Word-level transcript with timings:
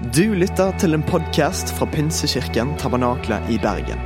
Du 0.00 0.32
lytter 0.32 0.70
til 0.80 0.96
en 0.96 1.02
podkast 1.04 1.74
fra 1.76 1.84
Pinsekirken 1.92 2.70
Tabernakle 2.80 3.36
i 3.52 3.58
Bergen. 3.60 4.00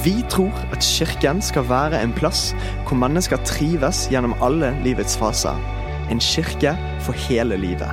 Vi 0.00 0.14
tror 0.32 0.54
at 0.72 0.80
kirken 0.80 1.42
skal 1.44 1.66
være 1.68 2.00
en 2.00 2.14
plass 2.16 2.54
hvor 2.86 2.96
mennesker 2.96 3.42
trives 3.44 4.06
gjennom 4.08 4.32
alle 4.40 4.70
livets 4.80 5.18
faser. 5.20 5.60
En 6.08 6.24
kirke 6.24 6.72
for 7.04 7.12
hele 7.26 7.60
livet. 7.60 7.92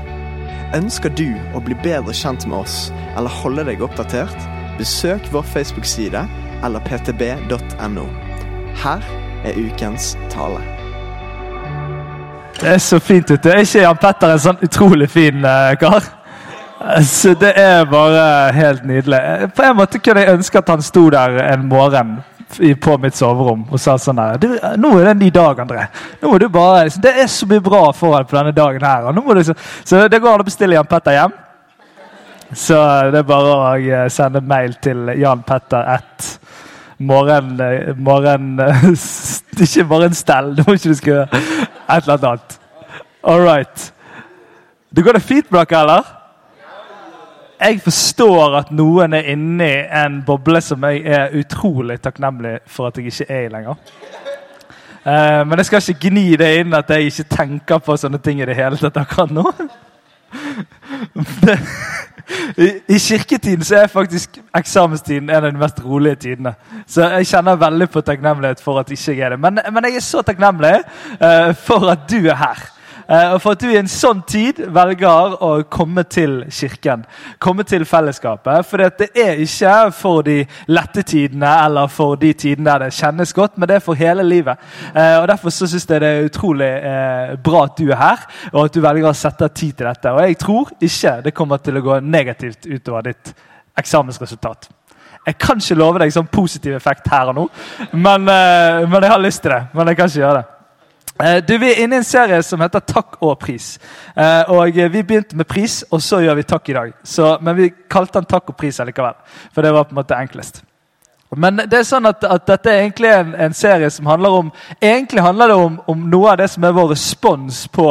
Ønsker 0.71 1.11
du 1.19 1.35
å 1.51 1.59
bli 1.67 1.75
bedre 1.83 2.15
kjent 2.15 2.47
med 2.47 2.61
oss 2.61 2.77
eller 3.17 3.37
holde 3.43 3.67
deg 3.67 3.83
oppdatert? 3.83 4.47
Besøk 4.79 5.27
vår 5.35 5.43
Facebook-side 5.43 6.23
eller 6.63 6.87
ptb.no. 6.87 8.07
Her 8.87 9.03
er 9.43 9.59
ukens 9.59 10.13
tale. 10.31 10.63
Det 12.63 12.77
er 12.79 12.79
så 12.79 13.03
fint 13.03 13.27
ute. 13.27 13.51
Er 13.51 13.67
ikke 13.67 13.83
Jan 13.83 13.99
Petter 13.99 14.31
en 14.31 14.45
sånn 14.47 14.63
utrolig 14.63 15.11
fin 15.11 15.43
uh, 15.43 15.75
kar? 15.75 16.22
Så 17.07 17.33
det 17.39 17.53
er 17.55 17.85
bare 17.87 18.51
helt 18.51 18.85
nydelig. 18.85 19.19
På 19.55 19.63
en 19.63 19.77
måte 19.77 20.01
kunne 20.03 20.23
jeg 20.23 20.35
ønske 20.35 20.59
at 20.59 20.69
han 20.69 20.81
sto 20.83 21.05
der 21.13 21.37
en 21.53 21.67
morgen 21.69 22.17
på 22.81 22.97
mitt 23.01 23.15
soverom 23.15 23.63
og 23.71 23.79
sa 23.81 23.95
sånn 23.97 24.19
her 24.19 24.37
'Nå 24.77 24.89
er 24.99 25.03
det 25.03 25.11
en 25.11 25.19
ny 25.19 25.29
dag, 25.29 25.59
André. 25.59 25.87
Nå 26.21 26.29
må 26.29 26.37
du 26.37 26.49
bare, 26.49 26.83
liksom, 26.83 27.01
Det 27.01 27.13
er 27.21 27.27
så 27.27 27.45
mye 27.45 27.61
bra 27.61 27.91
foran 27.91 28.25
på 28.25 28.37
denne 28.37 28.51
dagen 28.51 28.81
her.' 28.81 29.11
Du, 29.11 29.43
så, 29.43 29.53
så 29.83 30.07
det 30.07 30.21
går 30.21 30.33
an 30.33 30.41
å 30.41 30.43
bestille 30.43 30.75
Jan 30.75 30.85
Petter 30.85 31.11
hjem. 31.11 31.33
Så 32.53 32.75
det 33.11 33.19
er 33.19 33.23
bare 33.23 33.53
å 33.55 33.75
eh, 33.77 34.09
sende 34.09 34.41
mail 34.41 34.73
til 34.73 35.09
Jan 35.17 35.41
Petter 35.41 35.87
at 35.95 36.39
morgen, 36.99 37.59
eh, 37.59 37.95
morgen 37.97 38.59
Ikke 39.63 39.83
morgenstell, 39.85 40.55
det 40.55 40.67
må 40.67 40.73
ikke 40.73 40.89
du 40.89 40.95
skrive. 40.95 41.27
Et 41.89 42.03
eller 42.03 42.27
annet. 42.27 42.59
All 43.23 43.41
right. 43.41 43.93
Det 44.91 45.03
går 45.03 45.13
det 45.13 45.21
fint 45.23 45.51
med 45.51 45.65
dere, 45.65 45.81
eller? 45.81 46.22
Jeg 47.59 47.79
forstår 47.83 48.57
at 48.57 48.71
noen 48.75 49.13
er 49.13 49.29
inni 49.33 49.71
en 49.85 50.21
boble 50.25 50.61
som 50.61 50.83
jeg 50.89 51.03
er 51.05 51.35
utrolig 51.37 51.99
takknemlig 52.03 52.57
for 52.67 52.89
at 52.89 52.97
jeg 52.97 53.11
ikke 53.11 53.29
er 53.29 53.45
i 53.45 53.51
lenger. 53.53 53.75
Uh, 55.03 55.43
men 55.47 55.59
jeg 55.59 55.65
skal 55.67 55.83
ikke 55.83 56.09
gni 56.09 56.35
det 56.39 56.49
inn 56.61 56.75
at 56.75 56.89
jeg 56.89 57.11
ikke 57.11 57.29
tenker 57.35 57.81
på 57.83 57.97
sånne 57.99 58.19
ting 58.23 58.39
i 58.41 58.47
det 58.47 58.55
hele 58.55 58.79
tatt 58.79 58.97
akkurat 59.01 59.31
nå. 59.35 59.43
I 62.93 62.99
kirketiden 62.99 63.65
så 63.67 63.81
er 63.81 63.91
faktisk 63.91 64.39
eksamenstiden 64.55 65.29
en 65.29 65.43
av 65.43 65.49
de 65.51 65.59
mest 65.59 65.81
rolige 65.83 66.15
tidene. 66.27 66.53
Så 66.87 67.03
jeg 67.17 67.27
kjenner 67.33 67.59
veldig 67.59 67.89
på 67.91 68.01
takknemlighet 68.01 68.63
for 68.63 68.79
at 68.79 68.91
ikke 68.91 69.11
jeg 69.11 69.25
er 69.27 69.35
det. 69.35 69.41
Men, 69.43 69.59
men 69.75 69.89
jeg 69.89 69.99
er 69.99 70.05
så 70.05 70.23
takknemlig 70.23 70.77
uh, 71.19 71.51
for 71.65 71.89
at 71.91 72.07
du 72.09 72.21
er 72.23 72.39
her. 72.39 72.63
Eh, 73.13 73.33
og 73.33 73.41
for 73.43 73.53
at 73.53 73.61
du 73.61 73.67
i 73.69 73.77
en 73.77 73.89
sånn 73.89 74.21
tid 74.27 74.61
velger 74.73 75.35
å 75.43 75.51
komme 75.71 76.05
til 76.09 76.39
kirken. 76.53 77.03
Komme 77.43 77.65
til 77.67 77.85
fellesskapet. 77.85 78.65
For 78.65 78.81
det 78.81 79.09
er 79.19 79.41
ikke 79.43 79.75
for 79.97 80.23
de 80.25 80.39
lette 80.71 81.03
tidene 81.05 81.51
eller 81.65 81.91
for 81.91 82.17
de 82.19 82.31
tidene 82.33 82.71
der 82.71 82.87
det 82.87 82.97
kjennes 82.97 83.33
godt, 83.35 83.57
men 83.57 83.69
det 83.69 83.77
er 83.77 83.85
for 83.85 83.99
hele 83.99 84.25
livet. 84.25 84.61
Eh, 84.93 85.17
og 85.19 85.27
Derfor 85.29 85.53
så 85.53 85.67
syns 85.69 85.87
jeg 85.89 86.01
det 86.01 86.09
er 86.09 86.29
utrolig 86.29 86.69
eh, 86.69 87.33
bra 87.43 87.65
at 87.67 87.77
du 87.77 87.89
er 87.89 87.99
her, 87.99 88.23
og 88.53 88.61
at 88.65 88.77
du 88.77 88.81
velger 88.83 89.09
å 89.11 89.17
sette 89.17 89.49
tid 89.51 89.75
til 89.77 89.89
dette. 89.89 90.13
Og 90.13 90.23
jeg 90.23 90.39
tror 90.45 90.71
ikke 90.79 91.17
det 91.27 91.35
kommer 91.35 91.61
til 91.61 91.77
å 91.77 91.83
gå 91.85 91.99
negativt 92.05 92.69
utover 92.69 93.11
ditt 93.11 93.35
eksamensresultat. 93.77 94.69
Jeg 95.23 95.37
kan 95.39 95.61
ikke 95.61 95.77
love 95.79 96.01
deg 96.01 96.11
sånn 96.11 96.27
positiv 96.27 96.75
effekt 96.75 97.07
her 97.11 97.29
og 97.31 97.37
nå, 97.37 97.45
men, 97.93 98.25
men 98.27 98.97
jeg 98.99 99.13
har 99.13 99.21
lyst 99.23 99.45
til 99.45 99.53
det. 99.55 99.61
Men 99.71 99.87
jeg 99.87 99.99
kan 99.99 100.11
ikke 100.11 100.19
gjøre 100.19 100.41
det. 100.41 100.52
Eh, 101.23 101.43
Du, 101.47 101.57
Vi 101.57 101.71
er 101.71 101.83
inne 101.83 101.95
i 101.95 102.01
en 102.01 102.03
serie 102.07 102.41
som 102.43 102.61
heter 102.61 102.83
Takk 102.83 103.17
og 103.21 103.39
pris. 103.39 103.79
Eh, 104.15 104.51
og 104.51 104.75
Vi 104.75 105.03
begynte 105.03 105.37
med 105.39 105.47
pris, 105.47 105.83
og 105.91 106.01
så 106.01 106.19
gjør 106.23 106.35
vi 106.35 106.43
takk 106.43 106.69
i 106.69 106.73
dag. 106.73 106.93
Så, 107.03 107.37
men 107.41 107.55
vi 107.55 107.71
kalte 107.89 108.19
den 108.19 108.29
Takk 108.29 108.49
og 108.49 108.57
pris 108.57 108.79
allikevel, 108.79 109.15
for 109.53 109.61
det 109.61 109.73
var 109.73 109.83
på 109.87 109.95
en 109.95 110.01
måte 110.01 110.19
enklest. 110.19 110.63
Men 111.35 111.57
det 111.57 111.79
er 111.79 111.85
sånn 111.87 112.05
at, 112.05 112.21
at 112.29 112.45
dette 112.45 112.69
er 112.69 112.83
egentlig 112.83 113.09
en, 113.09 113.31
en 113.47 113.55
serie 113.57 113.89
som 113.89 114.05
handler 114.05 114.35
om 114.37 114.51
egentlig 114.77 115.23
handler 115.25 115.49
det 115.49 115.55
om, 115.57 115.79
om 115.89 116.03
noe 116.11 116.29
av 116.29 116.37
det 116.43 116.49
som 116.53 116.67
er 116.67 116.75
vår 116.75 116.91
respons 116.91 117.63
på 117.73 117.87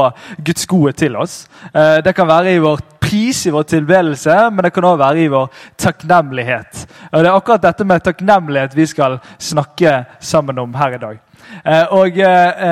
Guds 0.47 0.69
gode 0.71 0.93
til 1.01 1.17
oss. 1.19 1.49
Eh, 1.73 1.99
det 2.07 2.15
kan 2.15 2.29
være 2.31 2.55
i 2.55 2.63
vår 2.63 2.85
pris, 3.03 3.43
i 3.47 3.55
vår 3.55 3.67
tilbedelse, 3.73 4.37
men 4.53 4.63
det 4.63 4.71
kan 4.75 4.87
også 4.87 5.03
være 5.03 5.25
i 5.25 5.33
vår 5.33 5.51
takknemlighet. 5.77 6.87
Og 7.11 7.19
Det 7.19 7.27
er 7.27 7.35
akkurat 7.35 7.67
dette 7.67 7.85
med 7.85 8.07
takknemlighet 8.07 8.79
vi 8.79 8.87
skal 8.87 9.19
snakke 9.39 10.05
sammen 10.21 10.63
om 10.63 10.75
her 10.79 10.95
i 10.95 11.03
dag. 11.03 11.19
Eh, 11.65 11.87
og 11.95 12.19
eh, 12.19 12.65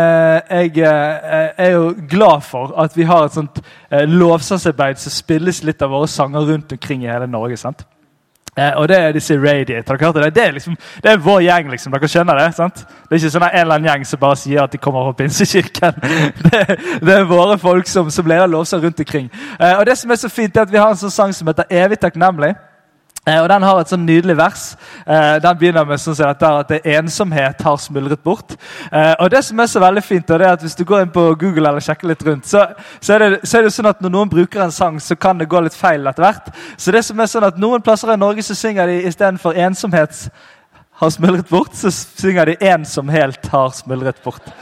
eh, 0.51 0.77
jeg 0.77 1.53
er 1.57 1.71
jo 1.71 1.95
glad 2.11 2.43
for 2.43 2.75
at 2.81 2.97
vi 2.97 3.07
har 3.07 3.27
et 3.27 3.37
sånt 3.37 3.63
lovsangsarbeid 3.91 4.99
som 4.99 5.15
spilles 5.15 5.63
litt 5.67 5.83
av 5.83 5.91
våre 5.95 6.09
sanger 6.11 6.47
rundt 6.53 6.73
omkring 6.73 7.05
i 7.05 7.11
hele 7.11 7.27
Norge. 7.27 7.57
sant? 7.57 7.87
Og 8.77 8.89
det 8.89 8.97
er 8.99 9.13
disse 9.15 9.37
hørt 9.39 9.69
det? 9.69 10.35
Det 10.35 10.43
er, 10.43 10.51
liksom, 10.53 10.77
det 11.03 11.11
er 11.11 11.21
vår 11.23 11.41
gjeng, 11.41 11.71
liksom. 11.71 11.93
Dere 11.93 12.09
skjønner 12.09 12.39
det? 12.39 12.49
sant? 12.55 12.83
Det 12.83 13.15
er 13.15 13.21
ikke 13.21 13.31
sånn 13.31 13.45
en 13.47 13.61
eller 13.61 13.75
annen 13.75 13.89
gjeng 13.89 14.05
som 14.05 14.21
bare 14.21 14.37
sier 14.37 14.63
at 14.65 14.73
de 14.73 14.79
kommer 14.79 15.07
fra 15.07 15.15
Pinsekirken. 15.23 16.03
Det, 16.51 16.65
det 17.01 17.15
er 17.15 17.29
våre 17.31 17.57
folk 17.59 17.89
som, 17.89 18.11
som 18.11 18.27
leder 18.27 18.51
lovsang 18.51 18.83
rundt 18.83 19.01
omkring. 19.01 19.31
Og 19.79 19.87
det 19.87 19.97
som 19.99 20.11
er 20.11 20.19
så 20.19 20.29
fint, 20.29 20.57
er 20.57 20.67
at 20.67 20.73
vi 20.73 20.83
har 20.83 20.91
en 20.91 20.99
sånn 20.99 21.15
sang 21.15 21.33
som 21.33 21.49
heter 21.49 21.71
'Evig 21.71 22.03
takknemlig'. 22.03 22.59
Eh, 23.31 23.43
og 23.43 23.49
Den 23.49 23.63
har 23.63 23.81
et 23.81 23.91
sånn 23.93 24.07
nydelig 24.07 24.37
vers. 24.39 24.65
Eh, 25.07 25.37
den 25.43 25.59
begynner 25.61 25.87
med 25.87 26.01
sånn 26.03 26.17
at, 26.19 26.41
dette, 26.41 26.51
at 26.65 26.73
det 26.73 26.97
ensomhet 26.97 27.63
har 27.63 27.79
smuldret 27.81 28.23
bort. 28.25 28.57
Eh, 28.91 29.15
og 29.21 29.31
det 29.31 29.45
som 29.47 29.61
er 29.61 29.71
så 29.71 29.83
veldig 29.83 30.03
fint, 30.05 30.27
det 30.27 30.41
er 30.41 30.53
at 30.53 30.63
Hvis 30.63 30.77
du 30.77 30.85
går 30.85 31.03
inn 31.05 31.13
på 31.15 31.35
Google 31.39 31.69
eller 31.69 31.81
sjekker 31.81 32.09
litt 32.09 32.23
rundt, 32.27 32.47
så, 32.47 32.67
så, 33.01 33.15
er 33.15 33.19
det, 33.19 33.41
så 33.45 33.59
er 33.59 33.63
det 33.67 33.73
sånn 33.75 33.91
at 33.91 34.01
når 34.03 34.15
noen 34.15 34.33
bruker 34.33 34.65
en 34.65 34.75
sang, 34.75 35.01
så 35.01 35.17
kan 35.17 35.39
det 35.39 35.49
gå 35.49 35.61
litt 35.61 35.77
feil 35.77 36.07
etter 36.07 36.25
hvert. 36.25 36.51
Så 36.77 36.93
det 36.93 37.05
som 37.07 37.21
er 37.21 37.31
sånn 37.31 37.47
at 37.47 37.59
Noen 37.61 37.83
plasser 37.85 38.13
i 38.13 38.19
Norge 38.21 38.43
så 38.43 38.55
synger 38.55 38.87
de 38.87 39.03
istedenfor 39.09 39.55
'ensomhet 39.55 40.29
har 41.01 41.11
smuldret 41.11 41.49
bort', 41.49 41.77
så 41.77 41.91
synger 41.91 42.45
de 42.45 42.57
'en 42.61 42.85
som 42.85 43.09
helt 43.09 43.47
har 43.47 43.71
smuldret 43.71 44.23
bort'. 44.25 44.53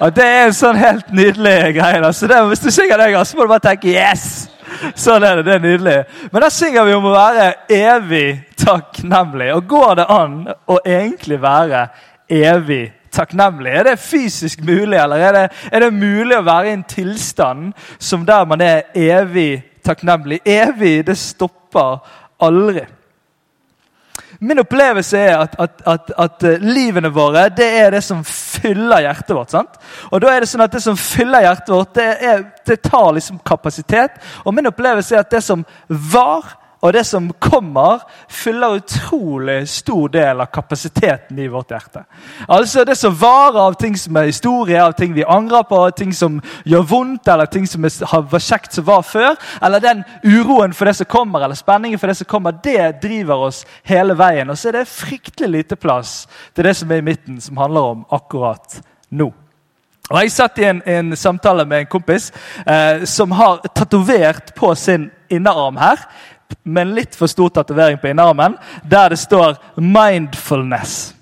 Og 0.00 0.14
Det 0.14 0.24
er 0.24 0.46
en 0.46 0.52
sånn 0.52 0.76
helt 0.76 1.12
nydelig 1.12 1.74
greie. 1.74 2.12
Så 2.12 2.26
det, 2.26 2.36
Hvis 2.48 2.60
du 2.60 2.70
synger 2.70 2.96
det, 2.96 3.26
så 3.26 3.36
må 3.36 3.42
du 3.42 3.48
bare 3.48 3.76
tenke 3.76 3.88
'yes'. 3.88 4.55
Sånn 5.04 5.24
er 5.24 5.38
det. 5.38 5.46
Det 5.46 5.54
er 5.54 5.64
nydelig. 5.64 5.96
Men 6.32 6.44
da 6.44 6.50
synger 6.52 6.86
vi 6.88 6.96
om 6.96 7.08
å 7.08 7.14
være 7.14 7.48
evig 7.72 8.26
takknemlig. 8.60 9.50
Og 9.56 9.66
går 9.70 9.94
det 10.00 10.06
an 10.12 10.36
å 10.48 10.78
egentlig 10.82 11.40
være 11.42 11.86
evig 12.32 12.84
takknemlig? 13.14 13.72
Er 13.72 13.90
det 13.90 13.96
fysisk 14.02 14.64
mulig, 14.66 14.98
eller 14.98 15.22
er 15.22 15.36
det, 15.36 15.46
er 15.72 15.86
det 15.86 15.94
mulig 15.94 16.36
å 16.38 16.46
være 16.46 16.70
i 16.70 16.76
en 16.76 16.86
tilstand 16.88 17.72
som 17.98 18.26
der 18.28 18.46
man 18.48 18.64
er 18.64 18.88
evig 18.92 19.62
takknemlig? 19.86 20.42
Evig, 20.44 21.00
det 21.06 21.18
stopper 21.20 22.00
aldri. 22.42 22.86
Min 24.40 24.60
opplevelse 24.60 25.18
er 25.18 25.38
at, 25.38 25.54
at, 25.58 25.82
at, 25.86 26.12
at 26.18 26.44
eh, 26.44 26.60
livene 26.60 27.10
våre 27.12 27.46
det 27.56 27.66
er 27.80 27.94
det 27.96 28.02
som 28.04 28.22
fyller 28.26 29.04
hjertet 29.06 29.32
vårt. 29.36 29.54
sant? 29.54 29.80
Og 30.10 30.20
da 30.20 30.32
er 30.32 30.44
Det 30.44 30.50
sånn 30.50 30.66
at 30.66 30.76
det 30.76 30.82
som 30.84 30.98
fyller 31.00 31.46
hjertet 31.46 31.72
vårt, 31.72 31.94
det, 31.94 32.06
er, 32.20 32.44
det 32.66 32.80
tar 32.84 33.12
liksom 33.16 33.40
kapasitet. 33.44 34.20
Og 34.44 34.54
min 34.54 34.68
opplevelse 34.68 35.16
er 35.16 35.24
at 35.24 35.32
det 35.32 35.42
som 35.44 35.64
var, 35.88 36.56
og 36.80 36.92
det 36.92 37.04
som 37.08 37.30
kommer, 37.40 38.02
fyller 38.28 38.76
utrolig 38.76 39.68
stor 39.68 40.08
del 40.12 40.40
av 40.40 40.50
kapasiteten 40.52 41.38
i 41.38 41.48
vårt 41.48 41.70
hjerte. 41.72 42.02
Altså 42.48 42.84
Det 42.84 42.96
som 42.98 43.14
varer 43.16 43.58
av 43.62 43.78
ting 43.80 43.96
som 43.96 44.16
er 44.16 44.28
historie, 44.28 44.82
av 44.82 44.92
ting 44.92 45.14
vi 45.16 45.24
angrer 45.24 45.64
på, 45.68 45.78
av 45.86 45.94
ting 45.96 46.12
som 46.14 46.36
gjør 46.64 46.84
vondt, 46.90 47.28
eller 47.28 47.46
ting 47.46 47.66
som 47.66 47.82
var 47.82 48.44
kjekt 48.44 48.76
som 48.76 48.84
var 48.84 49.02
før, 49.02 49.34
eller 49.62 49.80
den 49.80 50.04
uroen 50.22 50.76
for 50.76 50.86
det 50.86 50.98
som 51.00 51.08
kommer, 51.08 51.44
eller 51.44 51.56
spenningen 51.56 51.98
for 51.98 52.12
det 52.12 52.18
som 52.20 52.28
kommer, 52.28 52.60
det 52.62 53.00
driver 53.02 53.48
oss 53.48 53.64
hele 53.82 54.14
veien. 54.18 54.50
Og 54.50 54.58
så 54.58 54.68
er 54.68 54.80
det 54.80 54.92
fryktelig 54.92 55.50
lite 55.56 55.80
plass 55.80 56.26
til 56.54 56.68
det 56.68 56.76
som 56.76 56.92
er 56.92 57.00
i 57.00 57.08
midten, 57.08 57.40
som 57.40 57.56
handler 57.56 57.92
om 57.96 58.06
akkurat 58.12 58.80
nå. 59.10 59.32
Og 60.06 60.22
Jeg 60.22 60.30
satt 60.30 60.58
i 60.62 60.68
en, 60.68 60.82
en 60.86 61.16
samtale 61.18 61.64
med 61.66 61.82
en 61.82 61.88
kompis 61.90 62.28
eh, 62.62 63.02
som 63.10 63.32
har 63.34 63.64
tatovert 63.74 64.52
på 64.54 64.74
sin 64.78 65.08
innerarm 65.28 65.80
her, 65.80 66.04
med 66.62 66.82
en 66.82 66.94
litt 66.94 67.16
for 67.16 67.30
stor 67.30 67.48
tatovering 67.48 67.98
på 67.98 68.08
innerarmen, 68.10 68.56
der 68.82 69.08
det 69.08 69.18
står 69.18 69.56
'mindfulness'. 69.76 71.16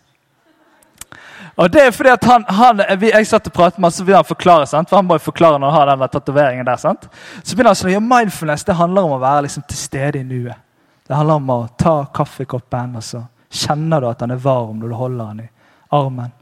Og 1.56 1.73
det 1.73 1.82
er 1.87 1.91
fordi 1.94 2.11
at 2.11 2.25
han, 2.25 2.44
han, 2.49 2.81
Jeg 3.00 3.26
satt 3.26 3.47
og 3.47 3.53
pratet 3.53 3.79
med 3.79 3.87
han, 3.87 3.93
så 3.93 4.05
begynner 4.05 4.25
han 4.25 4.25
forklare. 4.25 4.67
sant? 4.67 4.88
For 4.88 4.97
han 4.97 5.06
må 5.06 5.15
jo 5.15 5.19
forklare 5.19 5.59
når 5.59 5.71
han 5.71 5.88
har 5.88 5.97
den 5.97 6.09
tatoveringen 6.09 6.67
der. 6.67 6.76
sant? 6.76 7.09
Så 7.44 7.55
begynner 7.55 7.71
han 7.71 7.76
sånn, 7.76 7.93
ja, 7.93 8.00
Mindfulness 8.00 8.65
det 8.65 8.75
handler 8.75 9.03
om 9.03 9.12
å 9.12 9.23
være 9.23 9.43
liksom 9.47 9.62
til 9.69 9.79
stede 9.79 10.19
i 10.19 10.25
nuet. 10.25 10.56
Det 11.06 11.15
handler 11.15 11.35
om 11.35 11.50
å 11.50 11.69
ta 11.79 12.06
kaffekoppen, 12.15 12.97
og 12.97 13.03
så 13.05 13.23
kjenner 13.53 14.00
du 14.00 14.09
at 14.09 14.19
den 14.19 14.35
er 14.35 14.41
varm 14.43 14.81
når 14.81 14.88
du 14.88 14.94
holder 14.94 15.25
den 15.27 15.41
i 15.44 15.49
armen. 15.94 16.32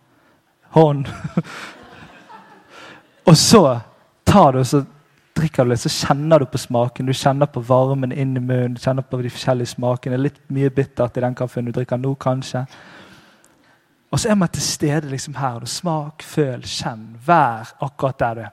Hånd. 0.72 1.08
og 3.28 3.36
så 3.36 3.80
tar 4.24 4.52
du 4.52 4.60
og 4.62 4.66
så 4.66 4.84
drikker 5.42 5.66
du 5.66 5.72
litt, 5.72 5.82
så 5.82 5.90
kjenner 5.92 6.42
du 6.42 6.46
på 6.48 6.60
smaken. 6.60 7.08
Du 7.08 7.16
kjenner 7.16 7.50
på 7.50 7.62
varmen 7.66 8.12
inn 8.14 8.36
i 8.38 8.40
munnen, 8.40 8.76
du 8.76 8.82
kjenner 8.82 9.04
på 9.06 9.20
de 9.22 9.30
forskjellige 9.32 9.74
smakene. 9.74 10.20
Litt 10.20 10.40
mye 10.54 10.70
bittert 10.72 11.18
i 11.18 11.24
den 11.24 11.36
kaffen 11.38 11.68
du 11.68 11.74
drikker 11.74 12.00
nå, 12.00 12.14
kanskje. 12.22 12.64
Og 14.12 14.20
så 14.20 14.28
er 14.28 14.36
man 14.36 14.50
til 14.52 14.62
stede 14.62 15.08
liksom 15.08 15.34
her. 15.40 15.64
Smak, 15.66 16.22
føl, 16.22 16.64
kjenn. 16.68 17.06
Vær 17.26 17.72
akkurat 17.80 18.18
der 18.20 18.34
du 18.34 18.42
er. 18.44 18.50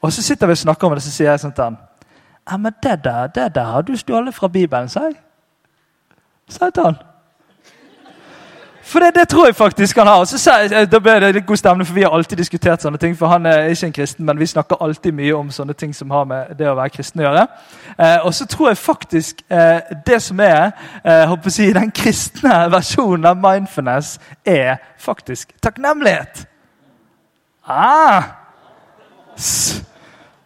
Og 0.00 0.12
så 0.12 0.22
sitter 0.22 0.46
vi 0.46 0.54
og 0.54 0.62
snakker 0.62 0.86
om 0.86 0.94
det, 0.94 1.02
så 1.02 1.14
sier 1.14 1.32
jeg 1.32 1.42
sånn 1.42 1.56
til 1.56 1.70
han 1.70 1.80
Ja, 2.44 2.58
men 2.60 2.76
det 2.82 2.98
der, 3.04 3.26
det 3.32 3.48
der 3.56 3.72
har 3.72 3.82
du 3.82 3.94
stjålet 3.96 4.36
fra 4.36 4.48
Bibelen, 4.52 4.88
sa 4.92 5.08
jeg. 5.08 5.16
Sa 6.48 6.68
jeg 6.68 6.76
til 6.76 6.90
han. 6.90 7.02
For 8.84 9.00
det, 9.00 9.14
det, 9.14 9.28
tror 9.28 9.46
jeg 9.46 9.56
faktisk 9.56 9.96
han 9.96 10.06
har. 10.06 10.26
Jeg, 10.70 10.90
da 10.92 10.98
ble 11.00 11.14
det 11.20 11.30
litt 11.38 11.46
god 11.46 11.56
stemning, 11.56 11.86
for 11.86 11.96
Vi 11.96 12.02
har 12.04 12.12
alltid 12.12 12.38
diskutert 12.38 12.82
sånne 12.82 12.98
ting. 13.00 13.16
for 13.16 13.26
Han 13.32 13.46
er 13.46 13.70
ikke 13.72 13.86
en 13.86 13.92
kristen, 13.92 14.26
men 14.26 14.38
vi 14.38 14.46
snakker 14.46 14.76
alltid 14.80 15.12
mye 15.12 15.32
om 15.36 15.50
sånne 15.50 15.72
ting 15.72 15.94
som 15.94 16.10
har 16.10 16.24
med 16.24 16.52
det 16.58 16.68
å 16.68 16.74
være 16.76 16.92
kristen 16.92 17.22
å 17.22 17.24
gjøre. 17.24 17.46
Eh, 17.98 18.26
og 18.26 18.34
så 18.34 18.46
tror 18.46 18.68
jeg 18.68 18.78
faktisk 18.78 19.40
eh, 19.48 19.80
det 20.06 20.20
som 20.22 20.40
er 20.40 20.72
eh, 21.04 21.24
håper 21.28 21.50
si, 21.50 21.72
den 21.72 21.90
kristne 21.90 22.58
versjonen 22.76 23.24
av 23.24 23.40
mindfulness, 23.40 24.18
er 24.44 24.76
faktisk 24.98 25.56
takknemlighet. 25.62 26.44
Ah! 27.66 28.22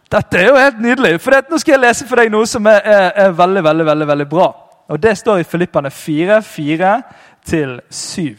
Dette 0.09 0.39
er 0.39 0.47
jo 0.47 0.55
helt 0.57 0.79
nydelig. 0.81 1.19
For 1.21 1.35
det, 1.35 1.51
Nå 1.51 1.59
skal 1.59 1.75
jeg 1.75 1.83
lese 1.83 2.07
for 2.07 2.23
deg 2.23 2.31
noe 2.31 2.47
som 2.47 2.65
er, 2.71 2.79
er, 2.87 3.11
er 3.27 3.35
veldig, 3.35 3.63
veldig, 3.67 3.85
veldig, 3.91 4.07
veldig 4.07 4.29
bra. 4.31 4.49
Og 4.89 5.03
Det 5.03 5.17
står 5.17 5.39
i 5.39 5.45
Filippane 5.45 5.91
4, 5.91 6.41
4 6.41 6.93
til 7.45 7.79
7. 7.89 8.37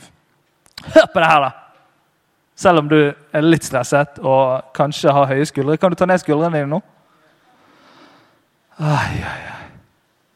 Hør 0.94 1.06
på 1.12 1.20
det 1.20 1.30
her, 1.30 1.44
da! 1.46 1.50
Selv 2.60 2.82
om 2.82 2.88
du 2.90 2.98
er 2.98 3.44
litt 3.46 3.64
stresset 3.64 4.18
og 4.20 4.72
kanskje 4.76 5.12
har 5.16 5.30
høye 5.30 5.46
skuldre. 5.48 5.78
Kan 5.80 5.92
du 5.92 5.96
ta 5.96 6.08
ned 6.08 6.20
skuldrene 6.20 6.58
dine 6.58 6.68
nå? 6.68 6.80
Ai, 8.80 9.16
ai, 9.16 9.40
ai. 9.54 9.70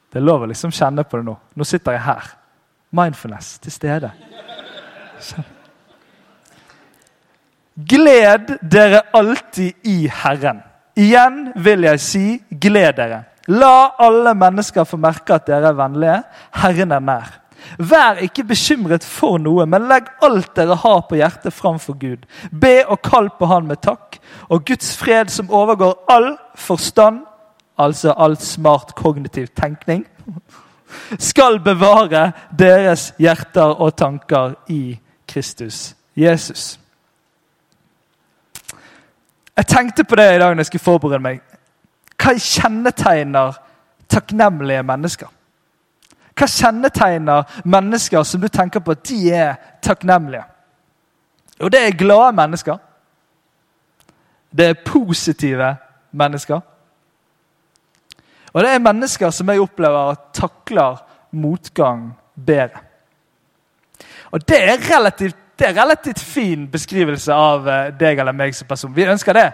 Det 0.09 0.21
er 0.21 0.25
lov 0.25 0.45
å 0.45 0.49
liksom 0.49 0.73
kjenne 0.73 1.05
på 1.05 1.21
det 1.21 1.27
nå. 1.27 1.35
Nå 1.59 1.67
sitter 1.69 1.97
jeg 1.97 2.05
her. 2.07 2.31
Mindfulness 2.95 3.59
til 3.61 3.75
stede. 3.75 4.13
Gled 7.75 8.55
dere 8.63 9.03
alltid 9.19 9.89
i 9.91 10.07
Herren. 10.23 10.63
Igjen 10.95 11.49
vil 11.59 11.89
jeg 11.89 12.01
si, 12.01 12.27
gled 12.49 12.95
dere. 13.01 13.25
La 13.51 13.97
alle 14.01 14.33
mennesker 14.39 14.87
få 14.87 14.97
merke 15.03 15.35
at 15.35 15.49
dere 15.49 15.73
er 15.73 15.81
vennlige. 15.81 16.21
Herren 16.63 16.95
er 16.95 17.03
nær. 17.03 17.33
Vær 17.79 18.21
ikke 18.23 18.45
bekymret 18.49 19.05
for 19.05 19.39
noe, 19.43 19.67
men 19.67 19.89
legg 19.91 20.11
alt 20.25 20.53
dere 20.57 20.77
har 20.83 21.05
på 21.09 21.19
hjertet, 21.19 21.55
framfor 21.55 21.99
Gud. 22.01 22.27
Be 22.51 22.85
og 22.87 23.03
kall 23.03 23.31
på 23.39 23.49
Han 23.51 23.69
med 23.71 23.83
takk, 23.85 24.19
og 24.49 24.65
Guds 24.67 24.97
fred, 24.97 25.33
som 25.33 25.51
overgår 25.51 25.97
all 26.13 26.35
forstand, 26.55 27.25
altså 27.79 28.15
all 28.17 28.37
smart 28.39 28.95
kognitiv 28.95 29.51
tenkning, 29.57 30.05
skal 31.31 31.59
bevare 31.61 32.31
deres 32.59 33.13
hjerter 33.19 33.75
og 33.81 33.97
tanker 33.97 34.55
i 34.69 34.99
Kristus 35.29 35.95
Jesus. 36.17 36.79
Jeg 39.57 39.67
tenkte 39.67 40.05
på 40.05 40.17
det 40.19 40.35
i 40.35 40.39
dag 40.39 40.55
når 40.55 40.65
jeg 40.65 40.67
skulle 40.67 40.83
forberede 40.83 41.23
meg. 41.23 41.41
Hva 42.19 42.35
kjennetegner 42.39 43.59
takknemlige 44.11 44.83
mennesker? 44.87 45.31
Hva 46.35 46.49
kjennetegner 46.51 47.61
mennesker 47.65 48.25
som 48.27 48.43
du 48.43 48.49
tenker 48.49 48.83
på 48.83 48.95
at 48.97 49.05
de 49.07 49.19
er 49.31 49.55
takknemlige? 49.83 50.43
Og 51.63 51.71
det 51.71 51.81
er 51.81 51.99
glade 51.99 52.33
mennesker. 52.35 52.79
Det 54.51 54.67
er 54.69 54.83
positive 54.87 55.77
mennesker. 56.13 56.61
Og 58.55 58.63
det 58.63 58.71
er 58.71 58.83
mennesker 58.83 59.31
som 59.35 59.49
jeg 59.51 59.63
opplever 59.63 60.15
takler 60.35 61.01
motgang 61.35 62.13
bedre. 62.35 62.83
Og 64.31 64.43
det 64.49 64.61
er 64.63 64.83
relativt, 64.91 65.37
det 65.59 65.69
er 65.69 65.83
relativt 65.83 66.21
fin 66.21 66.67
beskrivelse 66.71 67.35
av 67.35 67.69
eh, 67.69 67.91
deg 67.99 68.19
eller 68.19 68.35
meg 68.35 68.55
som 68.55 68.67
person. 68.67 68.95
Vi 68.95 69.07
ønsker 69.07 69.35
det. 69.35 69.51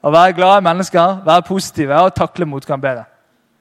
Å 0.00 0.10
være 0.14 0.34
glade 0.38 0.64
mennesker, 0.64 1.22
være 1.26 1.46
positive 1.46 1.98
og 1.98 2.14
takle 2.16 2.46
motgang 2.46 2.82
bedre. 2.82 3.04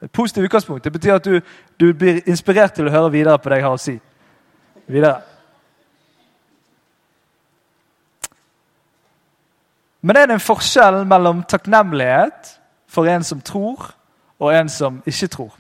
Et 0.03 0.11
positivt 0.11 0.43
utgangspunkt. 0.43 0.83
Det 0.83 0.91
betyr 0.91 1.13
at 1.13 1.25
du, 1.25 1.41
du, 1.79 1.93
blir 1.93 2.21
inspirert 2.25 2.73
til 2.73 2.87
å 2.87 2.93
høre 2.93 3.11
videre 3.11 3.39
på 3.39 3.49
det 3.51 3.59
jeg 3.59 3.65
har 3.67 3.75
å 3.75 3.81
si. 3.81 3.95
Videre. 4.87 5.19
Men 10.01 10.15
er 10.15 10.29
det 10.29 10.37
en 10.37 10.43
forskjell 10.43 11.01
mellom 11.07 11.43
takknemlighet 11.43 12.53
for 12.87 13.09
en 13.11 13.23
som 13.23 13.41
tror, 13.43 13.91
og 14.39 14.53
en 14.55 14.69
som 14.71 15.01
ikke 15.05 15.27
tror? 15.27 15.51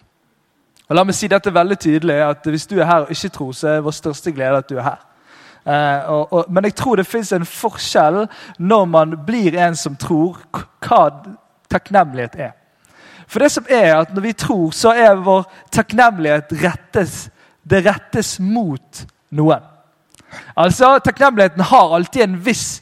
Og 0.87 0.95
La 0.95 1.03
meg 1.03 1.17
si 1.17 1.27
dette 1.29 1.51
veldig 1.53 1.77
tydelig, 1.77 2.15
at 2.23 2.47
hvis 2.47 2.65
du 2.67 2.79
er 2.79 2.87
her 2.87 3.03
og 3.05 3.11
ikke 3.11 3.29
tror, 3.35 3.51
så 3.53 3.67
er 3.67 3.83
vår 3.85 3.93
største 3.93 4.31
glede 4.31 4.63
at 4.63 4.69
du 4.69 4.77
er 4.79 4.87
her. 4.87 5.01
Eh, 5.67 6.09
og, 6.09 6.33
og, 6.33 6.45
men 6.49 6.65
jeg 6.65 6.75
tror 6.79 6.95
det 6.95 7.05
fins 7.05 7.33
en 7.35 7.45
forskjell 7.45 8.23
når 8.57 8.85
man 8.85 9.17
blir 9.27 9.59
en 9.59 9.75
som 9.75 9.99
tror, 9.99 10.39
hva 10.79 11.03
takknemlighet 11.69 12.39
er. 12.39 12.55
For 13.29 13.43
det 13.43 13.51
som 13.53 13.65
er 13.69 13.93
at 13.99 14.13
Når 14.13 14.25
vi 14.25 14.33
tror, 14.33 14.71
så 14.71 14.93
er 14.97 15.21
vår 15.21 15.45
takknemlighet 15.71 16.53
rettes, 16.63 17.29
det 17.63 17.85
rettes 17.85 18.39
mot 18.39 19.05
noen. 19.29 19.65
Altså, 20.57 20.99
Takknemligheten 21.05 21.61
har 21.61 21.95
alltid 21.95 22.23
en 22.23 22.37
viss 22.45 22.81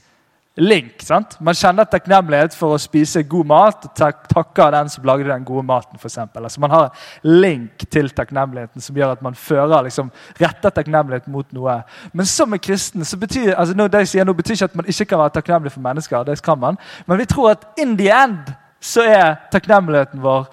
link. 0.58 1.02
sant? 1.06 1.38
Man 1.40 1.56
kjenner 1.56 1.86
takknemlighet 1.86 2.56
for 2.58 2.74
å 2.74 2.82
spise 2.82 3.22
god 3.30 3.48
mat 3.48 3.86
og 3.86 3.94
tak 3.96 4.26
takker 4.32 4.72
den 4.74 4.90
som 4.90 5.06
lagde 5.06 5.30
den 5.30 5.46
gode 5.46 5.64
maten. 5.68 6.00
For 6.00 6.10
eksempel. 6.10 6.44
altså, 6.44 6.60
man 6.60 6.72
har 6.72 6.86
en 6.90 7.42
link 7.42 7.86
til 7.90 8.10
takknemligheten 8.10 8.82
som 8.82 8.96
gjør 8.96 9.16
at 9.16 9.22
man 9.22 9.36
fører, 9.36 9.84
liksom, 9.84 10.12
retter 10.42 10.70
takknemlighet 10.70 11.28
mot 11.28 11.52
noe. 11.54 11.82
Men 12.14 12.26
som 12.26 12.54
en 12.54 12.60
kristen 12.60 13.06
så 13.06 13.18
betyr 13.18 13.54
altså, 13.56 13.74
det 13.74 14.06
jeg 14.06 14.08
sier 14.08 14.26
nå 14.26 14.34
betyr 14.34 14.56
ikke 14.56 14.72
at 14.72 14.76
man 14.76 14.88
ikke 14.88 15.06
kan 15.06 15.20
være 15.20 15.36
takknemlig 15.38 15.72
for 15.72 15.82
mennesker. 15.82 16.24
det 16.24 16.42
kan 16.42 16.60
man, 16.60 16.78
Men 17.06 17.18
vi 17.18 17.26
tror 17.26 17.52
at 17.52 17.66
in 17.78 17.98
the 17.98 18.10
end 18.10 18.54
så 18.88 19.04
er 19.04 19.36
takknemligheten 19.52 20.24
vår 20.24 20.48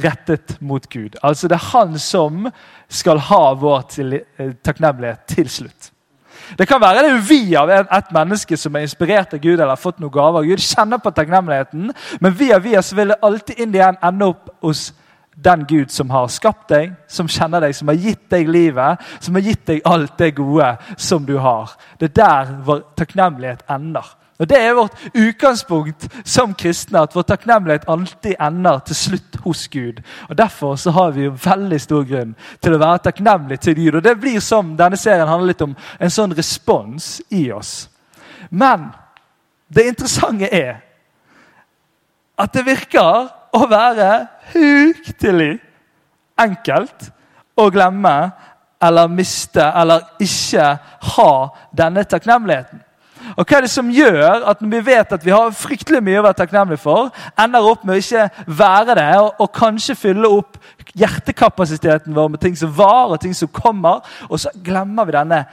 rettet 0.00 0.56
mot 0.60 0.86
Gud. 0.90 1.16
Altså 1.22 1.48
Det 1.48 1.58
er 1.58 1.70
han 1.72 1.98
som 1.98 2.48
skal 2.88 3.20
ha 3.30 3.42
vår 3.54 3.84
eh, 4.02 4.54
takknemlighet 4.64 5.26
til 5.36 5.50
slutt. 5.50 5.90
Det 6.58 6.66
kan 6.68 6.80
være 6.80 7.04
det 7.06 7.12
er 7.12 7.22
vi 7.28 7.54
av 7.56 7.70
et 7.70 8.10
menneske 8.12 8.56
som 8.60 8.74
er 8.76 8.84
inspirert 8.84 9.32
av 9.34 9.40
Gud 9.40 9.54
eller 9.54 9.72
har 9.72 9.80
fått 9.80 10.00
noen 10.02 10.12
gaver 10.12 10.42
av 10.42 10.48
Gud, 10.48 10.60
kjenner 10.60 11.00
på 11.00 11.12
takknemligheten, 11.14 11.92
men 12.20 12.36
via 12.36 12.58
via 12.58 12.82
så 12.82 12.98
vil 12.98 13.14
det 13.14 13.22
alltid 13.22 13.62
inn 13.64 13.74
igjen 13.74 13.98
ende 14.04 14.28
opp 14.34 14.50
hos 14.64 14.90
den 15.34 15.64
Gud 15.66 15.90
som 15.90 16.10
har 16.14 16.28
skapt 16.30 16.68
deg, 16.70 16.92
som 17.08 17.30
kjenner 17.30 17.64
deg, 17.64 17.74
som 17.74 17.88
har 17.90 17.98
gitt 17.98 18.28
deg 18.30 18.50
livet, 18.50 19.00
som 19.20 19.34
har 19.38 19.46
gitt 19.46 19.64
deg 19.66 19.80
alt 19.88 20.18
det 20.18 20.34
gode 20.36 20.68
som 20.96 21.24
du 21.26 21.38
har. 21.42 21.72
Det 21.98 22.12
er 22.12 22.18
der 22.20 22.52
vår 22.66 22.84
takknemlighet 22.98 23.64
ender. 23.70 24.12
Og 24.38 24.48
Det 24.48 24.58
er 24.58 24.74
vårt 24.74 24.98
utgangspunkt 25.14 26.08
som 26.24 26.54
kristne, 26.54 27.00
at 27.00 27.14
vår 27.14 27.22
takknemlighet 27.22 27.84
alltid 27.88 28.34
ender 28.42 28.78
til 28.78 28.96
slutt 28.96 29.36
hos 29.44 29.68
Gud. 29.68 30.00
Og 30.28 30.38
Derfor 30.38 30.76
så 30.76 30.90
har 30.90 31.10
vi 31.10 31.28
jo 31.28 31.36
veldig 31.44 31.80
stor 31.80 32.02
grunn 32.04 32.34
til 32.60 32.74
å 32.74 32.80
være 32.82 33.04
takknemlige 33.04 33.62
til 33.62 33.74
Gud. 33.74 33.94
Og 33.94 34.02
Det 34.02 34.20
blir 34.20 34.40
som 34.40 34.76
denne 34.76 34.96
serien 34.96 35.28
handler 35.28 35.52
litt 35.52 35.62
om 35.62 35.76
en 36.00 36.10
sånn 36.10 36.34
respons 36.34 37.22
i 37.30 37.50
oss. 37.52 37.88
Men 38.50 38.90
det 39.68 39.86
interessante 39.86 40.50
er 40.50 40.82
at 42.38 42.52
det 42.52 42.66
virker 42.66 43.28
å 43.54 43.66
være 43.70 44.26
huktelig 44.52 45.60
enkelt 46.42 47.10
å 47.54 47.68
glemme 47.70 48.16
eller 48.82 49.08
miste 49.08 49.62
eller 49.62 50.02
ikke 50.18 50.66
ha 51.14 51.30
denne 51.72 52.04
takknemligheten. 52.04 52.82
Og 53.36 53.44
hva 53.44 53.58
er 53.58 53.66
det 53.66 53.72
som 53.72 53.90
gjør 53.92 54.46
at 54.50 54.62
når 54.62 54.72
vi 54.74 54.82
vet 54.90 55.12
at 55.16 55.26
vi 55.26 55.34
har 55.34 55.56
fryktelig 55.56 56.02
mye 56.04 56.20
å 56.20 56.26
være 56.26 56.38
takknemlige 56.42 56.82
for, 56.84 57.10
ender 57.40 57.68
opp 57.70 57.84
med 57.84 57.96
å 57.96 58.02
ikke 58.02 58.54
være 58.60 58.96
det, 59.00 59.10
og, 59.20 59.30
og, 59.38 59.52
kanskje 59.54 59.98
fylle 59.98 60.30
opp 60.30 60.58
hjertekapasiteten 60.94 62.14
vår 62.14 62.34
med 62.34 62.42
ting 62.42 62.56
som 62.58 62.72
var, 62.76 63.12
og 63.12 63.20
ting 63.22 63.34
som 63.36 63.50
kommer, 63.52 64.04
og 64.28 64.40
så 64.40 64.52
glemmer 64.64 65.08
vi 65.08 65.16
denne 65.16 65.44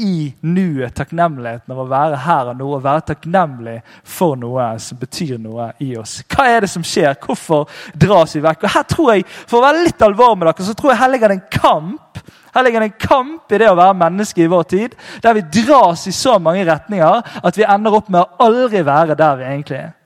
i 0.00 0.30
nuet 0.46 0.94
takknemligheten 0.96 1.74
av 1.74 1.80
å 1.82 1.88
være 1.90 2.20
her 2.24 2.50
og 2.52 2.58
nå 2.60 2.68
og 2.76 2.84
være 2.84 3.06
takknemlig 3.10 3.76
for 4.06 4.38
noe 4.38 4.70
som 4.80 5.00
betyr 5.00 5.40
noe 5.42 5.72
i 5.82 5.90
oss. 5.98 6.20
Hva 6.30 6.46
er 6.48 6.64
det 6.64 6.70
som 6.72 6.84
skjer? 6.86 7.18
Hvorfor 7.20 7.66
dras 7.98 8.36
vi 8.36 8.44
vekk? 8.44 8.64
Og 8.64 8.74
her 8.76 8.86
tror 8.88 9.10
jeg, 9.12 9.26
For 9.50 9.58
å 9.58 9.64
være 9.66 9.84
litt 9.84 10.06
alvor 10.06 10.36
med 10.38 10.48
dere, 10.48 10.66
så 10.66 10.76
tror 10.78 10.94
jeg 10.94 11.02
her 11.02 11.12
ligger 11.12 11.34
en 11.34 11.48
kamp 11.52 12.22
her 12.54 12.66
ligger 12.66 12.82
det 12.82 12.90
en 12.90 13.08
kamp 13.08 13.52
i 13.52 13.60
det 13.62 13.70
å 13.70 13.78
være 13.78 13.98
menneske 14.00 14.42
i 14.44 14.50
vår 14.50 14.66
tid, 14.70 14.98
der 15.22 15.36
vi 15.38 15.46
dras 15.60 16.06
i 16.10 16.14
så 16.14 16.38
mange 16.42 16.66
retninger 16.66 17.40
at 17.42 17.58
vi 17.58 17.66
ender 17.66 17.96
opp 18.00 18.10
med 18.10 18.22
å 18.24 18.46
aldri 18.48 18.82
være 18.86 19.16
der 19.18 19.40
vi 19.40 19.48
egentlig 19.48 19.80
er. 19.84 19.96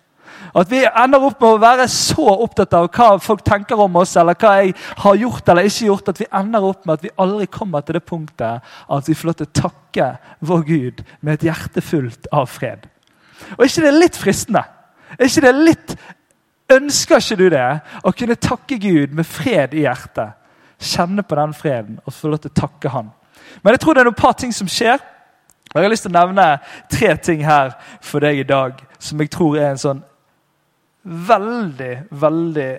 At 0.55 0.71
vi 0.71 0.85
ender 0.87 1.25
opp 1.27 1.41
med 1.43 1.57
å 1.57 1.63
være 1.63 1.87
så 1.91 2.29
opptatt 2.31 2.77
av 2.79 2.87
hva 2.95 3.09
folk 3.23 3.43
tenker 3.47 3.81
om 3.81 3.97
oss, 3.99 4.13
eller 4.21 4.37
hva 4.39 4.53
jeg 4.61 4.75
har 5.03 5.17
gjort 5.19 5.49
eller 5.51 5.67
ikke 5.67 5.89
gjort, 5.89 6.11
at 6.13 6.21
vi 6.23 6.29
ender 6.31 6.67
opp 6.69 6.85
med 6.87 6.95
at 6.95 7.07
vi 7.07 7.15
aldri 7.25 7.49
kommer 7.51 7.83
til 7.83 7.99
det 7.99 8.05
punktet 8.07 8.77
at 8.87 9.09
vi 9.11 9.17
får 9.19 9.31
lov 9.31 9.39
til 9.41 9.49
å 9.49 9.57
takke 9.59 10.11
vår 10.47 10.63
Gud 10.69 11.03
med 11.21 11.35
et 11.35 11.49
hjerte 11.51 11.83
fullt 11.83 12.31
av 12.31 12.47
fred. 12.53 12.87
Og 13.57 13.67
ikke 13.67 13.83
det 13.83 13.91
er 13.91 13.99
litt 13.99 14.21
fristende? 14.21 14.63
Er 15.19 15.27
ikke 15.27 15.47
det 15.49 15.57
litt 15.59 15.97
Ønsker 16.75 17.21
ikke 17.21 17.37
du 17.37 17.49
det? 17.53 17.67
Å 18.09 18.11
kunne 18.17 18.41
takke 18.41 18.79
Gud 18.81 19.13
med 19.13 19.27
fred 19.29 19.75
i 19.77 19.83
hjertet? 19.85 20.33
Kjenne 20.81 21.23
på 21.23 21.37
den 21.39 21.55
freden 21.57 21.99
og 22.05 22.15
få 22.15 22.33
lov 22.33 22.43
til 22.45 22.53
å 22.53 22.61
takke 22.61 22.93
han. 22.93 23.11
Men 23.63 23.75
jeg 23.75 23.85
tror 23.85 23.95
det 23.95 24.05
er 24.05 24.11
noen 24.11 24.23
par 24.23 24.35
ting 24.39 24.53
som 24.55 24.71
skjer. 24.71 24.99
Og 25.75 25.79
Jeg 25.81 25.87
har 25.87 25.91
lyst 25.91 26.07
til 26.07 26.13
å 26.15 26.19
nevne 26.19 26.49
tre 26.93 27.15
ting 27.17 27.45
her 27.45 27.75
for 28.05 28.23
deg 28.23 28.43
i 28.43 28.49
dag 28.49 28.83
som 29.03 29.21
jeg 29.21 29.33
tror 29.35 29.57
er 29.59 29.73
en 29.73 29.81
sånn 29.81 30.03
veldig, 31.05 31.95
veldig 32.11 32.73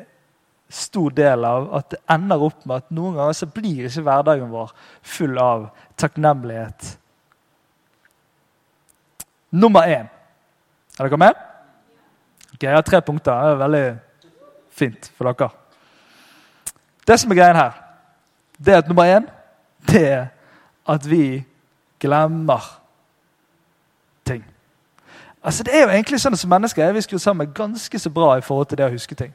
stor 0.72 1.14
del 1.14 1.46
av 1.46 1.68
at 1.78 1.90
det 1.94 2.00
ender 2.16 2.46
opp 2.48 2.64
med 2.66 2.82
at 2.82 2.94
noen 2.96 3.18
ganger 3.20 3.38
så 3.38 3.50
blir 3.52 3.86
ikke 3.86 4.06
hverdagen 4.08 4.54
vår 4.54 4.72
full 5.06 5.38
av 5.42 5.68
takknemlighet. 6.00 6.96
Nummer 9.56 9.88
én. 9.88 10.10
Er 10.96 11.08
dere 11.08 11.20
med? 11.20 11.38
Ok, 12.56 12.64
Jeg 12.64 12.74
har 12.74 12.82
tre 12.82 13.02
punkter. 13.02 13.32
Det 13.32 13.52
er 13.52 13.62
veldig 13.62 13.86
fint 14.72 15.12
for 15.18 15.30
dere. 15.30 15.50
Det 17.06 17.20
som 17.20 17.32
er 17.32 17.38
greien 17.38 17.60
her, 17.60 17.85
det 18.58 18.74
er 18.74 18.88
nummer 18.88 19.04
én 19.04 19.28
det 19.88 20.08
er 20.12 20.26
at 20.88 21.10
vi 21.10 21.44
glemmer 22.00 22.82
ting. 24.26 24.46
Altså 25.44 25.64
Det 25.64 25.76
er 25.76 25.82
jo 25.82 25.90
egentlig 25.90 26.20
sånn 26.22 26.38
Som 26.38 26.50
mennesker 26.50 26.84
er 26.84 26.94
vi 26.94 27.02
skrudd 27.02 27.22
sammen 27.22 27.54
ganske 27.54 28.00
så 28.00 28.10
bra 28.10 28.38
i 28.38 28.42
forhold 28.42 28.68
til 28.70 28.78
det 28.78 28.86
å 28.86 28.94
huske 28.94 29.16
ting. 29.16 29.34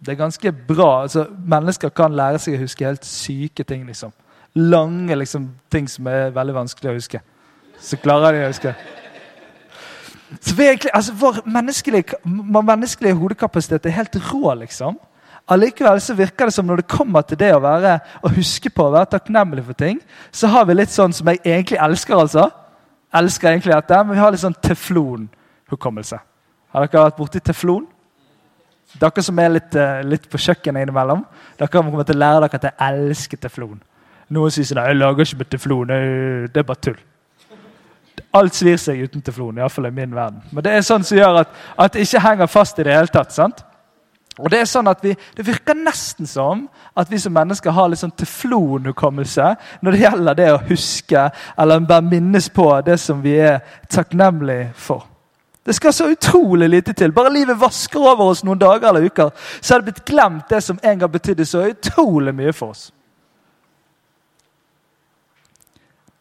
Det 0.00 0.12
er 0.12 0.20
ganske 0.20 0.52
bra. 0.52 1.02
altså 1.02 1.26
Mennesker 1.38 1.88
kan 1.88 2.12
lære 2.12 2.38
seg 2.38 2.56
å 2.56 2.62
huske 2.64 2.84
helt 2.84 3.04
syke 3.04 3.64
ting. 3.64 3.86
liksom. 3.86 4.12
Lange 4.54 5.16
liksom, 5.16 5.50
ting 5.70 5.88
som 5.88 6.06
er 6.06 6.30
veldig 6.30 6.54
vanskelig 6.54 6.90
å 6.90 6.94
huske. 6.94 7.20
Så 7.80 7.96
klarer 7.96 8.32
de 8.32 8.44
å 8.44 8.48
huske. 8.48 8.74
Så 10.40 10.54
vi 10.56 10.64
egentlig, 10.66 10.90
altså 10.94 11.12
Vår 11.12 11.42
menneskelige, 11.44 12.16
vår 12.24 12.62
menneskelige 12.62 13.14
hodekapasitet 13.14 13.86
er 13.86 13.90
helt 13.90 14.16
rå, 14.32 14.54
liksom. 14.54 14.98
Allikevel 15.46 16.00
så 16.02 16.14
virker 16.18 16.48
det 16.48 16.56
som 16.56 16.66
når 16.66 16.82
det 16.82 16.90
kommer 16.90 17.22
til 17.22 17.38
det 17.38 17.52
å 17.54 17.62
være, 17.62 17.98
å 18.26 18.30
huske 18.34 18.70
på 18.74 18.88
å 18.88 18.94
være 18.96 19.12
takknemlig 19.14 19.62
for 19.68 19.78
ting, 19.78 20.00
så 20.34 20.50
har 20.50 20.66
vi 20.66 20.74
litt 20.74 20.90
sånn 20.90 21.14
som 21.14 21.28
jeg 21.30 21.38
egentlig 21.44 21.78
elsker. 21.78 22.18
altså. 22.18 22.48
Elsker 23.14 23.52
egentlig 23.52 23.74
dette, 23.74 24.04
Men 24.04 24.16
vi 24.16 24.20
har 24.20 24.32
litt 24.32 24.42
sånn 24.42 24.58
teflon-hukommelse. 24.62 26.18
Har 26.74 26.86
dere 26.86 27.04
vært 27.04 27.16
borti 27.20 27.40
teflon? 27.40 27.86
Dere 28.98 29.22
som 29.22 29.38
er 29.38 29.48
litt, 29.48 29.74
eh, 29.74 30.02
litt 30.02 30.28
på 30.28 30.38
kjøkkenet 30.38 30.82
innimellom, 30.82 31.24
dere 31.58 31.68
kommer 31.68 32.04
til 32.04 32.16
å 32.16 32.18
lære 32.18 32.40
dere 32.40 32.54
at 32.54 32.62
jeg 32.62 32.74
elsker 32.80 33.36
teflon. 33.36 33.80
Noen 34.30 34.50
sier 34.50 34.64
sånn, 34.64 34.82
jeg 34.84 34.96
lager 34.96 35.22
ikke 35.24 35.38
med 35.38 35.50
teflon. 35.50 35.86
Det 36.52 36.56
er 36.56 36.62
bare 36.66 36.82
tull. 36.82 36.98
Alt 38.34 38.52
svir 38.52 38.76
seg 38.76 39.00
uten 39.00 39.22
teflon, 39.22 39.56
iallfall 39.56 39.86
i 39.86 39.90
min 39.90 40.10
verden. 40.10 40.42
Men 40.52 40.64
det 40.64 40.72
er 40.72 40.80
sånn 40.80 41.04
som 41.04 41.16
gjør 41.16 41.40
at, 41.40 41.48
at 41.78 41.92
det 41.92 42.02
ikke 42.02 42.20
henger 42.20 42.46
fast 42.46 42.78
i 42.78 42.82
det 42.82 42.92
hele 42.92 43.06
tatt. 43.06 43.32
sant? 43.32 43.62
Og 44.36 44.50
Det 44.52 44.58
er 44.60 44.68
sånn 44.68 44.88
at 44.90 45.00
vi, 45.00 45.14
det 45.36 45.46
virker 45.46 45.78
nesten 45.78 46.28
som 46.28 46.66
at 46.96 47.08
vi 47.08 47.18
som 47.20 47.32
mennesker 47.32 47.72
har 47.72 47.88
litt 47.88 48.02
sånn 48.02 48.12
teflonhukommelse 48.20 49.46
når 49.80 49.94
det 49.94 50.00
gjelder 50.02 50.36
det 50.36 50.48
å 50.52 50.64
huske 50.68 51.22
eller 51.56 51.86
bare 51.88 52.04
minnes 52.04 52.50
på 52.52 52.66
det 52.84 52.98
som 53.00 53.22
vi 53.24 53.38
er 53.40 53.62
takknemlige 53.88 54.74
for. 54.76 55.06
Det 55.66 55.74
skal 55.74 55.92
så 55.92 56.10
utrolig 56.12 56.68
lite 56.68 56.92
til. 56.92 57.12
Bare 57.12 57.32
livet 57.32 57.58
vasker 57.58 57.98
over 57.98 58.28
oss 58.30 58.44
noen 58.46 58.60
dager 58.60 58.86
eller 58.90 59.08
uker, 59.08 59.32
så 59.60 59.74
har 59.74 59.80
det 59.80 59.88
blitt 59.88 60.04
glemt 60.06 60.52
det 60.52 60.60
som 60.62 60.78
en 60.82 61.00
gang 61.00 61.10
betydde 61.10 61.46
så 61.48 61.64
utrolig 61.72 62.34
mye 62.36 62.52
for 62.54 62.74
oss. 62.76 62.90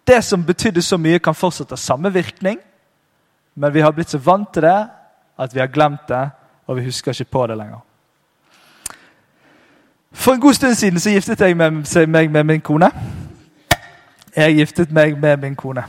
Det 0.07 0.21
som 0.25 0.45
betydde 0.45 0.81
så 0.81 0.97
mye, 1.01 1.19
kan 1.19 1.35
fortsatt 1.37 1.73
ha 1.73 1.77
samme 1.77 2.09
virkning, 2.13 2.57
men 3.53 3.73
vi 3.73 3.81
har 3.81 3.93
blitt 3.93 4.13
så 4.13 4.21
vant 4.21 4.49
til 4.53 4.65
det 4.65 4.79
at 5.37 5.53
vi 5.53 5.59
har 5.59 5.69
glemt 5.73 6.07
det, 6.09 6.29
og 6.65 6.79
vi 6.79 6.87
husker 6.87 7.13
ikke 7.13 7.31
på 7.31 7.45
det 7.47 7.57
lenger. 7.57 7.83
For 10.15 10.33
en 10.33 10.41
god 10.41 10.53
stund 10.53 10.75
siden 10.75 10.99
så 10.99 11.11
giftet 11.11 11.41
jeg 11.41 11.57
meg 11.57 11.71
med, 12.07 12.29
med 12.29 12.43
min 12.43 12.61
kone. 12.61 12.89
Jeg 14.35 14.55
giftet 14.55 14.91
meg 14.91 15.19
med 15.19 15.37
min 15.37 15.55
kone. 15.55 15.83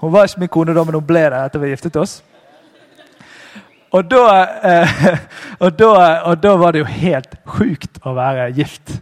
Hun 0.00 0.12
var 0.12 0.24
ikke 0.24 0.40
min 0.40 0.48
kone 0.48 0.74
da, 0.74 0.84
men 0.84 0.96
hun 0.96 1.06
ble 1.06 1.26
det 1.28 1.44
etter 1.44 1.62
vi 1.62 1.70
giftet 1.72 1.96
oss. 2.00 2.22
Og 3.92 4.04
da, 4.10 4.24
eh, 4.64 4.96
og, 5.64 5.78
da, 5.78 5.90
og 6.28 6.42
da, 6.42 6.56
var 6.60 6.72
det 6.72 6.82
jo 6.82 6.88
helt 6.88 7.36
sjukt 7.56 8.00
å 8.04 8.14
være 8.16 8.50
gift. 8.56 8.98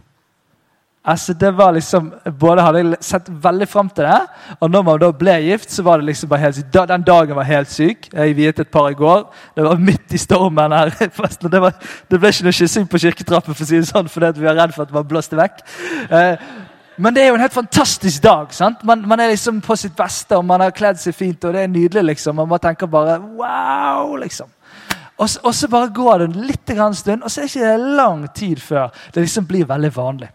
Altså 1.07 1.33
det 1.33 1.53
var 1.55 1.71
liksom, 1.71 2.09
Både 2.39 2.63
hadde 2.65 2.81
jeg 2.81 2.97
sett 3.05 3.29
veldig 3.43 3.67
fram 3.71 3.89
til 3.89 4.03
det, 4.03 4.19
og 4.59 4.71
når 4.71 4.83
man 4.83 4.99
da 4.99 5.11
ble 5.15 5.37
gift, 5.45 5.71
så 5.71 5.83
var 5.83 6.01
det 6.01 6.09
liksom 6.09 6.29
bare 6.29 6.43
helt 6.43 6.57
sykt. 6.59 6.79
Den 6.91 7.05
dagen 7.07 7.35
var 7.37 7.47
helt 7.47 7.71
syk. 7.71 8.09
Jeg 8.11 8.35
viet 8.35 8.59
et 8.59 8.71
par 8.71 8.89
i 8.91 8.97
går. 8.97 9.23
Det 9.55 9.63
var 9.63 9.79
midt 9.79 10.13
i 10.13 10.19
stormen 10.19 10.75
her. 10.75 10.91
Det, 11.47 11.61
var, 11.61 11.75
det 12.11 12.19
ble 12.19 12.29
ikke 12.31 12.45
noe 12.47 12.55
kyssing 12.55 12.87
på 12.89 12.99
kirketrappen, 12.99 13.55
for 13.55 13.63
å 13.63 13.67
si 13.67 13.77
det 13.79 13.87
sånn, 13.87 14.09
fordi 14.11 14.41
vi 14.41 14.47
var 14.47 14.57
redd 14.57 14.73
for 14.75 14.87
at 14.87 14.93
man 14.93 15.05
blåste 15.07 15.37
vekk. 15.37 15.61
Eh, 16.11 16.47
men 16.97 17.15
det 17.15 17.23
er 17.23 17.29
jo 17.29 17.37
en 17.37 17.43
helt 17.45 17.55
fantastisk 17.55 18.23
dag. 18.23 18.51
sant? 18.53 18.83
Man, 18.83 19.03
man, 19.07 19.21
er 19.21 19.31
liksom 19.31 19.61
på 19.63 19.77
sitt 19.79 19.95
beste, 19.95 20.37
og 20.37 20.45
man 20.45 20.63
har 20.65 20.75
kledd 20.75 20.99
seg 20.99 21.15
fint, 21.15 21.45
og 21.45 21.53
det 21.55 21.63
er 21.63 21.71
nydelig. 21.71 22.03
liksom. 22.11 22.35
Man 22.41 22.49
bare 22.49 22.65
tenker 22.67 22.89
bare 22.91 23.19
wow, 23.21 24.15
liksom. 24.19 24.49
Og 25.17 25.29
så, 25.29 25.67
bare 25.69 25.93
går 25.93 26.25
det 26.25 26.41
litt 26.49 26.73
stund, 26.93 27.23
og 27.23 27.31
så 27.31 27.41
er 27.41 27.47
det 27.47 27.55
ikke 27.55 27.77
lang 27.97 28.27
tid 28.35 28.59
før 28.61 28.91
det 29.13 29.23
liksom 29.23 29.47
blir 29.49 29.65
veldig 29.65 29.95
vanlig. 29.95 30.29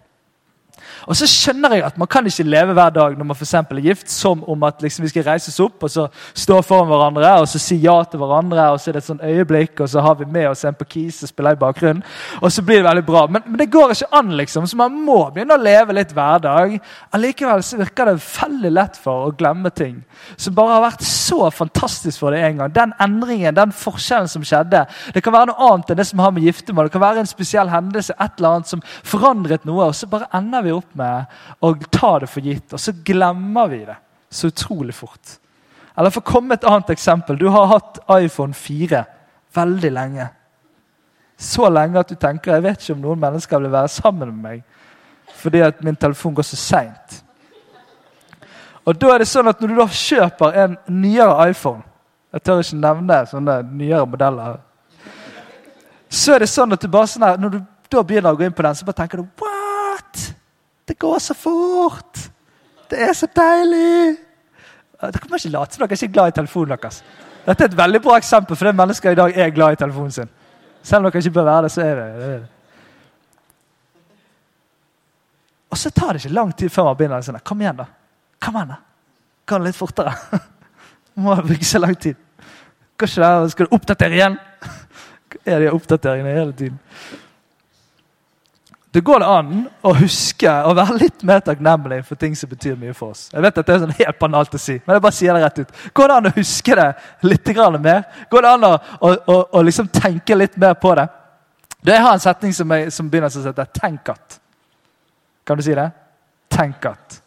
Og 1.08 1.16
så 1.18 1.26
skjønner 1.28 1.76
jeg 1.76 1.84
at 1.86 1.98
man 1.98 2.10
kan 2.10 2.26
ikke 2.28 2.46
leve 2.46 2.74
hver 2.76 2.92
dag 2.94 3.16
når 3.18 3.28
man 3.28 3.38
for 3.38 3.58
er 3.58 3.80
gift, 3.82 4.10
som 4.10 4.42
om 4.48 4.62
at 4.68 4.82
liksom 4.82 5.04
vi 5.04 5.10
skal 5.10 5.26
reises 5.26 5.58
opp 5.60 5.82
og 5.82 5.90
så 5.90 6.06
stå 6.34 6.60
foran 6.62 6.90
hverandre 6.90 7.32
og 7.40 7.48
så 7.50 7.58
si 7.58 7.78
ja 7.82 7.96
til 8.04 8.20
hverandre. 8.22 8.70
og 8.70 8.80
Så 8.80 8.90
er 8.90 8.98
det 8.98 9.02
et 9.02 9.08
sånn 9.10 9.24
øyeblikk, 9.24 9.80
og 9.80 9.90
så 9.90 10.02
har 10.04 10.16
vi 10.20 10.28
med 10.30 10.48
oss 10.50 10.64
en 10.64 10.76
på 10.78 10.86
Kis 10.94 11.22
og 11.22 11.32
spiller 11.32 11.56
i 11.56 11.60
bakgrunnen. 11.60 12.02
Og 12.40 12.52
så 12.52 12.62
blir 12.62 12.80
det 12.80 12.88
veldig 12.88 13.04
bra. 13.06 13.26
Men, 13.26 13.44
men, 13.46 13.58
det 13.58 13.70
går 13.72 13.94
ikke 13.94 14.10
an, 14.18 14.32
liksom. 14.38 14.66
Så 14.66 14.78
man 14.78 14.94
må 15.06 15.18
begynne 15.34 15.56
å 15.56 15.62
leve 15.62 15.96
litt 15.96 16.14
hverdag. 16.14 16.78
Allikevel 17.14 17.64
så 17.66 17.80
virker 17.80 18.12
det 18.12 18.18
veldig 18.22 18.72
lett 18.72 18.98
for 19.00 19.28
å 19.28 19.34
glemme 19.36 19.72
ting 19.74 20.00
som 20.36 20.54
bare 20.54 20.76
har 20.76 20.84
vært 20.84 21.04
så 21.06 21.48
fantastisk 21.54 22.22
for 22.22 22.34
deg 22.34 22.44
en 22.46 22.62
gang. 22.62 22.74
Den 22.74 22.94
endringen, 23.02 23.56
den 23.56 23.74
forskjellen 23.74 24.30
som 24.30 24.44
skjedde. 24.46 24.84
Det 25.14 25.22
kan 25.24 25.34
være 25.34 25.50
noe 25.50 25.70
annet 25.70 25.92
enn 25.92 26.00
det 26.00 26.08
som 26.08 26.22
har 26.22 26.34
med 26.34 26.46
giftermål. 26.46 26.88
Det 26.88 26.96
kan 26.96 27.04
være 27.04 27.24
en 27.24 27.30
spesiell 27.30 27.72
hendelse, 27.72 28.16
et 28.16 28.38
eller 28.38 28.58
annet 28.58 28.70
som 28.70 28.84
forandret 29.02 29.66
noe. 29.68 29.90
og 29.90 29.96
så 29.98 30.08
bare 30.10 30.30
ender 30.36 30.64
vi 30.66 30.74
opp 30.76 30.91
med 30.98 31.24
å 31.60 31.72
ta 31.90 32.18
det 32.22 32.28
for 32.30 32.44
gitt, 32.44 32.72
og 32.72 32.80
så 32.80 32.94
glemmer 33.04 33.70
vi 33.72 33.84
det 33.88 33.96
så 34.32 34.48
utrolig 34.48 34.94
fort. 34.94 35.38
Eller 35.96 36.10
For 36.10 36.22
å 36.22 36.30
komme 36.32 36.56
et 36.56 36.64
annet 36.64 36.90
eksempel. 36.94 37.36
Du 37.36 37.48
har 37.52 37.68
hatt 37.68 38.00
iPhone 38.16 38.54
4 38.56 39.04
veldig 39.54 39.90
lenge. 39.92 40.28
Så 41.36 41.68
lenge 41.68 42.00
at 42.00 42.08
du 42.08 42.16
tenker 42.16 42.54
jeg 42.54 42.64
vet 42.64 42.80
ikke 42.80 42.96
om 42.96 43.02
noen 43.02 43.20
mennesker 43.20 43.60
vil 43.60 43.72
være 43.72 43.90
sammen 43.92 44.30
med 44.30 44.42
meg 44.42 44.68
fordi 45.42 45.62
at 45.64 45.80
min 45.82 45.96
telefon 45.96 46.34
går 46.36 46.44
så 46.46 46.56
seint. 46.56 47.16
Og 48.86 48.94
da 48.94 49.14
er 49.14 49.22
det 49.22 49.28
sånn 49.30 49.48
at 49.50 49.60
Når 49.60 49.70
du 49.70 49.78
da 49.78 49.86
kjøper 49.86 50.58
en 50.58 50.76
nyere 50.90 51.48
iPhone 51.50 51.82
Jeg 52.34 52.42
tør 52.42 52.62
ikke 52.62 52.78
nevne 52.82 53.18
sånne 53.30 53.56
nyere 53.70 54.06
modeller. 54.06 54.60
Så 56.10 56.34
er 56.34 56.44
det 56.44 56.50
sånn 56.50 56.74
at 56.74 56.82
du 56.82 56.88
bare 56.90 57.10
sånn 57.10 57.26
her, 57.26 57.38
Når 57.38 57.56
du 57.56 57.58
da 57.92 58.02
begynner 58.02 58.32
å 58.32 58.38
gå 58.38 58.46
inn 58.46 58.54
på 58.56 58.64
den, 58.64 58.74
så 58.74 58.86
bare 58.88 59.02
tenker 59.02 59.22
du 59.22 59.26
What? 59.40 59.61
Det 60.88 60.98
går 60.98 61.18
så 61.18 61.34
fort! 61.34 62.28
Det 62.90 63.00
er 63.00 63.12
så 63.16 63.26
deilig! 63.26 64.16
Dere 65.02 65.28
må 65.30 65.38
ikke 65.38 65.50
late 65.50 65.74
som 65.74 65.82
dere 65.82 65.96
er 65.96 65.98
ikke 65.98 66.14
glad 66.14 66.30
i 66.30 66.36
telefonen 66.36 66.76
deres. 66.76 67.02
Dette 67.42 67.64
er 67.64 67.70
et 67.72 67.78
veldig 67.78 68.00
bra 68.04 68.16
eksempel, 68.20 68.56
for 68.56 68.68
det 68.68 68.78
mennesker 68.78 69.14
i 69.14 69.18
dag 69.18 69.38
er 69.38 69.54
glad 69.54 69.74
i 69.74 69.80
telefonen 69.80 70.14
sin. 70.14 70.28
Selv 70.82 71.02
om 71.02 71.10
dere 71.10 71.22
ikke 71.22 71.34
bør 71.38 71.48
være 71.48 71.62
det, 71.66 71.72
så 71.74 71.86
er 71.86 72.00
det 72.00 72.42
Og 75.72 75.78
så 75.78 75.90
tar 75.90 76.12
det 76.12 76.20
ikke 76.20 76.34
lang 76.36 76.50
tid 76.56 76.68
før 76.68 76.90
man 76.90 76.96
begynner 76.98 77.22
sånn 77.24 77.40
Kom 77.48 77.62
igjen, 77.64 77.78
da. 77.78 77.86
Kom 78.42 78.58
igjen, 78.58 78.74
da. 78.74 78.76
Gå 79.48 79.58
litt 79.64 79.76
fortere. 79.78 80.12
Må 81.24 81.36
bruke 81.40 81.64
så 81.64 81.80
lang 81.80 81.96
tid. 81.96 82.18
Det? 83.02 83.08
Skal 83.08 83.66
du 83.66 83.74
oppdatere 83.74 84.14
igjen? 84.18 84.36
Er 85.48 85.64
de 85.64 85.72
oppdateringene 85.72 86.34
hele 86.36 86.52
tiden? 86.54 86.76
Det 88.92 89.00
går 89.00 89.22
det 89.22 89.28
an 89.32 89.52
å 89.88 89.94
huske 89.96 90.50
og 90.68 90.74
være 90.76 90.98
litt 91.00 91.22
mer 91.24 91.40
takknemlig 91.40 92.02
for 92.04 92.20
ting 92.20 92.34
som 92.36 92.50
betyr 92.50 92.74
mye 92.76 92.92
for 92.92 93.14
oss. 93.14 93.30
Jeg 93.32 93.40
vet 93.40 93.60
at 93.62 93.68
det 93.68 93.74
er 93.74 93.80
sånn 93.86 93.94
helt 93.96 94.18
banalt 94.20 94.52
å 94.52 94.60
si, 94.60 94.74
men 94.84 94.98
jeg 94.98 95.04
bare 95.06 95.16
sier 95.16 95.32
det 95.32 95.44
rett 95.46 95.62
ut. 95.62 95.72
Går 95.96 96.10
det 96.10 96.18
an 96.18 96.28
å 96.28 96.34
huske 96.36 96.76
det 96.76 96.88
litt 97.24 97.52
mer? 97.80 98.04
Går 98.28 98.44
det 98.44 98.50
an 98.52 98.68
å, 98.68 98.72
å, 99.00 99.14
å, 99.32 99.38
å 99.56 99.62
liksom 99.64 99.88
tenke 99.88 100.36
litt 100.36 100.60
mer 100.60 100.76
på 100.76 100.92
det? 100.98 101.08
Jeg 101.82 102.04
har 102.04 102.12
en 102.12 102.22
setning 102.22 102.52
som, 102.54 102.70
jeg, 102.76 102.92
som 102.92 103.08
begynner 103.10 103.32
som 103.32 103.42
heter 103.46 103.64
'tenk 103.64 104.08
at'. 104.12 104.38
Kan 105.46 105.56
du 105.56 105.62
si 105.62 105.74
det? 105.74 105.90
Tenk 106.50 106.84
at. 106.86 107.22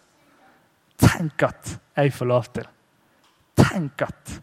Tenk 0.98 1.44
at 1.44 1.78
jeg 1.98 2.14
får 2.14 2.26
lov 2.26 2.46
til. 2.54 2.68
Tenk 3.58 4.02
at. 4.02 4.42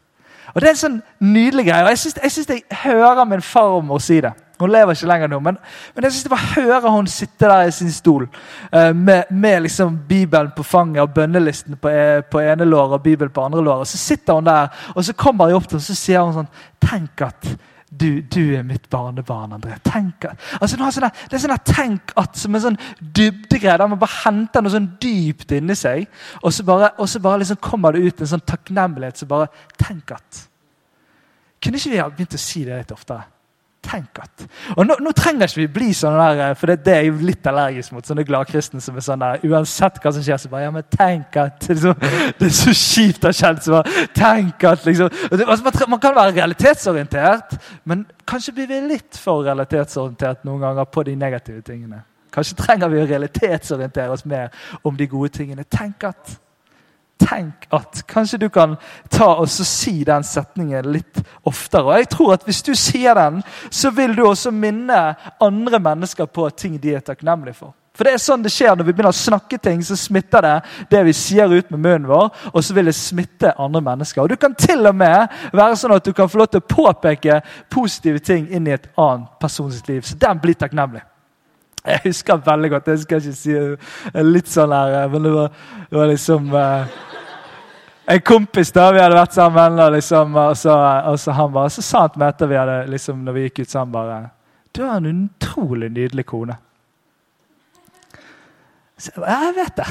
Og 0.55 0.61
Det 0.61 0.69
er 0.69 0.75
en 0.75 0.77
sånn 0.77 1.03
nydelig 1.21 1.65
greie. 1.67 1.85
og 1.85 1.91
Jeg 1.91 1.99
syns 1.99 2.49
jeg, 2.49 2.65
jeg 2.69 2.79
hører 2.85 3.25
min 3.25 3.43
farmor 3.43 3.99
si 3.99 4.21
det. 4.21 4.33
Hun 4.63 4.73
lever 4.73 4.97
ikke 4.97 5.11
lenger 5.11 5.33
nå, 5.33 5.41
men, 5.43 5.59
men 5.95 6.07
jeg 6.07 6.15
synes 6.15 6.29
det 6.29 6.33
var 6.33 6.45
å 6.47 6.53
høre 6.55 6.95
hun 6.95 7.11
sitte 7.11 7.51
der 7.51 7.69
i 7.69 7.75
sin 7.75 7.93
stol 7.93 8.29
uh, 8.29 8.93
med, 8.95 9.31
med 9.31 9.67
liksom 9.67 9.99
Bibelen 10.09 10.53
på 10.57 10.67
fanget 10.67 11.03
og 11.03 11.13
bønnelisten 11.17 11.79
på, 11.83 11.91
eh, 11.91 12.23
på 12.23 12.41
ene 12.43 12.69
låret 12.69 12.99
og 12.99 13.05
Bibelen 13.05 13.33
på 13.35 13.45
andre 13.45 13.65
låret. 13.65 13.91
Så 13.91 14.01
sitter 14.01 14.39
hun 14.39 14.49
der, 14.49 14.73
og 14.95 15.05
så 15.05 15.17
kommer 15.19 15.51
jeg 15.51 15.59
opp 15.59 15.69
til 15.69 15.79
henne 15.79 15.85
og 15.85 15.91
så 15.91 15.99
sier 15.99 16.25
hun 16.25 16.41
sånn 16.41 16.51
Tenk 16.83 17.23
at 17.23 17.53
du, 17.93 18.23
du, 18.23 18.55
er 18.57 18.63
mitt 18.65 18.89
barnebarn, 18.91 19.53
André. 19.53 19.75
Tenk 19.85 20.25
at, 20.25 20.41
altså, 20.61 20.79
sånne, 20.81 21.11
det 21.29 21.37
er 21.37 21.43
sånn 21.43 21.59
tenk 21.69 22.15
at 22.17 22.39
som 22.41 22.57
en 22.57 22.65
sånn 22.65 22.79
dybdegreie 22.99 23.77
der 23.83 23.91
man 23.91 24.01
bare 24.01 24.23
henter 24.23 24.65
noe 24.65 24.73
sånn 24.73 24.89
dypt 25.03 25.53
inni 25.53 25.77
seg, 25.77 26.07
og 26.41 26.55
så 26.57 26.65
bare, 26.67 26.95
og 26.97 27.11
så 27.11 27.21
bare 27.23 27.43
liksom 27.43 27.61
kommer 27.61 27.93
det 27.93 28.07
ut 28.07 28.25
en 28.25 28.33
sånn 28.33 28.47
takknemlighet. 28.49 29.21
Så 29.21 29.29
bare 29.29 29.51
Tenk 29.77 30.15
at 30.17 30.47
Kunne 31.63 31.79
ikke 31.79 31.93
vi 31.93 32.01
ha 32.01 32.09
begynt 32.11 32.35
å 32.35 32.41
si 32.41 32.65
det 32.67 32.81
litt 32.81 32.95
oftere? 32.95 33.23
Tenk 33.83 34.21
at. 34.23 34.45
Og 34.77 34.87
nå, 34.87 34.95
nå 35.03 35.11
trenger 35.17 35.51
ikke 35.51 35.59
vi 35.59 35.67
bli 35.75 35.89
sånn 35.97 36.15
der, 36.15 36.41
eh, 36.45 36.53
for 36.59 36.71
det, 36.71 36.85
det, 36.87 36.93
er 36.95 37.07
jeg 37.09 37.27
litt 37.27 37.49
allergisk 37.51 37.97
mot 37.97 38.07
sånne 38.07 38.25
gladkristne 38.29 38.83
som 38.85 38.97
er 38.97 39.05
sånn 39.05 39.25
der, 39.25 39.43
uansett 39.49 39.99
hva 39.99 40.13
som 40.15 40.23
skjer, 40.23 40.39
så 40.39 40.51
bare 40.53 40.69
Ja, 40.69 40.75
men 40.75 40.87
tenk 40.87 41.39
at 41.43 41.67
liksom, 41.71 41.97
Det 42.39 42.47
er 42.47 42.55
så 42.55 42.75
kjipt 42.79 43.27
å 43.27 43.33
ha 43.33 43.35
kjent 43.41 43.67
så 43.67 43.75
bare, 43.75 44.07
Tenk 44.15 44.69
at 44.71 44.87
liksom 44.87 45.11
det, 45.11 45.43
altså, 45.43 45.65
man, 45.67 45.81
man, 45.97 46.03
kan 46.05 46.15
være 46.15 46.37
realitetsorientert, 46.37 47.59
men 47.91 48.07
kanskje 48.29 48.55
blir 48.57 48.71
vi 48.71 48.81
litt 48.87 49.19
for 49.19 49.43
realitetsorientert 49.49 50.47
noen 50.47 50.63
ganger 50.63 50.87
på 50.87 51.05
de 51.09 51.17
negative 51.19 51.65
tingene. 51.67 52.05
Kanskje 52.33 52.57
trenger 52.63 52.89
vi 52.93 53.03
å 53.03 53.09
realitetsorientere 53.09 54.15
oss 54.15 54.25
mer 54.29 54.55
om 54.87 54.97
de 54.97 55.11
gode 55.11 55.35
tingene. 55.35 55.67
Tenk 55.69 56.07
at 56.09 56.37
tenk 57.23 57.67
at 57.71 58.03
Kanskje 58.11 58.41
du 58.43 58.49
kan 58.53 58.77
ta 59.11 59.33
og 59.39 59.49
si 59.51 60.03
den 60.05 60.25
setningen 60.27 60.91
litt 60.93 61.23
oftere. 61.49 61.85
Og 61.87 62.01
jeg 62.01 62.09
tror 62.15 62.35
at 62.35 62.47
Hvis 62.47 62.63
du 62.63 62.75
sier 62.75 63.15
den, 63.15 63.43
så 63.71 63.91
vil 63.91 64.17
du 64.17 64.27
også 64.27 64.51
minne 64.51 65.15
andre 65.41 65.81
mennesker 65.81 66.27
på 66.27 66.51
ting 66.51 66.81
de 66.83 66.95
er 66.97 67.01
takknemlige 67.01 67.55
for. 67.55 67.75
For 67.93 68.09
det 68.09 68.15
er 68.15 68.23
sånn 68.25 68.45
det 68.45 68.53
skjer 68.53 68.77
Når 68.77 68.87
vi 68.89 68.95
begynner 68.95 69.13
å 69.13 69.17
snakke 69.17 69.59
ting, 69.61 69.83
så 69.85 69.97
smitter 69.97 70.47
det 70.47 70.55
det 70.91 71.03
vi 71.05 71.13
sier 71.17 71.53
ut 71.53 71.71
med 71.71 71.81
munnen 71.81 72.09
vår. 72.09 72.31
Og 72.53 72.65
så 72.65 72.75
vil 72.77 72.89
det 72.89 72.97
smitte 72.97 73.53
andre 73.61 73.85
mennesker. 73.85 74.23
Og 74.23 74.33
Du 74.33 74.37
kan 74.37 74.55
til 74.55 74.87
og 74.87 74.97
med 74.97 75.29
være 75.53 75.77
sånn 75.77 75.97
at 75.97 76.05
du 76.05 76.13
kan 76.17 76.29
få 76.29 76.43
lov 76.43 76.53
til 76.53 76.63
å 76.63 76.75
påpeke 76.75 77.41
positive 77.71 78.19
ting 78.25 78.49
inn 78.51 78.69
i 78.69 78.77
et 78.77 78.89
annet 78.97 79.29
persons 79.41 79.83
liv. 79.89 80.03
Så 80.03 80.17
den 80.17 80.41
blir 80.41 80.57
takknemlig. 80.57 81.05
Jeg 81.83 81.99
husker 82.05 82.43
veldig 82.45 82.69
godt 82.71 82.91
Jeg 82.93 82.99
skal 83.03 83.23
ikke 83.23 83.35
si 83.35 83.55
litt 84.23 84.51
sånn 84.51 84.75
her, 84.75 85.09
men 85.11 85.25
det 85.27 85.33
var, 85.35 85.57
det 85.91 85.99
var 85.99 86.11
liksom 86.13 86.53
uh, 86.55 87.01
en 88.13 88.21
kompis 88.27 88.73
da, 88.75 88.89
vi 88.93 89.01
hadde 89.03 89.19
vært 89.19 89.35
sammen, 89.35 89.79
og, 89.79 89.93
liksom, 89.95 90.37
og, 90.37 90.57
så, 90.59 90.75
og 91.11 91.19
så, 91.23 91.35
han 91.39 91.53
bare, 91.55 91.71
så 91.71 91.85
sa 91.87 92.05
han 92.07 92.15
til 92.15 92.25
etter 92.27 92.51
vi 92.51 92.59
hadde, 92.59 92.79
liksom, 92.91 93.21
når 93.27 93.37
vi 93.37 93.45
gikk 93.47 93.63
ut 93.63 93.75
sammen 93.75 93.95
bare, 93.95 94.19
Du 94.75 94.83
har 94.83 94.97
en 94.99 95.09
utrolig 95.27 95.91
nydelig 95.93 96.27
kone. 96.27 96.57
Så 98.97 99.11
jeg 99.13 99.23
bare, 99.23 99.39
jeg 99.45 99.55
vet 99.59 99.77
det. 99.77 99.89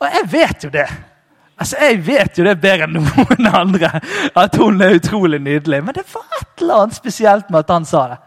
Og 0.00 0.06
jeg 0.16 0.30
vet 0.32 0.64
jo 0.64 0.70
det. 0.74 0.86
Altså, 1.54 1.76
Jeg 1.80 1.98
vet 2.06 2.38
jo 2.38 2.44
det 2.44 2.54
bedre 2.60 2.88
enn 2.88 2.96
noen 2.98 3.46
andre 3.46 3.90
at 4.34 4.56
hun 4.58 4.82
er 4.82 4.96
utrolig 4.98 5.38
nydelig. 5.40 5.82
Men 5.84 5.94
det 5.94 6.04
var 6.12 6.24
et 6.40 6.62
eller 6.62 6.82
annet 6.82 6.98
spesielt 6.98 7.50
med 7.50 7.62
at 7.62 7.70
han 7.70 7.86
sa 7.88 8.06
det. 8.14 8.18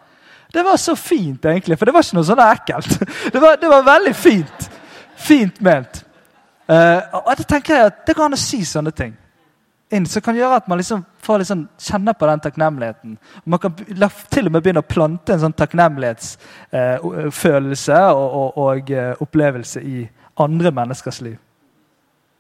Det 0.54 0.64
var 0.64 0.78
så 0.80 0.96
fint, 0.96 1.46
egentlig. 1.46 1.78
For 1.78 1.86
det 1.86 1.94
var 1.96 2.06
ikke 2.06 2.18
noe 2.18 2.28
sånn 2.28 2.48
ekkelt. 2.48 2.92
Det 3.34 3.40
var, 3.44 3.58
det 3.62 3.70
var 3.72 3.84
veldig 3.86 4.16
fint. 4.16 4.70
Fint 5.18 5.62
ment. 5.62 6.04
Uh, 6.68 7.00
og 7.24 7.38
da 7.40 7.44
tenker 7.48 7.74
jeg 7.74 7.86
at 7.88 7.98
Det 8.04 8.14
går 8.16 8.26
an 8.28 8.36
å 8.36 8.40
si 8.40 8.66
sånne 8.68 8.92
ting 8.92 9.14
inn, 9.90 10.06
som 10.06 10.22
kan 10.22 10.36
gjøre 10.36 10.56
at 10.60 10.68
man 10.68 10.78
liksom 10.82 11.06
får 11.24 11.38
liksom 11.40 11.68
kjenne 11.80 12.14
på 12.14 12.28
den 12.28 12.40
takknemligheten. 12.44 13.18
Man 13.46 13.60
kan 13.60 13.74
til 13.78 14.48
og 14.48 14.52
med 14.52 14.64
begynne 14.64 14.80
å 14.84 14.88
plante 14.88 15.34
en 15.34 15.40
sånn 15.46 15.54
takknemlighetsfølelse 15.56 17.96
uh, 17.96 18.12
og, 18.12 18.34
og, 18.42 18.58
og 18.66 18.92
uh, 18.92 19.14
opplevelse 19.24 19.82
i 19.82 20.10
andre 20.44 20.72
menneskers 20.76 21.22
liv. 21.24 21.38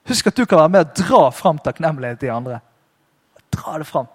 Husk 0.07 0.27
at 0.27 0.37
du 0.37 0.45
kan 0.45 0.59
være 0.63 0.73
med 0.75 0.85
å 0.85 0.93
dra 1.01 1.23
fram 1.35 1.57
takknemlighet 1.63 2.23
i 2.27 2.35
andre. 2.35 2.57
Dra 3.53 3.71
det 3.79 3.87
fram. 3.87 4.07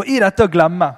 Og 0.00 0.08
i 0.08 0.20
dette 0.22 0.46
å 0.46 0.50
glemme 0.50 0.88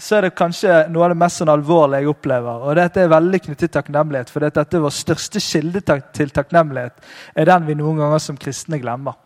så 0.00 0.16
er 0.16 0.26
det 0.26 0.36
kanskje 0.38 0.86
noe 0.88 1.04
av 1.04 1.12
det 1.12 1.20
mest 1.20 1.42
sånn 1.42 1.50
alvorlige 1.52 2.00
jeg 2.00 2.12
opplever. 2.14 2.62
Og 2.64 2.76
dette 2.78 3.02
er 3.02 3.10
veldig 3.12 3.40
knyttet 3.44 3.66
til 3.66 3.72
takknemlighet, 3.74 4.30
for 4.32 4.46
dette 4.46 4.64
er 4.64 4.84
vår 4.86 4.94
største 4.96 5.42
kilde 5.44 5.82
til 6.16 6.32
takknemlighet. 6.32 6.94
er 7.36 7.44
den 7.44 7.66
vi 7.66 7.76
noen 7.76 8.00
ganger 8.00 8.18
som 8.18 8.38
kristne 8.40 8.80
glemmer. 8.80 9.18